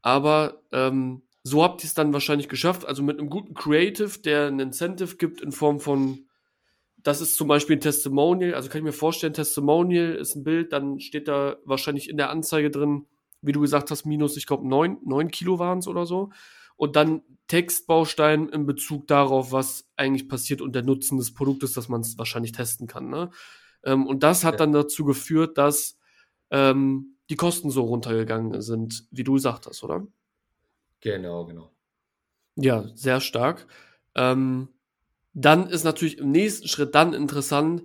Aber 0.00 0.62
ähm, 0.72 1.25
so 1.46 1.62
habt 1.62 1.84
ihr 1.84 1.86
es 1.86 1.94
dann 1.94 2.12
wahrscheinlich 2.12 2.48
geschafft. 2.48 2.84
Also 2.84 3.04
mit 3.04 3.20
einem 3.20 3.30
guten 3.30 3.54
Creative, 3.54 4.18
der 4.18 4.48
ein 4.48 4.58
Incentive 4.58 5.14
gibt 5.14 5.40
in 5.40 5.52
Form 5.52 5.78
von, 5.78 6.26
das 6.96 7.20
ist 7.20 7.36
zum 7.36 7.46
Beispiel 7.46 7.76
ein 7.76 7.80
Testimonial. 7.80 8.54
Also 8.54 8.68
kann 8.68 8.80
ich 8.80 8.84
mir 8.84 8.92
vorstellen, 8.92 9.32
Testimonial 9.32 10.16
ist 10.16 10.34
ein 10.34 10.42
Bild, 10.42 10.72
dann 10.72 10.98
steht 10.98 11.28
da 11.28 11.56
wahrscheinlich 11.64 12.10
in 12.10 12.16
der 12.16 12.30
Anzeige 12.30 12.68
drin, 12.68 13.06
wie 13.42 13.52
du 13.52 13.60
gesagt 13.60 13.92
hast, 13.92 14.04
minus, 14.06 14.36
ich 14.36 14.46
glaube, 14.46 14.66
neun, 14.66 14.98
neun 15.04 15.30
Kilo 15.30 15.60
waren 15.60 15.78
es 15.78 15.86
oder 15.86 16.04
so. 16.04 16.30
Und 16.74 16.96
dann 16.96 17.22
Textbaustein 17.46 18.48
in 18.48 18.66
Bezug 18.66 19.06
darauf, 19.06 19.52
was 19.52 19.88
eigentlich 19.94 20.28
passiert 20.28 20.60
und 20.60 20.74
der 20.74 20.82
Nutzen 20.82 21.16
des 21.16 21.32
Produktes, 21.32 21.74
dass 21.74 21.88
man 21.88 22.00
es 22.00 22.18
wahrscheinlich 22.18 22.50
testen 22.50 22.88
kann. 22.88 23.08
Ne? 23.08 23.30
Ähm, 23.84 24.04
und 24.08 24.24
das 24.24 24.42
hat 24.42 24.54
ja. 24.54 24.58
dann 24.58 24.72
dazu 24.72 25.04
geführt, 25.04 25.58
dass 25.58 25.96
ähm, 26.50 27.18
die 27.30 27.36
Kosten 27.36 27.70
so 27.70 27.84
runtergegangen 27.84 28.60
sind, 28.62 29.06
wie 29.12 29.22
du 29.22 29.38
sagtest, 29.38 29.84
oder? 29.84 30.08
Genau, 31.06 31.46
genau. 31.46 31.70
Ja, 32.56 32.84
sehr 32.96 33.20
stark. 33.20 33.68
Ähm, 34.16 34.70
dann 35.34 35.68
ist 35.68 35.84
natürlich 35.84 36.18
im 36.18 36.32
nächsten 36.32 36.66
Schritt 36.66 36.96
dann 36.96 37.14
interessant, 37.14 37.84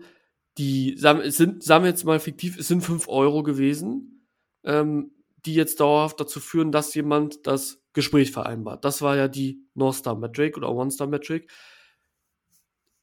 die, 0.58 0.96
es 0.96 1.38
sind, 1.38 1.62
sagen 1.62 1.84
wir 1.84 1.92
jetzt 1.92 2.04
mal 2.04 2.20
fiktiv, 2.20 2.58
es 2.58 2.68
sind 2.68 2.82
5 2.82 3.08
Euro 3.08 3.44
gewesen, 3.44 4.28
ähm, 4.64 5.12
die 5.46 5.54
jetzt 5.54 5.80
dauerhaft 5.82 6.20
dazu 6.20 6.40
führen, 6.40 6.72
dass 6.72 6.96
jemand 6.96 7.46
das 7.46 7.84
Gespräch 7.94 8.32
vereinbart. 8.32 8.86
Das 8.86 9.04
war 9.04 9.16
ja 9.16 9.28
die 9.28 9.68
North 9.76 9.98
Star 9.98 10.16
Metric 10.16 10.58
oder 10.58 10.72
One 10.72 10.90
Star 10.90 11.06
Metric. 11.06 11.52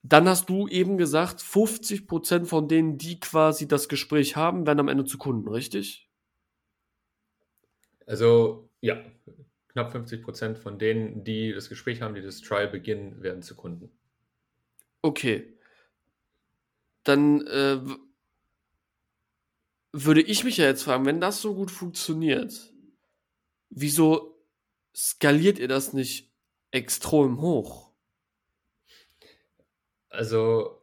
dann 0.03 0.29
hast 0.29 0.49
du 0.49 0.67
eben 0.67 0.99
gesagt, 0.99 1.41
50% 1.43 2.47
von 2.47 2.67
denen, 2.67 2.99
die 2.99 3.21
quasi 3.21 3.69
das 3.69 3.89
Gespräch 3.89 4.35
haben, 4.35 4.67
werden 4.67 4.81
am 4.81 4.89
Ende 4.89 5.05
zu 5.05 5.17
Kunden, 5.17 5.49
richtig? 5.49 6.09
Also 8.07 8.69
ja, 8.81 8.97
knapp 9.69 9.95
50% 9.95 10.57
von 10.57 10.79
denen, 10.79 11.25
die 11.25 11.53
das 11.53 11.69
Gespräch 11.69 12.03
haben, 12.03 12.15
die 12.15 12.23
das 12.23 12.41
Trial 12.41 12.69
beginnen, 12.69 13.23
werden 13.23 13.43
zu 13.43 13.55
Kunden. 13.55 13.91
Okay. 15.03 15.55
Dann 17.05 17.47
äh, 17.47 17.81
würde 19.93 20.23
ich 20.23 20.45
mich 20.45 20.57
ja 20.57 20.67
jetzt 20.67 20.83
fragen, 20.83 21.07
wenn 21.07 21.21
das 21.21 21.41
so 21.41 21.55
gut 21.55 21.71
funktioniert, 21.71 22.73
wieso 23.71 24.43
skaliert 24.95 25.59
ihr 25.59 25.69
das 25.69 25.93
nicht 25.93 26.33
extrem 26.71 27.41
hoch? 27.41 27.93
Also 30.11 30.83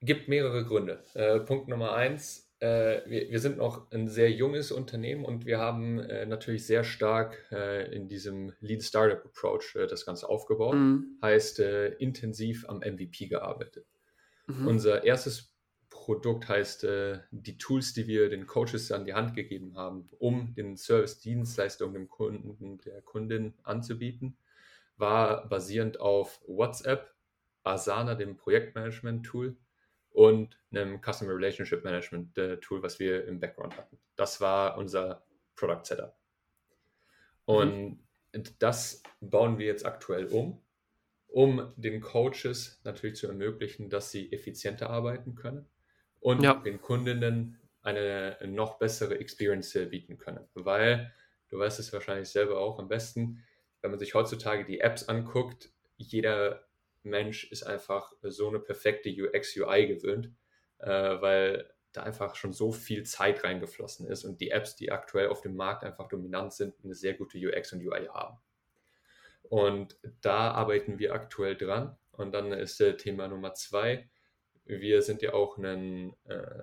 gibt 0.00 0.28
mehrere 0.28 0.64
Gründe. 0.64 1.04
Äh, 1.14 1.40
Punkt 1.40 1.68
Nummer 1.68 1.92
eins, 1.92 2.51
äh, 2.62 3.02
wir, 3.06 3.30
wir, 3.30 3.40
sind 3.40 3.58
noch 3.58 3.90
ein 3.90 4.06
sehr 4.06 4.30
junges 4.30 4.70
Unternehmen 4.70 5.24
und 5.24 5.46
wir 5.46 5.58
haben 5.58 5.98
äh, 5.98 6.26
natürlich 6.26 6.64
sehr 6.64 6.84
stark 6.84 7.36
äh, 7.50 7.92
in 7.92 8.06
diesem 8.06 8.52
Lean 8.60 8.80
Startup 8.80 9.24
Approach 9.24 9.74
äh, 9.74 9.88
das 9.88 10.06
Ganze 10.06 10.28
aufgebaut. 10.28 10.76
Mhm. 10.76 11.18
Heißt, 11.20 11.58
äh, 11.58 11.88
intensiv 11.94 12.68
am 12.68 12.78
MVP 12.78 13.26
gearbeitet. 13.26 13.86
Mhm. 14.46 14.68
Unser 14.68 15.02
erstes 15.02 15.52
Produkt 15.90 16.48
heißt 16.48 16.86
die 17.30 17.58
Tools, 17.58 17.92
die 17.92 18.08
wir 18.08 18.28
den 18.30 18.46
Coaches 18.46 18.90
an 18.90 19.04
die 19.04 19.12
Hand 19.12 19.36
gegeben 19.36 19.76
haben, 19.76 20.08
um 20.18 20.52
den 20.54 20.76
Service-Dienstleistungen 20.76 21.94
dem 21.94 22.08
Kunden, 22.08 22.78
der 22.78 23.02
Kundin 23.02 23.54
anzubieten, 23.62 24.36
war 24.96 25.48
basierend 25.48 26.00
auf 26.00 26.40
WhatsApp, 26.46 27.14
Asana, 27.62 28.14
dem 28.14 28.36
Projektmanagement-Tool, 28.36 29.54
und 30.12 30.58
einem 30.70 31.00
Customer 31.00 31.34
Relationship 31.34 31.84
Management 31.84 32.36
äh, 32.38 32.58
Tool, 32.58 32.82
was 32.82 32.98
wir 32.98 33.26
im 33.26 33.40
Background 33.40 33.76
hatten. 33.76 33.98
Das 34.16 34.40
war 34.40 34.76
unser 34.76 35.24
Product 35.56 35.84
Setup. 35.84 36.16
Und 37.44 37.98
mhm. 38.32 38.44
das 38.58 39.02
bauen 39.20 39.58
wir 39.58 39.66
jetzt 39.66 39.84
aktuell 39.84 40.26
um, 40.26 40.62
um 41.28 41.72
den 41.76 42.00
Coaches 42.00 42.80
natürlich 42.84 43.16
zu 43.16 43.26
ermöglichen, 43.26 43.88
dass 43.88 44.10
sie 44.10 44.32
effizienter 44.32 44.90
arbeiten 44.90 45.34
können 45.34 45.66
und 46.20 46.42
ja. 46.42 46.54
den 46.54 46.80
Kundinnen 46.80 47.58
eine 47.82 48.38
noch 48.46 48.78
bessere 48.78 49.18
Experience 49.18 49.72
bieten 49.90 50.18
können. 50.18 50.46
Weil, 50.54 51.12
du 51.48 51.58
weißt 51.58 51.80
es 51.80 51.92
wahrscheinlich 51.92 52.28
selber 52.28 52.60
auch 52.60 52.78
am 52.78 52.88
besten, 52.88 53.42
wenn 53.80 53.90
man 53.90 53.98
sich 53.98 54.14
heutzutage 54.14 54.64
die 54.64 54.80
Apps 54.80 55.08
anguckt, 55.08 55.70
jeder 55.96 56.64
Mensch 57.02 57.50
ist 57.50 57.64
einfach 57.64 58.12
so 58.22 58.48
eine 58.48 58.60
perfekte 58.60 59.10
UX-UI 59.10 59.86
gewöhnt, 59.86 60.30
äh, 60.78 60.88
weil 60.88 61.72
da 61.92 62.02
einfach 62.02 62.36
schon 62.36 62.52
so 62.52 62.72
viel 62.72 63.04
Zeit 63.04 63.44
reingeflossen 63.44 64.06
ist 64.06 64.24
und 64.24 64.40
die 64.40 64.50
Apps, 64.50 64.76
die 64.76 64.90
aktuell 64.90 65.28
auf 65.28 65.42
dem 65.42 65.56
Markt 65.56 65.84
einfach 65.84 66.08
dominant 66.08 66.52
sind, 66.52 66.74
eine 66.82 66.94
sehr 66.94 67.14
gute 67.14 67.38
UX 67.38 67.72
und 67.72 67.80
UI 67.80 68.06
haben. 68.06 68.38
Und 69.42 69.98
da 70.22 70.52
arbeiten 70.52 70.98
wir 70.98 71.12
aktuell 71.12 71.56
dran. 71.56 71.96
Und 72.12 72.32
dann 72.32 72.52
ist 72.52 72.80
äh, 72.80 72.96
Thema 72.96 73.28
Nummer 73.28 73.54
zwei. 73.54 74.08
Wir 74.64 75.02
sind 75.02 75.20
ja 75.20 75.34
auch 75.34 75.58
ein 75.58 76.14
äh, 76.24 76.62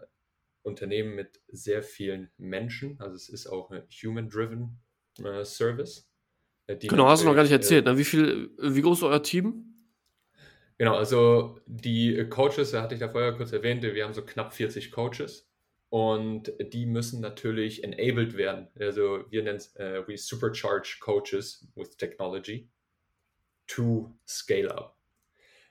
Unternehmen 0.64 1.16
mit 1.16 1.40
sehr 1.48 1.84
vielen 1.84 2.32
Menschen. 2.38 3.00
Also 3.00 3.16
es 3.16 3.30
ist 3.30 3.48
auch 3.48 3.70
ein 3.72 3.84
Human-Driven 3.90 4.80
äh, 5.24 5.44
Service. 5.44 6.10
Äh, 6.66 6.78
genau, 6.78 7.08
hast 7.08 7.24
du 7.24 7.28
noch 7.28 7.36
gar 7.36 7.44
nicht 7.44 7.52
erzählt. 7.52 7.86
Ne? 7.86 7.98
Wie 7.98 8.04
viel, 8.04 8.52
wie 8.58 8.82
groß 8.82 9.00
ist 9.00 9.04
euer 9.04 9.22
Team? 9.22 9.79
Genau, 10.80 10.96
also 10.96 11.60
die 11.66 12.26
Coaches, 12.30 12.72
da 12.72 12.82
hatte 12.82 12.94
ich 12.94 13.02
da 13.02 13.10
vorher 13.10 13.34
kurz 13.34 13.52
erwähnt, 13.52 13.84
wir 13.84 14.02
haben 14.02 14.14
so 14.14 14.24
knapp 14.26 14.54
40 14.54 14.92
Coaches 14.92 15.52
und 15.90 16.54
die 16.58 16.86
müssen 16.86 17.20
natürlich 17.20 17.84
enabled 17.84 18.38
werden. 18.38 18.70
Also 18.80 19.26
wir 19.30 19.44
nennen 19.44 19.58
es, 19.58 19.76
uh, 19.76 20.08
we 20.08 20.18
supercharge 20.18 21.00
coaches 21.02 21.68
with 21.76 21.98
technology 21.98 22.70
to 23.68 24.16
scale 24.26 24.74
up. 24.74 24.96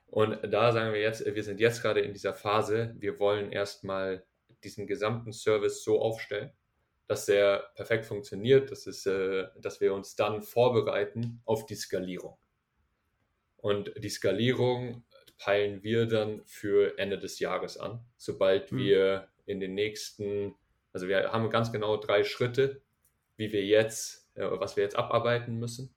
Und 0.09 0.41
da 0.53 0.73
sagen 0.73 0.93
wir 0.93 1.01
jetzt, 1.01 1.25
wir 1.25 1.43
sind 1.43 1.59
jetzt 1.59 1.81
gerade 1.81 2.01
in 2.01 2.13
dieser 2.13 2.35
Phase, 2.35 2.95
wir 2.99 3.19
wollen 3.19 3.51
erstmal 3.51 4.27
diesen 4.63 4.87
gesamten 4.87 5.33
Service 5.33 5.85
so 5.85 6.03
aufstellen, 6.03 6.53
dass 7.07 7.27
er 7.31 7.71
perfekt 7.77 8.05
funktioniert, 8.05 8.71
dass, 8.71 8.87
es, 8.87 9.07
äh, 9.07 9.47
dass 9.59 9.81
wir 9.81 9.95
uns 9.95 10.17
dann 10.17 10.43
vorbereiten 10.43 11.41
auf 11.47 11.65
die 11.65 11.77
Skalierung. 11.77 12.37
Und 13.59 13.93
die 13.97 14.09
Skalierung 14.09 15.05
peilen 15.37 15.83
wir 15.83 16.07
dann 16.07 16.43
für 16.47 16.99
Ende 16.99 17.19
des 17.19 17.39
Jahres 17.39 17.77
an, 17.77 18.01
sobald 18.17 18.73
mhm. 18.73 18.79
wir 18.79 19.29
in 19.47 19.61
den 19.61 19.75
nächsten, 19.75 20.55
also 20.93 21.09
wir 21.09 21.33
haben 21.33 21.51
ganz 21.51 21.73
genau 21.73 21.97
drei 21.97 22.25
Schritte, 22.25 22.83
wie 23.37 23.53
wir 23.53 23.65
jetzt, 23.65 24.29
äh, 24.35 24.45
was 24.51 24.77
wir 24.77 24.83
jetzt 24.83 24.97
abarbeiten 24.97 25.59
müssen, 25.59 25.95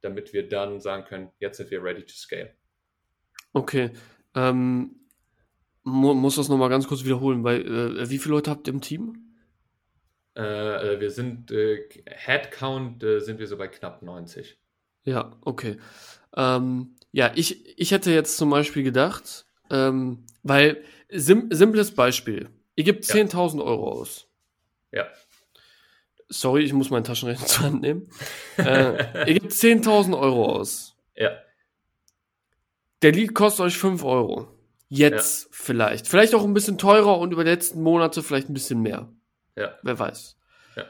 damit 0.00 0.32
wir 0.32 0.48
dann 0.48 0.80
sagen 0.80 1.04
können, 1.04 1.30
jetzt 1.38 1.56
sind 1.56 1.70
wir 1.70 1.82
ready 1.82 2.04
to 2.04 2.14
scale. 2.14 2.52
Okay. 3.52 3.90
Ähm, 4.34 4.96
mu 5.82 6.14
muss 6.14 6.36
das 6.36 6.48
nochmal 6.48 6.68
ganz 6.68 6.86
kurz 6.86 7.04
wiederholen, 7.04 7.42
weil 7.44 7.66
äh, 7.66 8.10
wie 8.10 8.18
viele 8.18 8.34
Leute 8.34 8.50
habt 8.50 8.66
ihr 8.68 8.74
im 8.74 8.80
Team? 8.80 9.36
Äh, 10.36 10.42
äh 10.94 11.00
wir 11.00 11.10
sind, 11.10 11.50
äh, 11.50 11.88
Headcount 12.06 13.02
äh, 13.02 13.20
sind 13.20 13.38
wir 13.38 13.46
so 13.46 13.56
bei 13.56 13.68
knapp 13.68 14.02
90. 14.02 14.60
Ja, 15.04 15.36
okay. 15.42 15.78
Ähm, 16.36 16.96
ja, 17.12 17.32
ich, 17.34 17.78
ich 17.78 17.90
hätte 17.90 18.12
jetzt 18.12 18.36
zum 18.36 18.50
Beispiel 18.50 18.82
gedacht, 18.82 19.46
ähm, 19.70 20.24
weil, 20.42 20.82
sim 21.10 21.48
simples 21.50 21.94
Beispiel, 21.94 22.50
ihr 22.76 22.84
gebt 22.84 23.06
ja. 23.06 23.16
10.000 23.16 23.64
Euro 23.64 23.90
aus. 23.92 24.28
Ja. 24.92 25.06
Sorry, 26.28 26.62
ich 26.62 26.72
muss 26.72 26.90
meinen 26.90 27.04
Taschenrechner 27.04 27.46
zur 27.46 27.64
Hand 27.64 27.82
nehmen. 27.82 28.08
äh, 28.58 29.28
ihr 29.28 29.40
gebt 29.40 29.52
10.000 29.52 30.18
Euro 30.18 30.56
aus. 30.56 30.96
Ja. 31.16 31.30
Der 33.02 33.12
Lied 33.12 33.34
kostet 33.34 33.66
euch 33.66 33.78
5 33.78 34.04
Euro. 34.04 34.48
Jetzt 34.88 35.44
ja. 35.44 35.48
vielleicht. 35.52 36.06
Vielleicht 36.06 36.34
auch 36.34 36.44
ein 36.44 36.54
bisschen 36.54 36.78
teurer 36.78 37.18
und 37.18 37.32
über 37.32 37.44
die 37.44 37.50
letzten 37.50 37.82
Monate 37.82 38.22
vielleicht 38.22 38.48
ein 38.48 38.54
bisschen 38.54 38.82
mehr. 38.82 39.08
Ja. 39.56 39.74
Wer 39.82 39.98
weiß. 39.98 40.36
Ja. 40.76 40.84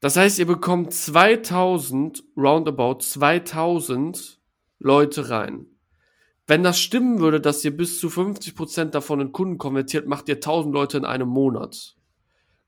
Das 0.00 0.16
heißt, 0.16 0.38
ihr 0.38 0.46
bekommt 0.46 0.92
2000, 0.92 2.22
roundabout 2.36 3.00
2000 3.00 4.39
Leute 4.80 5.30
rein. 5.30 5.66
Wenn 6.46 6.64
das 6.64 6.80
stimmen 6.80 7.20
würde, 7.20 7.40
dass 7.40 7.64
ihr 7.64 7.76
bis 7.76 8.00
zu 8.00 8.08
50% 8.08 8.86
davon 8.86 9.20
in 9.20 9.30
Kunden 9.30 9.56
konvertiert, 9.56 10.08
macht 10.08 10.28
ihr 10.28 10.36
1000 10.36 10.74
Leute 10.74 10.98
in 10.98 11.04
einem 11.04 11.28
Monat. 11.28 11.94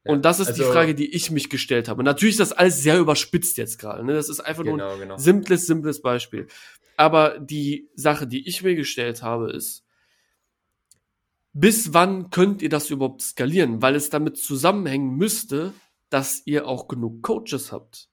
Und 0.05 0.25
das 0.25 0.41
ist 0.41 0.49
also, 0.49 0.63
die 0.63 0.69
Frage, 0.69 0.95
die 0.95 1.15
ich 1.15 1.31
mich 1.31 1.49
gestellt 1.49 1.89
habe. 1.89 2.03
Natürlich 2.03 2.35
ist 2.35 2.41
das 2.41 2.53
alles 2.53 2.83
sehr 2.83 2.99
überspitzt 2.99 3.57
jetzt 3.57 3.79
gerade. 3.79 4.05
Ne? 4.05 4.15
Das 4.15 4.29
ist 4.29 4.41
einfach 4.41 4.65
genau, 4.65 4.77
nur 4.77 4.93
ein 4.95 5.01
genau. 5.01 5.17
simples, 5.17 5.67
simples 5.67 6.03
Beispiel. 6.03 6.49
Aber 6.97 7.39
die 7.39 7.89
Sache, 7.95 8.27
die 8.27 8.47
ich 8.47 8.63
mir 8.63 8.75
gestellt 8.75 9.23
habe, 9.23 9.53
ist, 9.53 9.85
bis 11.53 11.93
wann 11.93 12.31
könnt 12.31 12.63
ihr 12.63 12.69
das 12.69 12.91
überhaupt 12.91 13.23
skalieren? 13.23 13.83
Weil 13.83 13.95
es 13.95 14.11
damit 14.11 14.39
zusammenhängen 14.39 15.17
müsste, 15.17 15.73
dass 16.09 16.43
ihr 16.47 16.67
auch 16.67 16.89
genug 16.89 17.23
Coaches 17.23 17.73
habt. 17.73 18.09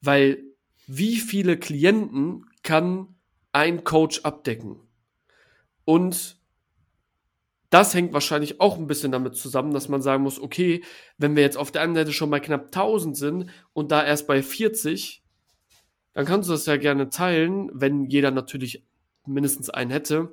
Weil 0.00 0.42
wie 0.86 1.16
viele 1.16 1.58
Klienten 1.58 2.46
kann 2.62 3.17
ein 3.52 3.84
Coach 3.84 4.20
abdecken. 4.24 4.80
Und 5.84 6.38
das 7.70 7.94
hängt 7.94 8.12
wahrscheinlich 8.12 8.60
auch 8.60 8.78
ein 8.78 8.86
bisschen 8.86 9.12
damit 9.12 9.36
zusammen, 9.36 9.72
dass 9.72 9.88
man 9.88 10.00
sagen 10.00 10.22
muss, 10.22 10.40
okay, 10.40 10.82
wenn 11.18 11.36
wir 11.36 11.42
jetzt 11.42 11.58
auf 11.58 11.70
der 11.70 11.82
einen 11.82 11.94
Seite 11.94 12.12
schon 12.12 12.30
bei 12.30 12.40
knapp 12.40 12.66
1000 12.66 13.16
sind 13.16 13.50
und 13.72 13.92
da 13.92 14.04
erst 14.04 14.26
bei 14.26 14.42
40, 14.42 15.22
dann 16.14 16.24
kannst 16.24 16.48
du 16.48 16.52
das 16.52 16.66
ja 16.66 16.76
gerne 16.76 17.10
teilen, 17.10 17.70
wenn 17.72 18.06
jeder 18.06 18.30
natürlich 18.30 18.86
mindestens 19.26 19.70
einen 19.70 19.90
hätte 19.90 20.32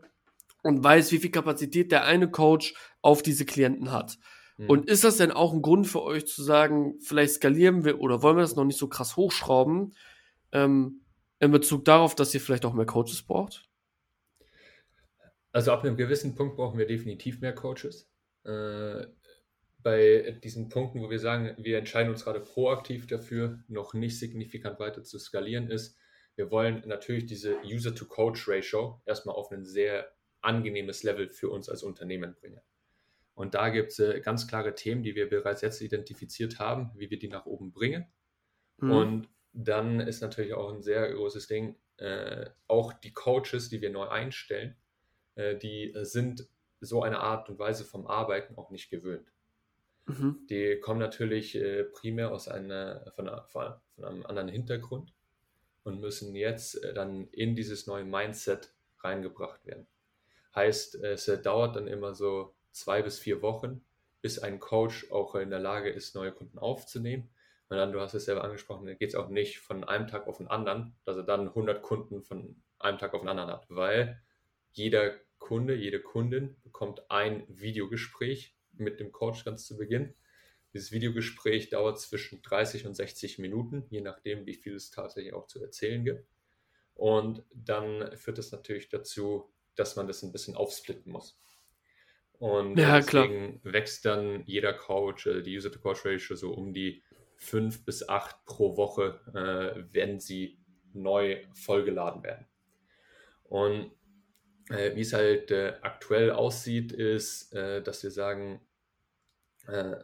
und 0.63 0.83
weiß, 0.83 1.11
wie 1.11 1.19
viel 1.19 1.31
Kapazität 1.31 1.91
der 1.91 2.05
eine 2.05 2.31
Coach 2.31 2.73
auf 3.01 3.21
diese 3.21 3.45
Klienten 3.45 3.91
hat. 3.91 4.17
Mhm. 4.57 4.69
Und 4.69 4.89
ist 4.89 5.03
das 5.03 5.17
denn 5.17 5.31
auch 5.31 5.53
ein 5.53 5.61
Grund 5.61 5.87
für 5.87 6.01
euch 6.01 6.25
zu 6.25 6.41
sagen, 6.41 6.95
vielleicht 7.01 7.35
skalieren 7.35 7.83
wir 7.83 7.99
oder 7.99 8.23
wollen 8.23 8.37
wir 8.37 8.41
das 8.41 8.55
noch 8.55 8.63
nicht 8.63 8.79
so 8.79 8.87
krass 8.87 9.15
hochschrauben? 9.15 9.93
Ähm, 10.51 11.01
in 11.45 11.51
Bezug 11.51 11.85
darauf, 11.85 12.15
dass 12.15 12.33
ihr 12.33 12.41
vielleicht 12.41 12.65
auch 12.65 12.73
mehr 12.73 12.85
Coaches 12.85 13.23
braucht? 13.23 13.69
Also 15.51 15.71
ab 15.71 15.83
einem 15.83 15.95
gewissen 15.95 16.35
Punkt 16.35 16.57
brauchen 16.57 16.77
wir 16.77 16.85
definitiv 16.85 17.39
mehr 17.39 17.55
Coaches. 17.55 18.11
Äh, 18.43 19.05
bei 19.77 20.37
diesen 20.43 20.67
Punkten, 20.67 21.01
wo 21.01 21.09
wir 21.09 21.19
sagen, 21.19 21.55
wir 21.57 21.77
entscheiden 21.77 22.11
uns 22.11 22.25
gerade 22.25 22.39
proaktiv 22.39 23.07
dafür, 23.07 23.59
noch 23.67 23.93
nicht 23.93 24.19
signifikant 24.19 24.79
weiter 24.79 25.03
zu 25.03 25.19
skalieren, 25.19 25.69
ist, 25.69 25.97
wir 26.35 26.51
wollen 26.51 26.83
natürlich 26.85 27.27
diese 27.27 27.55
User-to-Coach-Ratio 27.63 29.01
erstmal 29.05 29.35
auf 29.35 29.51
ein 29.51 29.63
sehr 29.63 30.11
angenehmes 30.41 31.03
Level 31.03 31.29
für 31.29 31.49
uns 31.49 31.69
als 31.69 31.83
Unternehmen 31.83 32.35
bringen. 32.35 32.61
Und 33.33 33.53
da 33.53 33.69
gibt 33.69 33.91
es 33.91 33.99
äh, 33.99 34.21
ganz 34.21 34.47
klare 34.47 34.75
Themen, 34.75 35.03
die 35.03 35.15
wir 35.15 35.29
bereits 35.29 35.61
jetzt 35.61 35.81
identifiziert 35.81 36.59
haben, 36.59 36.91
wie 36.95 37.09
wir 37.09 37.19
die 37.19 37.27
nach 37.27 37.45
oben 37.45 37.71
bringen. 37.71 38.07
Mhm. 38.77 38.91
Und 38.91 39.29
dann 39.55 40.01
ist 40.01 40.21
natürlich 40.21 40.53
auch 40.53 40.71
ein 40.71 40.81
sehr 40.81 41.11
großes 41.13 41.47
Ding, 41.47 41.75
äh, 41.97 42.49
auch 42.67 42.93
die 42.93 43.13
Coaches, 43.13 43.69
die 43.69 43.81
wir 43.81 43.89
neu 43.89 44.07
einstellen, 44.07 44.75
äh, 45.35 45.55
die 45.55 45.93
sind 46.01 46.47
so 46.81 47.01
eine 47.01 47.19
Art 47.19 47.49
und 47.49 47.57
Weise 47.57 47.85
vom 47.85 48.05
Arbeiten 48.05 48.55
auch 48.57 48.69
nicht 48.69 48.89
gewöhnt. 48.89 49.31
Mhm. 50.07 50.45
Die 50.49 50.79
kommen 50.81 50.99
natürlich 50.99 51.55
äh, 51.55 51.85
primär 51.85 52.31
aus 52.31 52.47
einer, 52.47 53.11
von, 53.15 53.29
einer, 53.29 53.45
von, 53.47 53.73
einem 53.97 54.25
anderen 54.25 54.49
Hintergrund 54.49 55.13
und 55.83 56.01
müssen 56.01 56.35
jetzt 56.35 56.83
äh, 56.83 56.93
dann 56.93 57.29
in 57.29 57.55
dieses 57.55 57.87
neue 57.87 58.03
Mindset 58.03 58.73
reingebracht 58.99 59.65
werden. 59.65 59.87
Heißt, 60.53 60.95
es 60.95 61.25
dauert 61.43 61.75
dann 61.75 61.87
immer 61.87 62.13
so 62.13 62.55
zwei 62.71 63.01
bis 63.01 63.19
vier 63.19 63.41
Wochen, 63.41 63.83
bis 64.21 64.39
ein 64.39 64.59
Coach 64.59 65.11
auch 65.11 65.35
in 65.35 65.49
der 65.49 65.59
Lage 65.59 65.89
ist, 65.89 66.15
neue 66.15 66.31
Kunden 66.31 66.57
aufzunehmen. 66.59 67.29
Und 67.69 67.77
dann, 67.77 67.91
du 67.91 67.99
hast 67.99 68.13
es 68.13 68.25
selber 68.25 68.43
angesprochen, 68.43 68.85
geht 68.85 69.09
es 69.09 69.15
auch 69.15 69.29
nicht 69.29 69.59
von 69.59 69.83
einem 69.83 70.07
Tag 70.07 70.27
auf 70.27 70.37
den 70.37 70.47
anderen, 70.47 70.95
dass 71.03 71.17
er 71.17 71.23
dann 71.23 71.47
100 71.47 71.81
Kunden 71.81 72.21
von 72.21 72.61
einem 72.77 72.97
Tag 72.97 73.13
auf 73.13 73.21
den 73.21 73.29
anderen 73.29 73.49
hat, 73.49 73.65
weil 73.69 74.21
jeder 74.71 75.15
Kunde, 75.39 75.75
jede 75.75 75.99
Kundin 75.99 76.55
bekommt 76.63 77.09
ein 77.09 77.43
Videogespräch 77.47 78.55
mit 78.73 78.99
dem 78.99 79.11
Coach 79.11 79.45
ganz 79.45 79.65
zu 79.65 79.77
Beginn. 79.77 80.13
Dieses 80.73 80.91
Videogespräch 80.91 81.69
dauert 81.69 81.99
zwischen 81.99 82.41
30 82.41 82.85
und 82.85 82.95
60 82.95 83.39
Minuten, 83.39 83.85
je 83.89 84.01
nachdem, 84.01 84.45
wie 84.45 84.55
viel 84.55 84.75
es 84.75 84.91
tatsächlich 84.91 85.33
auch 85.33 85.47
zu 85.47 85.61
erzählen 85.61 86.03
gibt. 86.03 86.27
Und 86.93 87.43
dann 87.53 88.15
führt 88.17 88.37
das 88.37 88.51
natürlich 88.51 88.89
dazu, 88.89 89.51
dass 89.75 89.95
man 89.95 90.07
das 90.07 90.23
ein 90.23 90.31
bisschen 90.31 90.55
aufsplitten 90.55 91.11
muss. 91.11 91.39
Und 92.39 92.77
ja, 92.77 92.97
deswegen 92.97 93.61
klar. 93.61 93.73
wächst 93.73 94.05
dann 94.05 94.43
jeder 94.45 94.73
Coach, 94.73 95.27
äh, 95.27 95.41
die 95.41 95.55
User-to-Coach-Ratio 95.55 96.35
so 96.35 96.51
um 96.51 96.73
die 96.73 97.01
fünf 97.37 97.85
bis 97.85 98.07
acht 98.07 98.45
pro 98.45 98.77
Woche, 98.77 99.19
äh, 99.33 99.83
wenn 99.93 100.19
sie 100.19 100.59
neu 100.93 101.43
vollgeladen 101.53 102.23
werden. 102.23 102.47
Und 103.43 103.91
äh, 104.69 104.95
wie 104.95 105.01
es 105.01 105.13
halt 105.13 105.51
äh, 105.51 105.75
aktuell 105.81 106.31
aussieht, 106.31 106.91
ist, 106.91 107.53
äh, 107.53 107.81
dass 107.83 108.03
wir 108.03 108.11
sagen, 108.11 108.61
äh, 109.67 109.95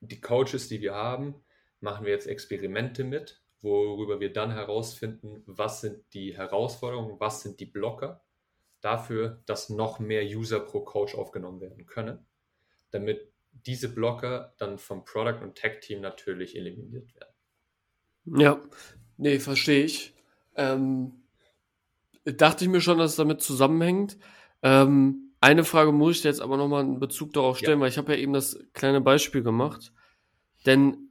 die 0.00 0.20
Coaches, 0.20 0.68
die 0.68 0.80
wir 0.80 0.94
haben, 0.94 1.44
machen 1.80 2.06
wir 2.06 2.12
jetzt 2.12 2.26
Experimente 2.26 3.04
mit, 3.04 3.42
worüber 3.60 4.20
wir 4.20 4.32
dann 4.32 4.50
herausfinden, 4.50 5.42
was 5.46 5.80
sind 5.80 6.12
die 6.14 6.36
Herausforderungen, 6.36 7.18
was 7.20 7.42
sind 7.42 7.60
die 7.60 7.66
Blocker 7.66 8.22
dafür, 8.80 9.42
dass 9.46 9.70
noch 9.70 9.98
mehr 9.98 10.24
User 10.24 10.60
pro 10.60 10.80
Coach 10.80 11.14
aufgenommen 11.14 11.60
werden 11.60 11.86
können, 11.86 12.26
damit 12.90 13.33
diese 13.66 13.88
Blocker 13.88 14.54
dann 14.58 14.78
vom 14.78 15.04
Product- 15.04 15.42
und 15.42 15.54
Tech-Team 15.54 16.00
natürlich 16.00 16.56
eliminiert 16.56 17.14
werden. 17.14 17.34
Ja, 18.40 18.60
nee, 19.16 19.38
verstehe 19.38 19.84
ich. 19.84 20.14
Ähm, 20.56 21.12
dachte 22.24 22.64
ich 22.64 22.70
mir 22.70 22.80
schon, 22.80 22.98
dass 22.98 23.12
es 23.12 23.16
damit 23.16 23.42
zusammenhängt. 23.42 24.18
Ähm, 24.62 25.32
eine 25.40 25.64
Frage 25.64 25.92
muss 25.92 26.18
ich 26.18 26.24
jetzt 26.24 26.40
aber 26.40 26.56
nochmal 26.56 26.84
in 26.84 26.98
Bezug 26.98 27.32
darauf 27.34 27.58
stellen, 27.58 27.78
ja. 27.78 27.82
weil 27.82 27.90
ich 27.90 27.98
habe 27.98 28.12
ja 28.14 28.18
eben 28.18 28.32
das 28.32 28.58
kleine 28.72 29.00
Beispiel 29.00 29.42
gemacht. 29.42 29.92
Denn 30.64 31.10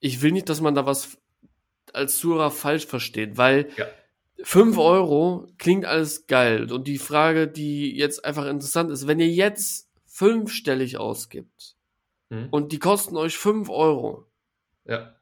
ich 0.00 0.22
will 0.22 0.32
nicht, 0.32 0.48
dass 0.48 0.60
man 0.60 0.74
da 0.74 0.86
was 0.86 1.18
als 1.92 2.18
Zuhörer 2.18 2.50
falsch 2.50 2.86
versteht, 2.86 3.36
weil 3.36 3.68
ja. 3.76 3.86
5 4.42 4.78
Euro 4.78 5.46
klingt 5.58 5.84
alles 5.84 6.26
geil. 6.26 6.72
Und 6.72 6.88
die 6.88 6.98
Frage, 6.98 7.46
die 7.46 7.96
jetzt 7.96 8.24
einfach 8.24 8.46
interessant 8.46 8.90
ist, 8.90 9.06
wenn 9.06 9.20
ihr 9.20 9.28
jetzt 9.28 9.89
fünfstellig 10.20 10.98
ausgibt 10.98 11.78
hm. 12.28 12.48
und 12.50 12.72
die 12.72 12.78
kosten 12.78 13.16
euch 13.16 13.38
5 13.38 13.70
Euro, 13.70 14.26
ja. 14.84 15.14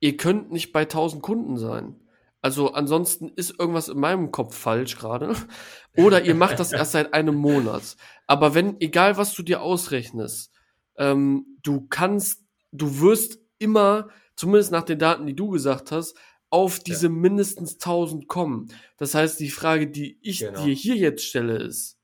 ihr 0.00 0.16
könnt 0.16 0.50
nicht 0.50 0.72
bei 0.72 0.82
1000 0.82 1.22
Kunden 1.22 1.58
sein. 1.58 2.00
Also 2.40 2.72
ansonsten 2.72 3.28
ist 3.28 3.58
irgendwas 3.58 3.90
in 3.90 4.00
meinem 4.00 4.32
Kopf 4.32 4.56
falsch 4.56 4.96
gerade. 4.96 5.34
Oder 5.98 6.24
ihr 6.24 6.34
macht 6.34 6.60
das 6.60 6.72
erst 6.72 6.92
seit 6.92 7.12
einem 7.12 7.34
Monat. 7.34 7.98
Aber 8.26 8.54
wenn, 8.54 8.80
egal 8.80 9.18
was 9.18 9.34
du 9.34 9.42
dir 9.42 9.60
ausrechnest, 9.60 10.50
ähm, 10.96 11.58
du 11.62 11.86
kannst, 11.86 12.42
du 12.72 13.00
wirst 13.00 13.40
immer, 13.58 14.08
zumindest 14.34 14.72
nach 14.72 14.84
den 14.84 14.98
Daten, 14.98 15.26
die 15.26 15.36
du 15.36 15.50
gesagt 15.50 15.92
hast, 15.92 16.16
auf 16.48 16.78
diese 16.78 17.08
ja. 17.08 17.12
mindestens 17.12 17.74
1000 17.74 18.28
kommen. 18.28 18.72
Das 18.96 19.14
heißt, 19.14 19.40
die 19.40 19.50
Frage, 19.50 19.90
die 19.90 20.18
ich 20.22 20.38
genau. 20.38 20.64
dir 20.64 20.72
hier 20.72 20.96
jetzt 20.96 21.26
stelle, 21.26 21.58
ist, 21.58 21.97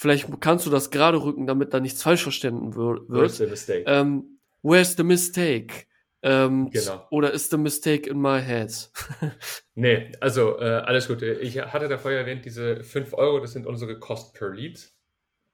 vielleicht 0.00 0.40
kannst 0.40 0.64
du 0.64 0.70
das 0.70 0.90
gerade 0.90 1.22
rücken, 1.22 1.46
damit 1.46 1.74
da 1.74 1.80
nichts 1.80 2.02
falsch 2.02 2.22
verstanden 2.22 2.74
wird. 2.74 3.02
Where's 3.08 3.36
the 3.36 3.46
mistake? 3.46 3.84
Ähm, 3.86 4.40
where's 4.62 4.96
the 4.96 5.04
mistake? 5.04 5.86
Ähm, 6.22 6.70
genau. 6.70 7.06
Oder 7.10 7.32
ist 7.32 7.50
the 7.50 7.58
mistake 7.58 8.08
in 8.08 8.18
my 8.18 8.40
head? 8.40 8.90
nee, 9.74 10.10
also 10.20 10.58
äh, 10.58 10.64
alles 10.64 11.06
gut. 11.06 11.20
Ich 11.20 11.58
hatte 11.58 11.88
da 11.88 11.98
vorher 11.98 12.20
erwähnt, 12.20 12.46
diese 12.46 12.82
5 12.82 13.12
Euro, 13.12 13.40
das 13.40 13.52
sind 13.52 13.66
unsere 13.66 13.98
Cost 13.98 14.34
per 14.34 14.50
Lead. 14.50 14.90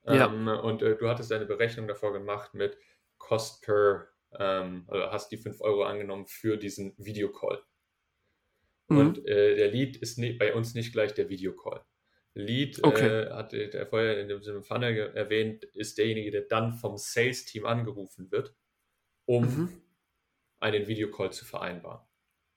Ähm, 0.06 0.46
ja. 0.46 0.54
Und 0.54 0.80
äh, 0.80 0.96
du 0.96 1.08
hattest 1.08 1.32
eine 1.32 1.46
Berechnung 1.46 1.88
davor 1.88 2.12
gemacht 2.12 2.54
mit 2.54 2.78
Cost 3.18 3.62
per, 3.62 4.06
ähm, 4.38 4.84
also 4.86 5.10
hast 5.10 5.32
die 5.32 5.38
5 5.38 5.60
Euro 5.60 5.82
angenommen 5.82 6.26
für 6.26 6.56
diesen 6.56 6.94
Videocall. 6.98 7.64
Mhm. 8.86 8.98
Und 8.98 9.26
äh, 9.26 9.56
der 9.56 9.72
Lead 9.72 9.96
ist 9.96 10.18
nie, 10.18 10.34
bei 10.34 10.54
uns 10.54 10.74
nicht 10.74 10.92
gleich 10.92 11.14
der 11.14 11.28
Videocall. 11.28 11.84
Lead, 12.38 12.84
okay. 12.84 13.06
äh, 13.06 13.30
hat 13.32 13.52
der 13.52 13.86
vorher 13.86 14.20
in 14.20 14.28
dem 14.28 14.62
Funnel 14.62 15.12
erwähnt, 15.14 15.64
ist 15.64 15.98
derjenige, 15.98 16.30
der 16.30 16.42
dann 16.42 16.74
vom 16.74 16.96
Sales-Team 16.96 17.66
angerufen 17.66 18.30
wird, 18.30 18.54
um 19.24 19.44
mhm 19.44 19.82
einen 20.60 20.86
Videocall 20.86 21.32
zu 21.32 21.44
vereinbaren. 21.44 22.00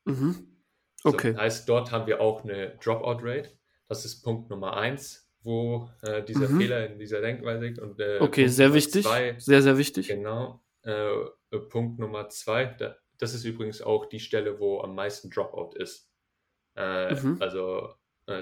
Mhm. 0.06 0.58
Okay. 1.04 1.34
So, 1.34 1.38
heißt, 1.38 1.70
dort 1.70 1.92
haben 1.92 2.08
wir 2.08 2.22
auch 2.22 2.44
eine 2.44 2.78
Dropout-Rate. 2.84 3.52
Das 3.88 4.06
ist 4.06 4.22
Punkt 4.22 4.50
Nummer 4.50 4.78
eins, 4.78 5.32
wo 5.42 5.90
äh, 6.02 6.24
dieser 6.24 6.50
mhm. 6.50 6.60
Fehler 6.60 6.90
in 6.90 7.00
dieser 7.00 7.22
Denkweise 7.22 7.66
liegt. 7.66 7.80
Und, 7.80 8.00
äh, 8.00 8.18
okay, 8.20 8.44
Punkt 8.44 8.56
sehr 8.56 8.74
wichtig. 8.74 9.06
Zwei, 9.06 9.36
sehr, 9.40 9.62
sehr 9.62 9.78
wichtig. 9.78 10.08
Genau. 10.08 10.64
Äh, 10.84 11.12
Punkt 11.70 12.00
Nummer 12.00 12.30
zwei, 12.30 12.66
da, 12.66 12.96
das 13.18 13.34
ist 13.34 13.44
übrigens 13.44 13.82
auch 13.82 14.06
die 14.06 14.20
Stelle, 14.20 14.60
wo 14.60 14.82
am 14.82 14.96
meisten 14.96 15.30
Dropout 15.30 15.76
ist. 15.76 16.10
Äh, 16.76 17.16
mhm. 17.16 17.38
Also, 17.40 17.96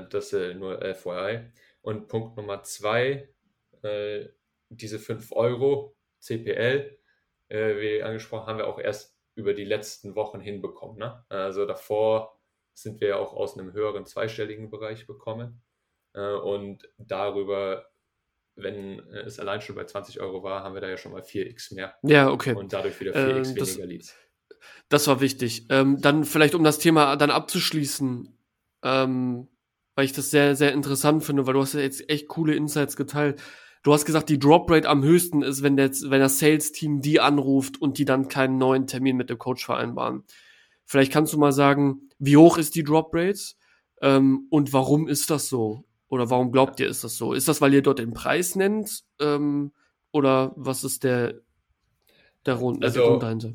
das 0.09 0.31
nur 0.33 0.81
FYI. 0.95 1.51
Und 1.81 2.07
Punkt 2.07 2.37
Nummer 2.37 2.63
zwei, 2.63 3.29
diese 4.69 4.99
5 4.99 5.31
Euro 5.31 5.95
CPL, 6.19 6.97
wie 7.49 8.03
angesprochen, 8.03 8.47
haben 8.47 8.57
wir 8.57 8.67
auch 8.67 8.79
erst 8.79 9.17
über 9.35 9.53
die 9.53 9.63
letzten 9.63 10.15
Wochen 10.15 10.41
hinbekommen. 10.41 10.97
Ne? 10.97 11.23
Also 11.29 11.65
davor 11.65 12.37
sind 12.73 13.01
wir 13.01 13.19
auch 13.19 13.33
aus 13.33 13.57
einem 13.57 13.71
höheren 13.73 14.05
zweistelligen 14.05 14.69
Bereich 14.69 15.07
bekommen. 15.07 15.61
Äh, 16.13 16.33
und 16.33 16.89
darüber, 16.97 17.87
wenn 18.55 18.99
es 19.13 19.39
allein 19.39 19.61
schon 19.61 19.75
bei 19.75 19.85
20 19.85 20.19
Euro 20.19 20.43
war, 20.43 20.63
haben 20.63 20.73
wir 20.73 20.81
da 20.81 20.89
ja 20.89 20.97
schon 20.97 21.11
mal 21.11 21.21
4x 21.21 21.73
mehr. 21.75 21.95
Ja, 22.03 22.29
okay. 22.29 22.53
Und 22.53 22.73
dadurch 22.73 22.99
wieder 22.99 23.13
4x 23.13 23.49
ähm, 23.49 23.55
weniger 23.55 23.85
Leads. 23.85 24.15
Das 24.89 25.07
war 25.07 25.21
wichtig. 25.21 25.67
Ähm, 25.69 26.01
dann 26.01 26.23
vielleicht, 26.23 26.55
um 26.55 26.63
das 26.63 26.79
Thema 26.79 27.15
dann 27.15 27.31
abzuschließen, 27.31 28.35
ähm, 28.83 29.47
weil 29.97 30.05
ich 30.05 30.13
das 30.13 30.29
sehr, 30.29 30.55
sehr 30.55 30.73
interessant 30.73 31.23
finde, 31.23 31.47
weil 31.47 31.55
du 31.55 31.61
hast 31.61 31.73
ja 31.73 31.79
jetzt 31.79 32.07
echt 32.07 32.27
coole 32.27 32.53
Insights 32.53 32.95
geteilt. 32.95 33.41
Du 33.81 33.91
hast 33.91 34.05
gesagt, 34.05 34.29
die 34.29 34.37
Drop 34.37 34.69
Rate 34.69 34.87
am 34.87 35.01
höchsten 35.01 35.41
ist, 35.41 35.63
wenn, 35.63 35.75
der, 35.75 35.89
wenn 35.89 36.19
das 36.19 36.37
Sales-Team 36.37 37.01
die 37.01 37.19
anruft 37.19 37.81
und 37.81 37.97
die 37.97 38.05
dann 38.05 38.27
keinen 38.27 38.59
neuen 38.59 38.85
Termin 38.85 39.17
mit 39.17 39.31
dem 39.31 39.39
Coach 39.39 39.65
vereinbaren. 39.65 40.23
Vielleicht 40.85 41.11
kannst 41.11 41.33
du 41.33 41.39
mal 41.39 41.51
sagen, 41.51 42.11
wie 42.19 42.37
hoch 42.37 42.59
ist 42.59 42.75
die 42.75 42.83
Drop 42.83 43.09
Rate 43.11 43.39
ähm, 44.03 44.45
und 44.51 44.71
warum 44.71 45.07
ist 45.07 45.31
das 45.31 45.49
so? 45.49 45.83
Oder 46.09 46.29
warum 46.29 46.51
glaubt 46.51 46.79
ihr, 46.79 46.87
ist 46.87 47.03
das 47.03 47.17
so? 47.17 47.33
Ist 47.33 47.47
das, 47.47 47.59
weil 47.59 47.73
ihr 47.73 47.81
dort 47.81 47.97
den 47.97 48.13
Preis 48.13 48.55
nennt? 48.55 49.03
Ähm, 49.19 49.71
oder 50.11 50.53
was 50.57 50.83
ist 50.83 51.03
der, 51.05 51.41
der 52.45 52.57
Grund, 52.57 52.85
also, 52.85 53.17
dahinter? 53.17 53.53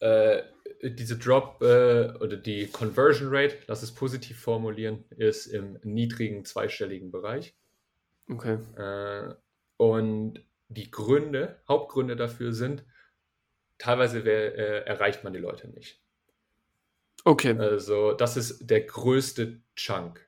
Äh, 0.00 0.38
diese 0.82 1.18
Drop 1.18 1.62
äh, 1.62 2.12
oder 2.20 2.36
die 2.36 2.66
Conversion 2.66 3.28
Rate, 3.30 3.58
lass 3.66 3.82
es 3.82 3.92
positiv 3.92 4.40
formulieren, 4.40 5.04
ist 5.10 5.46
im 5.46 5.78
niedrigen 5.82 6.44
zweistelligen 6.44 7.10
Bereich. 7.10 7.54
Okay. 8.28 8.58
Äh, 8.76 9.34
und 9.76 10.44
die 10.68 10.90
Gründe, 10.90 11.60
Hauptgründe 11.68 12.16
dafür 12.16 12.52
sind, 12.52 12.84
teilweise 13.78 14.20
äh, 14.20 14.84
erreicht 14.84 15.24
man 15.24 15.32
die 15.32 15.38
Leute 15.38 15.68
nicht. 15.68 16.00
Okay. 17.24 17.56
Also 17.58 18.12
das 18.12 18.36
ist 18.36 18.70
der 18.70 18.82
größte 18.82 19.60
Chunk. 19.74 20.26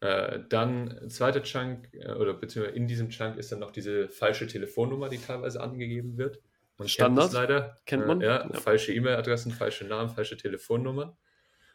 Äh, 0.00 0.40
dann 0.48 1.08
zweiter 1.08 1.42
Chunk, 1.42 1.88
äh, 1.92 2.12
oder 2.12 2.34
beziehungsweise 2.34 2.76
in 2.76 2.86
diesem 2.86 3.08
Chunk 3.08 3.36
ist 3.38 3.50
dann 3.50 3.60
noch 3.60 3.70
diese 3.70 4.08
falsche 4.08 4.46
Telefonnummer, 4.46 5.08
die 5.08 5.18
teilweise 5.18 5.60
angegeben 5.60 6.18
wird. 6.18 6.40
Man 6.78 6.88
Standard. 6.88 7.30
Kennt 7.30 7.34
leider. 7.34 7.76
Kennt 7.86 8.06
man. 8.06 8.20
Ja, 8.20 8.46
ja. 8.46 8.60
falsche 8.60 8.92
E-Mail-Adressen, 8.92 9.52
falsche 9.52 9.86
Namen, 9.86 10.10
falsche 10.10 10.36
Telefonnummern. 10.36 11.16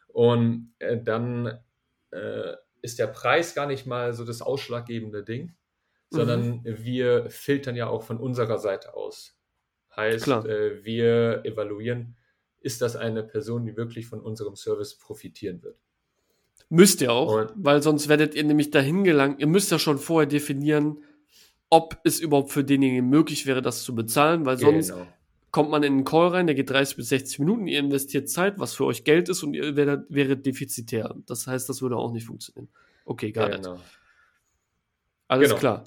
Und 0.07 0.73
äh, 0.79 1.01
dann 1.01 1.59
äh, 2.11 2.53
ist 2.81 2.99
der 2.99 3.07
Preis 3.07 3.55
gar 3.55 3.67
nicht 3.67 3.85
mal 3.85 4.13
so 4.13 4.25
das 4.25 4.41
ausschlaggebende 4.41 5.23
Ding, 5.23 5.55
sondern 6.09 6.61
mhm. 6.63 6.63
wir 6.65 7.29
filtern 7.29 7.75
ja 7.75 7.87
auch 7.87 8.03
von 8.03 8.17
unserer 8.17 8.57
Seite 8.57 8.93
aus. 8.95 9.37
Heißt, 9.95 10.27
äh, 10.27 10.83
wir 10.83 11.41
evaluieren, 11.45 12.17
ist 12.59 12.81
das 12.81 12.95
eine 12.95 13.23
Person, 13.23 13.65
die 13.65 13.75
wirklich 13.75 14.07
von 14.07 14.21
unserem 14.21 14.55
Service 14.55 14.97
profitieren 14.97 15.63
wird. 15.63 15.79
Müsst 16.69 17.01
ihr 17.01 17.11
auch, 17.11 17.33
und, 17.33 17.51
weil 17.55 17.81
sonst 17.81 18.07
werdet 18.07 18.35
ihr 18.35 18.43
nämlich 18.43 18.71
dahin 18.71 19.03
gelangen. 19.03 19.39
Ihr 19.39 19.47
müsst 19.47 19.71
ja 19.71 19.79
schon 19.79 19.97
vorher 19.97 20.27
definieren, 20.27 21.03
ob 21.71 21.97
es 22.03 22.19
überhaupt 22.19 22.51
für 22.51 22.63
denjenigen 22.63 23.09
möglich 23.09 23.47
wäre, 23.47 23.61
das 23.61 23.83
zu 23.83 23.95
bezahlen, 23.95 24.45
weil 24.45 24.57
sonst 24.57 24.89
genau. 24.89 25.07
kommt 25.51 25.71
man 25.71 25.83
in 25.83 25.93
einen 25.93 26.03
Call 26.03 26.27
rein, 26.27 26.45
der 26.45 26.53
geht 26.53 26.69
30 26.69 26.97
bis 26.97 27.09
60 27.09 27.39
Minuten, 27.39 27.65
ihr 27.65 27.79
investiert 27.79 28.29
Zeit, 28.29 28.59
was 28.59 28.75
für 28.75 28.85
euch 28.85 29.05
Geld 29.05 29.29
ist 29.29 29.41
und 29.41 29.53
ihr 29.53 29.75
wäret, 29.77 30.05
wäret 30.09 30.45
defizitär. 30.45 31.15
Das 31.25 31.47
heißt, 31.47 31.69
das 31.69 31.81
würde 31.81 31.95
auch 31.95 32.11
nicht 32.11 32.25
funktionieren. 32.25 32.67
Okay, 33.05 33.31
gar 33.31 33.49
genau. 33.49 33.75
nicht. 33.75 33.83
Alles 35.29 35.49
genau. 35.49 35.59
klar. 35.59 35.83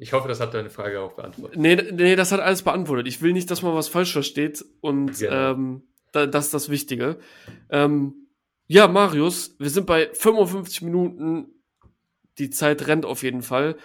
Ich 0.00 0.12
hoffe, 0.12 0.26
das 0.26 0.40
hat 0.40 0.52
deine 0.54 0.70
Frage 0.70 1.00
auch 1.00 1.12
beantwortet. 1.12 1.56
Nee, 1.56 1.76
nee, 1.76 2.16
das 2.16 2.32
hat 2.32 2.40
alles 2.40 2.62
beantwortet. 2.62 3.06
Ich 3.06 3.22
will 3.22 3.32
nicht, 3.32 3.48
dass 3.52 3.62
man 3.62 3.76
was 3.76 3.86
falsch 3.86 4.12
versteht 4.12 4.64
und 4.80 5.16
genau. 5.20 5.52
ähm, 5.52 5.82
da, 6.10 6.26
das 6.26 6.46
ist 6.46 6.54
das 6.54 6.68
Wichtige. 6.68 7.20
Ähm, 7.70 8.26
ja, 8.66 8.88
Marius, 8.88 9.54
wir 9.60 9.70
sind 9.70 9.86
bei 9.86 10.10
55 10.12 10.82
Minuten. 10.82 11.46
Die 12.38 12.50
Zeit 12.50 12.88
rennt 12.88 13.04
auf 13.04 13.22
jeden 13.22 13.42
Fall. 13.42 13.76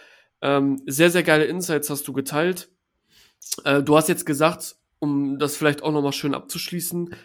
Ähm, 0.42 0.82
sehr, 0.86 1.12
sehr 1.12 1.24
geile 1.24 1.46
Insights 1.46 1.90
hast 1.90 2.08
du 2.08 2.14
geteilt. 2.14 2.70
Äh, 3.64 3.84
du 3.84 3.96
hast 3.98 4.10
jetzt 4.10 4.26
gesagt, 4.26 4.76
um 5.00 5.40
das 5.40 5.56
vielleicht 5.56 5.84
auch 5.84 5.92
nochmal 5.92 6.14
schön 6.14 6.34
abzuschließen, 6.34 7.16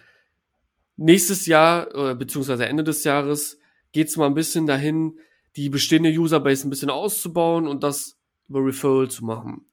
nächstes 0.97 1.47
Jahr, 1.47 1.95
äh, 1.95 2.15
beziehungsweise 2.15 2.67
Ende 2.67 2.85
des 2.85 3.05
Jahres, 3.05 3.59
geht 3.93 4.09
es 4.09 4.17
mal 4.17 4.27
ein 4.27 4.35
bisschen 4.35 4.67
dahin, 4.67 5.19
die 5.57 5.69
bestehende 5.69 6.11
Userbase 6.11 6.67
ein 6.67 6.71
bisschen 6.71 6.91
auszubauen 6.91 7.67
und 7.67 7.83
das 7.83 8.19
über 8.49 8.65
Referral 8.65 9.09
zu 9.09 9.25
machen. 9.25 9.67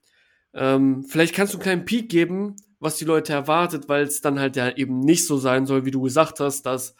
Ähm, 0.54 1.04
vielleicht 1.04 1.34
kannst 1.34 1.54
du 1.54 1.58
einen 1.58 1.62
kleinen 1.62 1.84
Peak 1.84 2.08
geben, 2.08 2.56
was 2.78 2.96
die 2.96 3.04
Leute 3.04 3.32
erwartet, 3.32 3.88
weil 3.88 4.04
es 4.04 4.20
dann 4.20 4.38
halt 4.38 4.56
ja 4.56 4.70
eben 4.70 5.00
nicht 5.00 5.26
so 5.26 5.36
sein 5.38 5.66
soll, 5.66 5.84
wie 5.84 5.90
du 5.90 6.02
gesagt 6.02 6.40
hast, 6.40 6.66
dass 6.66 6.94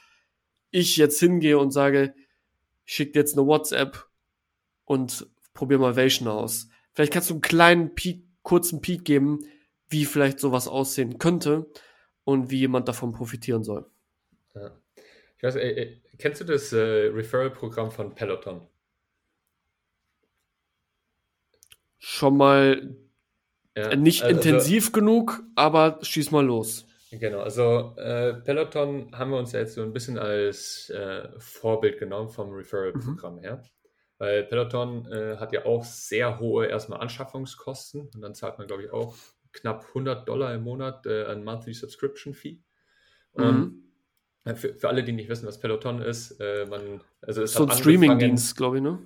ich 0.71 0.97
jetzt 0.97 1.21
hingehe 1.21 1.59
und 1.59 1.71
sage, 1.71 2.15
schick 2.85 3.13
dir 3.13 3.21
jetzt 3.21 3.37
eine 3.37 3.47
WhatsApp 3.47 4.07
und 4.85 5.27
probier 5.55 5.79
mal 5.79 5.97
Vation 5.97 6.29
aus. 6.29 6.69
Vielleicht 6.93 7.13
kannst 7.13 7.31
du 7.31 7.35
einen 7.35 7.41
kleinen 7.43 7.95
Peak, 7.95 8.25
kurzen 8.43 8.81
Peak 8.81 9.05
geben, 9.05 9.41
wie 9.89 10.05
vielleicht 10.05 10.41
sowas 10.41 10.69
aussehen 10.69 11.19
könnte 11.19 11.71
und 12.25 12.51
wie 12.51 12.59
jemand 12.59 12.89
davon 12.89 13.13
profitieren 13.13 13.65
soll. 13.65 13.91
Ja. 14.55 14.77
Ich 15.37 15.43
weiß, 15.43 15.57
ey, 15.57 16.03
kennst 16.19 16.41
du 16.41 16.45
das 16.45 16.73
äh, 16.73 16.79
Referral-Programm 16.79 17.91
von 17.91 18.15
Peloton? 18.15 18.67
Schon 21.99 22.37
mal 22.37 22.97
ja, 23.77 23.97
nicht 23.97 24.23
also, 24.23 24.37
intensiv 24.37 24.93
genug, 24.93 25.43
aber 25.55 25.99
schieß 26.03 26.31
mal 26.31 26.45
los. 26.45 26.87
Genau, 27.11 27.41
also 27.41 27.95
äh, 27.97 28.35
Peloton 28.35 29.17
haben 29.17 29.31
wir 29.31 29.39
uns 29.39 29.53
ja 29.53 29.61
jetzt 29.61 29.75
so 29.75 29.83
ein 29.83 29.93
bisschen 29.93 30.19
als 30.19 30.91
äh, 30.91 31.29
Vorbild 31.39 31.99
genommen 31.99 32.31
vom 32.31 32.51
Referral-Programm 32.51 33.37
mhm. 33.37 33.41
her. 33.41 33.65
Weil 34.23 34.45
Peloton 34.45 35.11
äh, 35.11 35.37
hat 35.39 35.53
ja 35.53 35.65
auch 35.65 35.83
sehr 35.83 36.39
hohe 36.39 36.67
erstmal 36.67 37.01
Anschaffungskosten 37.01 38.03
und 38.15 38.21
dann 38.21 38.37
zahlt 38.37 38.57
man, 38.57 38.69
glaube 38.69 38.85
ich, 38.85 38.93
auch 38.93 39.17
knapp 39.51 39.85
100 39.89 40.29
Dollar 40.29 40.55
im 40.55 40.63
Monat 40.63 41.07
äh, 41.07 41.25
ein 41.25 41.43
Monthly 41.43 41.75
Subscription 41.75 42.33
Fee. 42.33 42.61
Mhm. 43.35 43.83
Ähm, 44.45 44.55
für, 44.55 44.75
für, 44.75 44.89
alle, 44.89 45.03
die 45.03 45.11
nicht 45.11 45.29
wissen, 45.29 45.49
was 45.49 45.59
Peloton 45.59 46.01
ist, 46.01 46.39
äh, 46.39 46.67
man, 46.67 47.01
also 47.21 47.43
es 47.43 47.55
so 47.55 47.67
ein 47.67 47.77
Streaming-Dienst, 47.77 48.57
glaube 48.57 48.77
ich, 48.77 48.83
ne? 48.85 49.01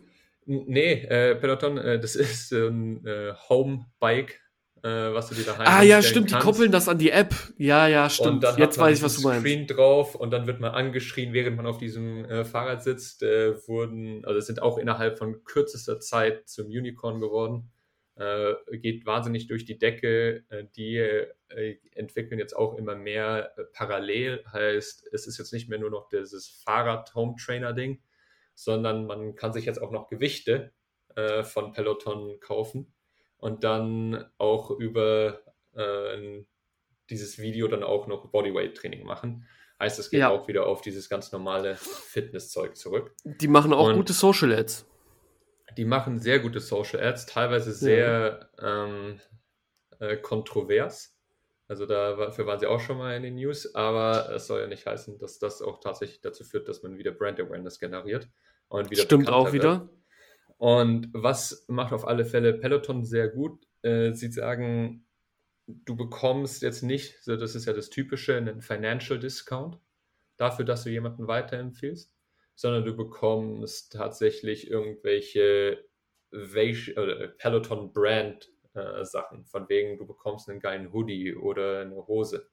Nee, 0.45 1.05
äh, 1.05 1.35
Peloton, 1.37 1.79
äh, 1.79 1.99
das 1.99 2.15
ist 2.17 2.53
ein 2.53 3.03
äh, 3.07 3.33
Home-Bike, 3.49 4.43
was 4.83 5.29
du 5.29 5.35
dir 5.35 5.45
daheim 5.45 5.67
Ah 5.67 5.83
ja, 5.83 6.03
stimmt, 6.03 6.31
kannst. 6.31 6.47
die 6.47 6.49
koppeln 6.49 6.71
das 6.71 6.89
an 6.89 6.99
die 6.99 7.11
App. 7.11 7.35
Ja, 7.57 7.89
ja, 7.89 8.09
stimmt. 8.09 8.45
Jetzt 8.57 8.79
weiß 8.79 8.99
ich, 8.99 9.05
was 9.05 9.17
du 9.17 9.23
meinst. 9.23 9.41
Screen 9.41 9.67
drauf 9.67 10.15
und 10.15 10.31
dann 10.31 10.47
wird 10.47 10.61
man 10.61 10.73
angeschrien, 10.73 11.33
während 11.33 11.57
man 11.57 11.67
auf 11.67 11.79
diesem 11.79 12.25
äh, 12.25 12.45
Fahrrad 12.45 12.83
sitzt. 12.83 13.23
Äh, 13.23 13.57
wurden, 13.67 14.25
also 14.25 14.41
sind 14.41 14.63
auch 14.63 14.79
innerhalb 14.79 15.19
von 15.19 15.43
kürzester 15.45 15.99
Zeit 15.99 16.49
zum 16.49 16.67
Unicorn 16.67 17.21
geworden. 17.21 17.71
Äh, 18.17 18.55
geht 18.79 19.05
wahnsinnig 19.05 19.47
durch 19.47 19.67
die 19.67 19.79
Decke. 19.79 20.45
Äh, 20.49 20.65
die 20.75 20.97
äh, 20.97 21.77
entwickeln 21.93 22.39
jetzt 22.39 22.57
auch 22.57 22.79
immer 22.79 22.95
mehr 22.95 23.55
parallel. 23.73 24.43
Heißt, 24.51 25.09
es 25.13 25.27
ist 25.27 25.39
jetzt 25.39 25.53
nicht 25.53 25.69
mehr 25.69 25.79
nur 25.79 25.91
noch 25.91 26.09
dieses 26.09 26.49
Fahrrad-Home-Trainer-Ding, 26.65 28.01
sondern 28.55 29.07
man 29.07 29.35
kann 29.35 29.53
sich 29.53 29.67
jetzt 29.67 29.81
auch 29.81 29.91
noch 29.91 30.09
Gewichte 30.09 30.73
von 31.45 31.73
Peloton 31.73 32.41
kaufen 32.41 32.93
und 33.47 33.63
dann 33.63 34.25
auch 34.39 34.73
über 34.73 35.41
äh, 35.75 36.43
dieses 37.09 37.39
Video 37.39 37.69
dann 37.69 37.85
auch 37.85 38.09
noch 38.09 38.29
Bodyweight-Training 38.33 39.07
machen. 39.07 39.47
Heißt, 39.79 40.01
es 40.01 40.11
geht 40.11 40.19
ja. 40.19 40.31
auch 40.31 40.49
wieder 40.49 40.67
auf 40.67 40.81
dieses 40.81 41.09
ganz 41.09 41.31
normale 41.31 41.77
Fitnesszeug 41.77 42.77
zurück. 42.77 43.15
Die 43.25 43.47
machen 43.47 43.73
auch 43.73 43.87
und 43.87 43.95
gute 43.95 44.15
Social 44.15 44.53
Ads. 44.53 44.85
Die 45.77 45.85
machen 45.85 46.19
sehr 46.19 46.41
gute 46.41 46.59
Social 46.59 47.01
Ads, 47.01 47.27
teilweise 47.27 47.73
sehr 47.73 48.51
ja. 48.59 48.85
ähm, 48.85 49.21
äh, 50.01 50.17
kontrovers. 50.17 51.17
Also 51.69 51.87
dafür 51.87 52.47
waren 52.47 52.59
sie 52.59 52.67
auch 52.67 52.81
schon 52.81 52.99
mal 52.99 53.15
in 53.15 53.23
den 53.23 53.37
News, 53.37 53.77
aber 53.77 54.29
es 54.35 54.49
soll 54.49 54.61
ja 54.61 54.67
nicht 54.67 54.87
heißen, 54.87 55.19
dass 55.19 55.39
das 55.39 55.63
auch 55.63 55.79
tatsächlich 55.79 56.21
dazu 56.21 56.43
führt, 56.43 56.69
dass 56.69 56.83
man 56.83 56.99
wieder 56.99 57.13
Brand 57.13 57.39
Awareness 57.39 57.79
generiert 57.79 58.29
und 58.67 58.91
wieder 58.91 59.03
Stimmt 59.03 59.29
auch 59.29 59.53
wieder. 59.53 59.83
Wird. 59.83 59.91
Und 60.59 61.09
was 61.13 61.65
macht 61.69 61.93
auf 61.93 62.07
alle 62.07 62.25
Fälle 62.25 62.55
Peloton 62.55 63.05
sehr 63.05 63.29
gut? 63.29 63.67
Äh, 63.83 64.13
sie 64.15 64.31
sagen, 64.33 65.07
du 65.67 65.97
bekommst 65.97 66.63
jetzt 66.63 66.83
nicht, 66.83 67.23
so 67.23 67.37
das 67.37 67.55
ist 67.55 67.67
ja 67.67 67.73
das 67.73 67.91
Typische, 67.91 68.37
einen 68.37 68.63
Financial 68.63 69.19
Discount 69.19 69.79
dafür, 70.37 70.65
dass 70.65 70.85
du 70.85 70.91
jemanden 70.91 71.27
weiterempfiehlst, 71.27 72.15
sondern 72.55 72.85
du 72.85 72.97
bekommst 72.97 73.93
tatsächlich 73.93 74.71
irgendwelche 74.71 75.85
Peloton 76.31 77.93
Brand 77.93 78.51
äh, 78.75 79.05
Sachen, 79.05 79.45
von 79.45 79.69
wegen 79.69 79.99
du 79.99 80.07
bekommst 80.07 80.49
einen 80.49 80.61
geilen 80.61 80.93
Hoodie 80.93 81.35
oder 81.35 81.81
eine 81.81 82.07
Hose. 82.07 82.49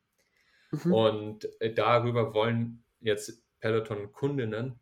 Mhm. 0.71 0.93
Und 0.93 1.61
äh, 1.61 1.73
darüber 1.73 2.33
wollen 2.33 2.83
jetzt 2.99 3.43
Peloton 3.59 4.11
Kundinnen 4.11 4.79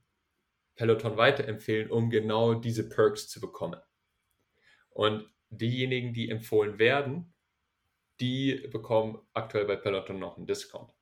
Peloton 0.76 1.17
weiterempfehlen, 1.17 1.91
um 1.91 2.09
genau 2.09 2.53
diese 2.53 2.88
Perks 2.88 3.28
zu 3.28 3.39
bekommen. 3.39 3.80
Und 4.89 5.30
diejenigen, 5.49 6.13
die 6.13 6.30
empfohlen 6.30 6.80
werden, 6.80 7.34
die 8.19 8.67
bekommen 8.72 9.19
aktuell 9.34 9.65
bei 9.65 9.76
Peloton 9.76 10.19
noch 10.19 10.38
einen 10.38 10.47
Discount. 10.47 10.93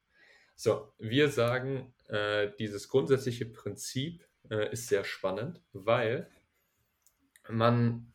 So, 0.55 0.93
wir 0.97 1.29
sagen, 1.29 1.93
äh, 2.07 2.51
dieses 2.59 2.89
grundsätzliche 2.89 3.45
Prinzip 3.45 4.27
äh, 4.49 4.71
ist 4.71 4.87
sehr 4.87 5.03
spannend, 5.03 5.61
weil 5.71 6.29
man 7.47 8.13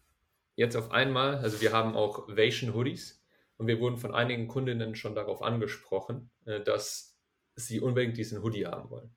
jetzt 0.54 0.76
auf 0.76 0.90
einmal, 0.90 1.36
also 1.36 1.60
wir 1.60 1.72
haben 1.72 1.96
auch 1.96 2.28
Vation 2.28 2.74
Hoodies 2.74 3.24
und 3.56 3.66
wir 3.66 3.80
wurden 3.80 3.96
von 3.96 4.14
einigen 4.14 4.48
Kundinnen 4.48 4.94
schon 4.94 5.14
darauf 5.14 5.42
angesprochen, 5.42 6.30
äh, 6.44 6.60
dass 6.60 7.18
sie 7.56 7.80
unbedingt 7.80 8.16
diesen 8.16 8.42
Hoodie 8.42 8.66
haben 8.66 8.90
wollen. 8.90 9.14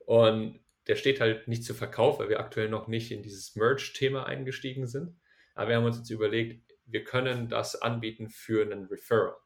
Und 0.00 0.60
der 0.88 0.96
steht 0.96 1.20
halt 1.20 1.48
nicht 1.48 1.64
zu 1.64 1.74
Verkauf, 1.74 2.18
weil 2.18 2.30
wir 2.30 2.40
aktuell 2.40 2.68
noch 2.68 2.88
nicht 2.88 3.12
in 3.12 3.22
dieses 3.22 3.54
Merch-Thema 3.54 4.24
eingestiegen 4.24 4.86
sind. 4.86 5.14
Aber 5.54 5.68
wir 5.68 5.76
haben 5.76 5.84
uns 5.84 5.98
jetzt 5.98 6.10
überlegt, 6.10 6.74
wir 6.86 7.04
können 7.04 7.48
das 7.48 7.80
anbieten 7.80 8.30
für 8.30 8.62
einen 8.62 8.86
Referral. 8.86 9.36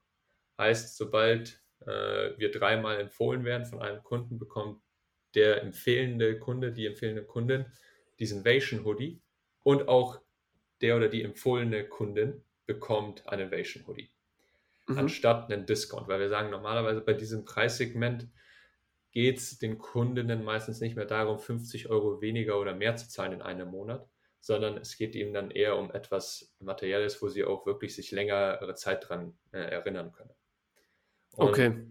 Heißt, 0.56 0.96
sobald 0.96 1.60
äh, 1.80 2.38
wir 2.38 2.52
dreimal 2.52 3.00
empfohlen 3.00 3.44
werden 3.44 3.66
von 3.66 3.82
einem 3.82 4.02
Kunden, 4.04 4.38
bekommt 4.38 4.80
der 5.34 5.62
empfehlende 5.62 6.38
Kunde, 6.38 6.72
die 6.72 6.86
empfehlende 6.86 7.24
Kundin 7.24 7.66
diesen 8.20 8.44
Vation 8.44 8.84
Hoodie 8.84 9.20
und 9.64 9.88
auch 9.88 10.20
der 10.80 10.96
oder 10.96 11.08
die 11.08 11.22
empfohlene 11.22 11.88
Kundin 11.88 12.44
bekommt 12.66 13.26
einen 13.26 13.50
Vation 13.50 13.86
Hoodie. 13.86 14.10
Mhm. 14.86 14.98
Anstatt 14.98 15.50
einen 15.50 15.66
Discount, 15.66 16.06
weil 16.06 16.20
wir 16.20 16.28
sagen, 16.28 16.50
normalerweise 16.50 17.00
bei 17.00 17.14
diesem 17.14 17.44
Preissegment 17.44 18.28
geht 19.12 19.38
es 19.38 19.58
den 19.58 19.78
Kundinnen 19.78 20.42
meistens 20.42 20.80
nicht 20.80 20.96
mehr 20.96 21.04
darum, 21.04 21.38
50 21.38 21.90
Euro 21.90 22.20
weniger 22.20 22.58
oder 22.58 22.74
mehr 22.74 22.96
zu 22.96 23.08
zahlen 23.08 23.34
in 23.34 23.42
einem 23.42 23.68
Monat, 23.68 24.08
sondern 24.40 24.78
es 24.78 24.96
geht 24.96 25.14
ihnen 25.14 25.34
dann 25.34 25.50
eher 25.50 25.76
um 25.76 25.92
etwas 25.92 26.54
Materielles, 26.58 27.20
wo 27.22 27.28
sie 27.28 27.44
auch 27.44 27.66
wirklich 27.66 27.94
sich 27.94 28.10
längere 28.10 28.74
Zeit 28.74 29.08
dran 29.08 29.36
äh, 29.52 29.58
erinnern 29.58 30.12
können. 30.12 30.34
Und 31.36 31.48
okay. 31.48 31.86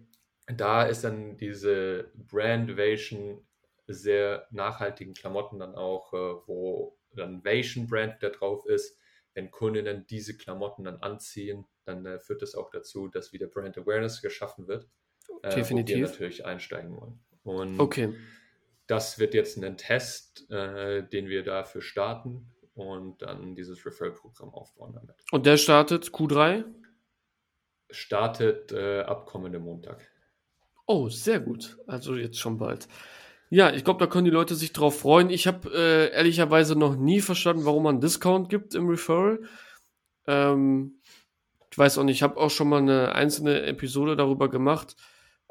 Da 0.47 0.83
ist 0.83 1.03
dann 1.03 1.37
diese 1.37 2.11
Brandvation 2.15 3.47
sehr 3.87 4.47
nachhaltigen 4.51 5.13
Klamotten 5.13 5.59
dann 5.59 5.75
auch, 5.75 6.11
äh, 6.13 6.47
wo 6.47 6.97
dann 7.13 7.45
Vation 7.45 7.87
Brand 7.87 8.21
da 8.21 8.29
drauf 8.29 8.65
ist. 8.65 8.97
Wenn 9.33 9.51
Kundinnen 9.51 10.07
diese 10.07 10.35
Klamotten 10.35 10.83
dann 10.83 10.97
anziehen, 10.97 11.65
dann 11.85 12.05
äh, 12.05 12.19
führt 12.19 12.41
das 12.41 12.55
auch 12.55 12.71
dazu, 12.71 13.07
dass 13.07 13.31
wieder 13.31 13.47
Brand 13.47 13.77
Awareness 13.77 14.21
geschaffen 14.21 14.67
wird 14.67 14.89
äh, 15.43 15.55
Definitiv. 15.55 15.95
wo 15.95 16.01
wir 16.01 16.07
natürlich 16.09 16.45
einsteigen 16.45 16.95
wollen. 16.95 17.19
Und 17.43 17.79
okay. 17.79 18.13
das 18.87 19.19
wird 19.19 19.33
jetzt 19.33 19.57
ein 19.57 19.77
Test, 19.77 20.49
äh, 20.51 21.07
den 21.07 21.27
wir 21.27 21.43
dafür 21.43 21.81
starten 21.81 22.51
und 22.73 23.21
dann 23.21 23.55
dieses 23.55 23.85
Referral-Programm 23.85 24.53
aufbauen 24.53 24.93
damit. 24.93 25.15
Und 25.31 25.45
der 25.45 25.57
startet 25.57 26.05
Q3? 26.07 26.65
Startet 27.89 28.71
äh, 28.71 29.01
ab 29.01 29.25
kommendem 29.25 29.63
Montag. 29.63 30.07
Oh, 30.85 31.09
sehr 31.09 31.39
gut. 31.39 31.77
Also 31.87 32.15
jetzt 32.15 32.39
schon 32.39 32.57
bald. 32.57 32.87
Ja, 33.49 33.71
ich 33.73 33.83
glaube, 33.83 33.99
da 33.99 34.07
können 34.07 34.25
die 34.25 34.31
Leute 34.31 34.55
sich 34.55 34.71
drauf 34.71 34.99
freuen. 34.99 35.29
Ich 35.29 35.45
habe 35.45 35.69
äh, 35.73 36.13
ehrlicherweise 36.13 36.77
noch 36.77 36.95
nie 36.95 37.19
verstanden, 37.19 37.65
warum 37.65 37.83
man 37.83 37.99
Discount 37.99 38.49
gibt 38.49 38.75
im 38.75 38.87
Referral. 38.87 39.41
Ähm, 40.25 41.01
ich 41.69 41.77
weiß 41.77 41.97
auch 41.97 42.03
nicht, 42.03 42.15
ich 42.15 42.23
habe 42.23 42.37
auch 42.37 42.49
schon 42.49 42.69
mal 42.69 42.81
eine 42.81 43.13
einzelne 43.13 43.63
Episode 43.63 44.15
darüber 44.15 44.49
gemacht. 44.49 44.95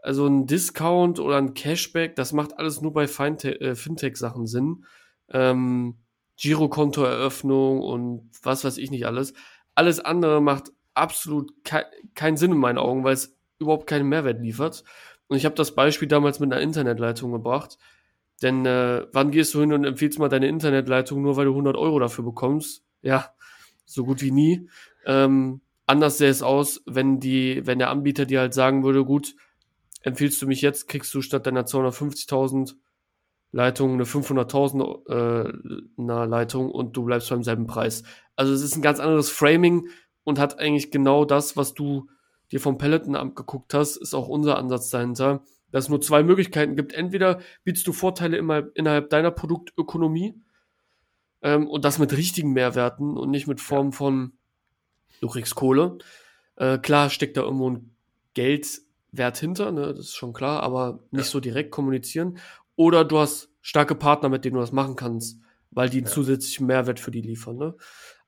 Also 0.02 0.26
ein 0.26 0.46
Discount 0.46 1.20
oder 1.20 1.36
ein 1.36 1.54
Cashback, 1.54 2.16
das 2.16 2.32
macht 2.32 2.58
alles 2.58 2.80
nur 2.80 2.92
bei 2.92 3.04
äh, 3.04 3.74
Fintech-Sachen 3.74 4.46
Sinn. 4.46 4.84
Ähm, 5.28 5.98
Girokontoeröffnung 6.36 7.80
und 7.82 8.30
was 8.42 8.64
weiß 8.64 8.78
ich 8.78 8.90
nicht 8.90 9.06
alles. 9.06 9.34
Alles 9.74 10.00
andere 10.00 10.40
macht 10.40 10.72
absolut 10.94 11.52
ke 11.64 11.84
keinen 12.14 12.36
Sinn 12.36 12.52
in 12.52 12.58
meinen 12.58 12.78
Augen, 12.78 13.04
weil 13.04 13.14
es 13.14 13.36
überhaupt 13.58 13.86
keinen 13.86 14.08
Mehrwert 14.08 14.40
liefert. 14.40 14.84
Und 15.28 15.36
ich 15.36 15.44
habe 15.44 15.54
das 15.54 15.74
Beispiel 15.74 16.08
damals 16.08 16.40
mit 16.40 16.52
einer 16.52 16.62
Internetleitung 16.62 17.30
gebracht. 17.30 17.78
Denn 18.42 18.64
äh, 18.64 19.06
wann 19.12 19.30
gehst 19.30 19.54
du 19.54 19.60
hin 19.60 19.72
und 19.72 19.84
empfiehlst 19.84 20.18
mal 20.18 20.28
deine 20.28 20.48
Internetleitung 20.48 21.20
nur, 21.20 21.36
weil 21.36 21.44
du 21.44 21.52
100 21.52 21.76
Euro 21.76 21.98
dafür 21.98 22.24
bekommst? 22.24 22.84
Ja, 23.02 23.34
so 23.84 24.04
gut 24.04 24.22
wie 24.22 24.30
nie. 24.30 24.68
Ähm, 25.04 25.60
anders 25.86 26.18
sähe 26.18 26.30
es 26.30 26.42
aus, 26.42 26.82
wenn 26.86 27.20
die, 27.20 27.66
wenn 27.66 27.78
der 27.78 27.90
Anbieter 27.90 28.24
dir 28.24 28.40
halt 28.40 28.54
sagen 28.54 28.82
würde, 28.82 29.04
gut, 29.04 29.34
empfiehlst 30.00 30.40
du 30.42 30.46
mich 30.46 30.62
jetzt, 30.62 30.88
kriegst 30.88 31.12
du 31.14 31.22
statt 31.22 31.46
deiner 31.46 31.64
250.000 31.64 32.74
Leitung 33.52 33.94
eine 33.94 34.04
500.000 34.04 35.46
äh, 35.98 36.26
Leitung 36.26 36.70
und 36.70 36.96
du 36.96 37.04
bleibst 37.04 37.30
beim 37.30 37.42
selben 37.42 37.66
Preis. 37.66 38.04
Also 38.36 38.52
es 38.52 38.62
ist 38.62 38.76
ein 38.76 38.82
ganz 38.82 39.00
anderes 39.00 39.30
Framing 39.30 39.88
und 40.24 40.38
hat 40.38 40.58
eigentlich 40.58 40.90
genau 40.90 41.24
das, 41.24 41.56
was 41.56 41.74
du 41.74 42.08
dir 42.52 42.60
vom 42.60 42.78
Peloton 42.78 43.16
abgeguckt 43.16 43.74
hast, 43.74 43.96
ist 43.96 44.14
auch 44.14 44.28
unser 44.28 44.56
Ansatz 44.56 44.90
dahinter, 44.90 45.42
dass 45.70 45.84
es 45.84 45.90
nur 45.90 46.00
zwei 46.00 46.22
Möglichkeiten 46.22 46.76
gibt. 46.76 46.92
Entweder 46.92 47.40
bietest 47.64 47.86
du 47.86 47.92
Vorteile 47.92 48.36
immer 48.36 48.64
innerhalb 48.74 49.10
deiner 49.10 49.30
Produktökonomie 49.30 50.40
ähm, 51.42 51.68
und 51.68 51.84
das 51.84 51.98
mit 51.98 52.16
richtigen 52.16 52.52
Mehrwerten 52.52 53.16
und 53.16 53.30
nicht 53.30 53.46
mit 53.46 53.60
Form 53.60 53.92
von 53.92 54.32
du 55.20 55.28
kriegst 55.28 55.54
Kohle. 55.54 55.98
Äh, 56.56 56.78
klar 56.78 57.10
steckt 57.10 57.36
da 57.36 57.42
irgendwo 57.42 57.70
ein 57.70 57.94
Geldwert 59.10 59.38
hinter, 59.38 59.72
ne, 59.72 59.88
das 59.88 59.98
ist 59.98 60.16
schon 60.16 60.32
klar, 60.32 60.62
aber 60.62 61.00
nicht 61.10 61.26
ja. 61.26 61.30
so 61.30 61.40
direkt 61.40 61.70
kommunizieren. 61.70 62.38
Oder 62.76 63.04
du 63.04 63.18
hast 63.18 63.50
starke 63.60 63.94
Partner, 63.94 64.28
mit 64.28 64.44
denen 64.44 64.54
du 64.54 64.60
das 64.60 64.72
machen 64.72 64.96
kannst, 64.96 65.38
weil 65.70 65.90
die 65.90 65.98
einen 65.98 66.06
ja. 66.06 66.12
zusätzlichen 66.12 66.66
Mehrwert 66.66 67.00
für 67.00 67.10
die 67.10 67.20
liefern. 67.20 67.56
Ne? 67.56 67.74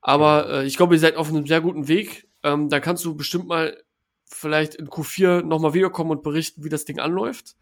Aber 0.01 0.49
äh, 0.49 0.65
ich 0.65 0.77
glaube, 0.77 0.95
ihr 0.95 0.99
seid 0.99 1.15
auf 1.15 1.29
einem 1.29 1.47
sehr 1.47 1.61
guten 1.61 1.87
Weg. 1.87 2.29
Ähm, 2.43 2.69
da 2.69 2.79
kannst 2.79 3.05
du 3.05 3.15
bestimmt 3.15 3.47
mal 3.47 3.81
vielleicht 4.25 4.75
in 4.75 4.87
Q4 4.89 5.43
nochmal 5.43 5.73
wiederkommen 5.73 6.11
und 6.11 6.23
berichten, 6.23 6.63
wie 6.63 6.69
das 6.69 6.85
Ding 6.85 6.99
anläuft. 6.99 7.55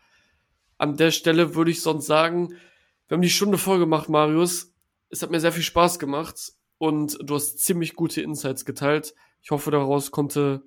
An 0.77 0.97
der 0.97 1.11
Stelle 1.11 1.55
würde 1.55 1.71
ich 1.71 1.81
sonst 1.81 2.07
sagen, 2.07 2.55
wir 3.07 3.15
haben 3.15 3.21
die 3.21 3.29
Stunde 3.29 3.57
voll 3.57 3.77
gemacht, 3.77 4.09
Marius. 4.09 4.73
Es 5.09 5.21
hat 5.21 5.31
mir 5.31 5.39
sehr 5.39 5.51
viel 5.51 5.63
Spaß 5.63 5.99
gemacht 5.99 6.53
und 6.77 7.17
du 7.21 7.35
hast 7.35 7.59
ziemlich 7.59 7.95
gute 7.95 8.21
Insights 8.21 8.65
geteilt. 8.65 9.13
Ich 9.41 9.51
hoffe, 9.51 9.69
daraus 9.69 10.11
konnte 10.11 10.63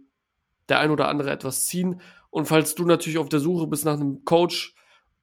der 0.69 0.79
ein 0.81 0.91
oder 0.91 1.09
andere 1.09 1.31
etwas 1.31 1.67
ziehen. 1.67 2.01
Und 2.35 2.47
falls 2.47 2.75
du 2.75 2.85
natürlich 2.85 3.19
auf 3.19 3.29
der 3.29 3.39
Suche 3.39 3.69
bist 3.69 3.85
nach 3.85 3.95
einem 3.95 4.25
Coach 4.25 4.75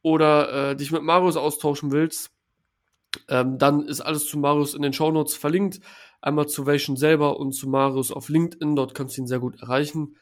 oder 0.01 0.71
äh, 0.71 0.75
dich 0.77 0.93
mit 0.93 1.03
Marius 1.03 1.35
austauschen 1.35 1.91
willst, 1.91 2.31
ähm, 3.27 3.57
dann 3.57 3.81
ist 3.81 3.99
alles 3.99 4.27
zu 4.27 4.39
Marius 4.39 4.73
in 4.73 4.81
den 4.81 4.93
Shownotes 4.93 5.35
verlinkt. 5.35 5.81
Einmal 6.21 6.47
zu 6.47 6.65
Vation 6.65 6.95
selber 6.95 7.37
und 7.37 7.51
zu 7.51 7.67
Marius 7.67 8.13
auf 8.13 8.29
LinkedIn. 8.29 8.77
Dort 8.77 8.95
kannst 8.95 9.17
du 9.17 9.23
ihn 9.23 9.27
sehr 9.27 9.41
gut 9.41 9.61
erreichen. 9.61 10.15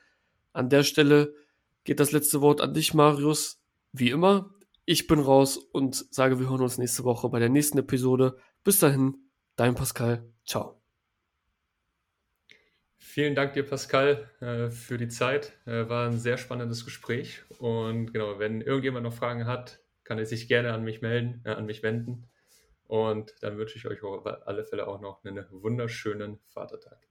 An 0.51 0.69
der 0.69 0.81
Stelle 0.81 1.35
geht 1.83 1.99
das 1.99 2.11
letzte 2.11 2.41
Wort 2.41 2.59
an 2.59 2.73
dich, 2.73 2.95
Marius. 2.95 3.61
Wie 3.91 4.09
immer, 4.09 4.49
ich 4.85 5.05
bin 5.05 5.19
raus 5.19 5.57
und 5.57 6.07
sage, 6.09 6.39
wir 6.39 6.49
hören 6.49 6.61
uns 6.61 6.79
nächste 6.79 7.03
Woche 7.03 7.29
bei 7.29 7.37
der 7.37 7.49
nächsten 7.49 7.77
Episode. 7.77 8.35
Bis 8.63 8.79
dahin, 8.79 9.29
dein 9.55 9.75
Pascal. 9.75 10.27
Ciao. 10.43 10.78
Vielen 13.01 13.33
Dank 13.33 13.53
dir, 13.53 13.63
Pascal, 13.65 14.29
äh, 14.41 14.69
für 14.69 14.97
die 14.97 15.07
Zeit. 15.07 15.53
Äh, 15.65 15.87
war 15.89 16.07
ein 16.07 16.19
sehr 16.19 16.37
spannendes 16.37 16.85
Gespräch. 16.85 17.41
Und 17.57 18.13
genau, 18.13 18.39
wenn 18.39 18.61
irgendjemand 18.61 19.05
noch 19.05 19.13
Fragen 19.13 19.47
hat, 19.47 19.79
kann 20.03 20.19
er 20.19 20.25
sich 20.25 20.47
gerne 20.47 20.73
an 20.73 20.83
mich 20.83 21.01
melden, 21.01 21.41
äh, 21.45 21.51
an 21.51 21.65
mich 21.65 21.81
wenden. 21.81 22.29
Und 22.83 23.33
dann 23.41 23.57
wünsche 23.57 23.77
ich 23.77 23.87
euch 23.87 24.03
auf 24.03 24.25
alle 24.25 24.65
Fälle 24.65 24.87
auch 24.87 24.99
noch 24.99 25.23
einen 25.23 25.45
wunderschönen 25.49 26.39
Vatertag. 26.49 27.09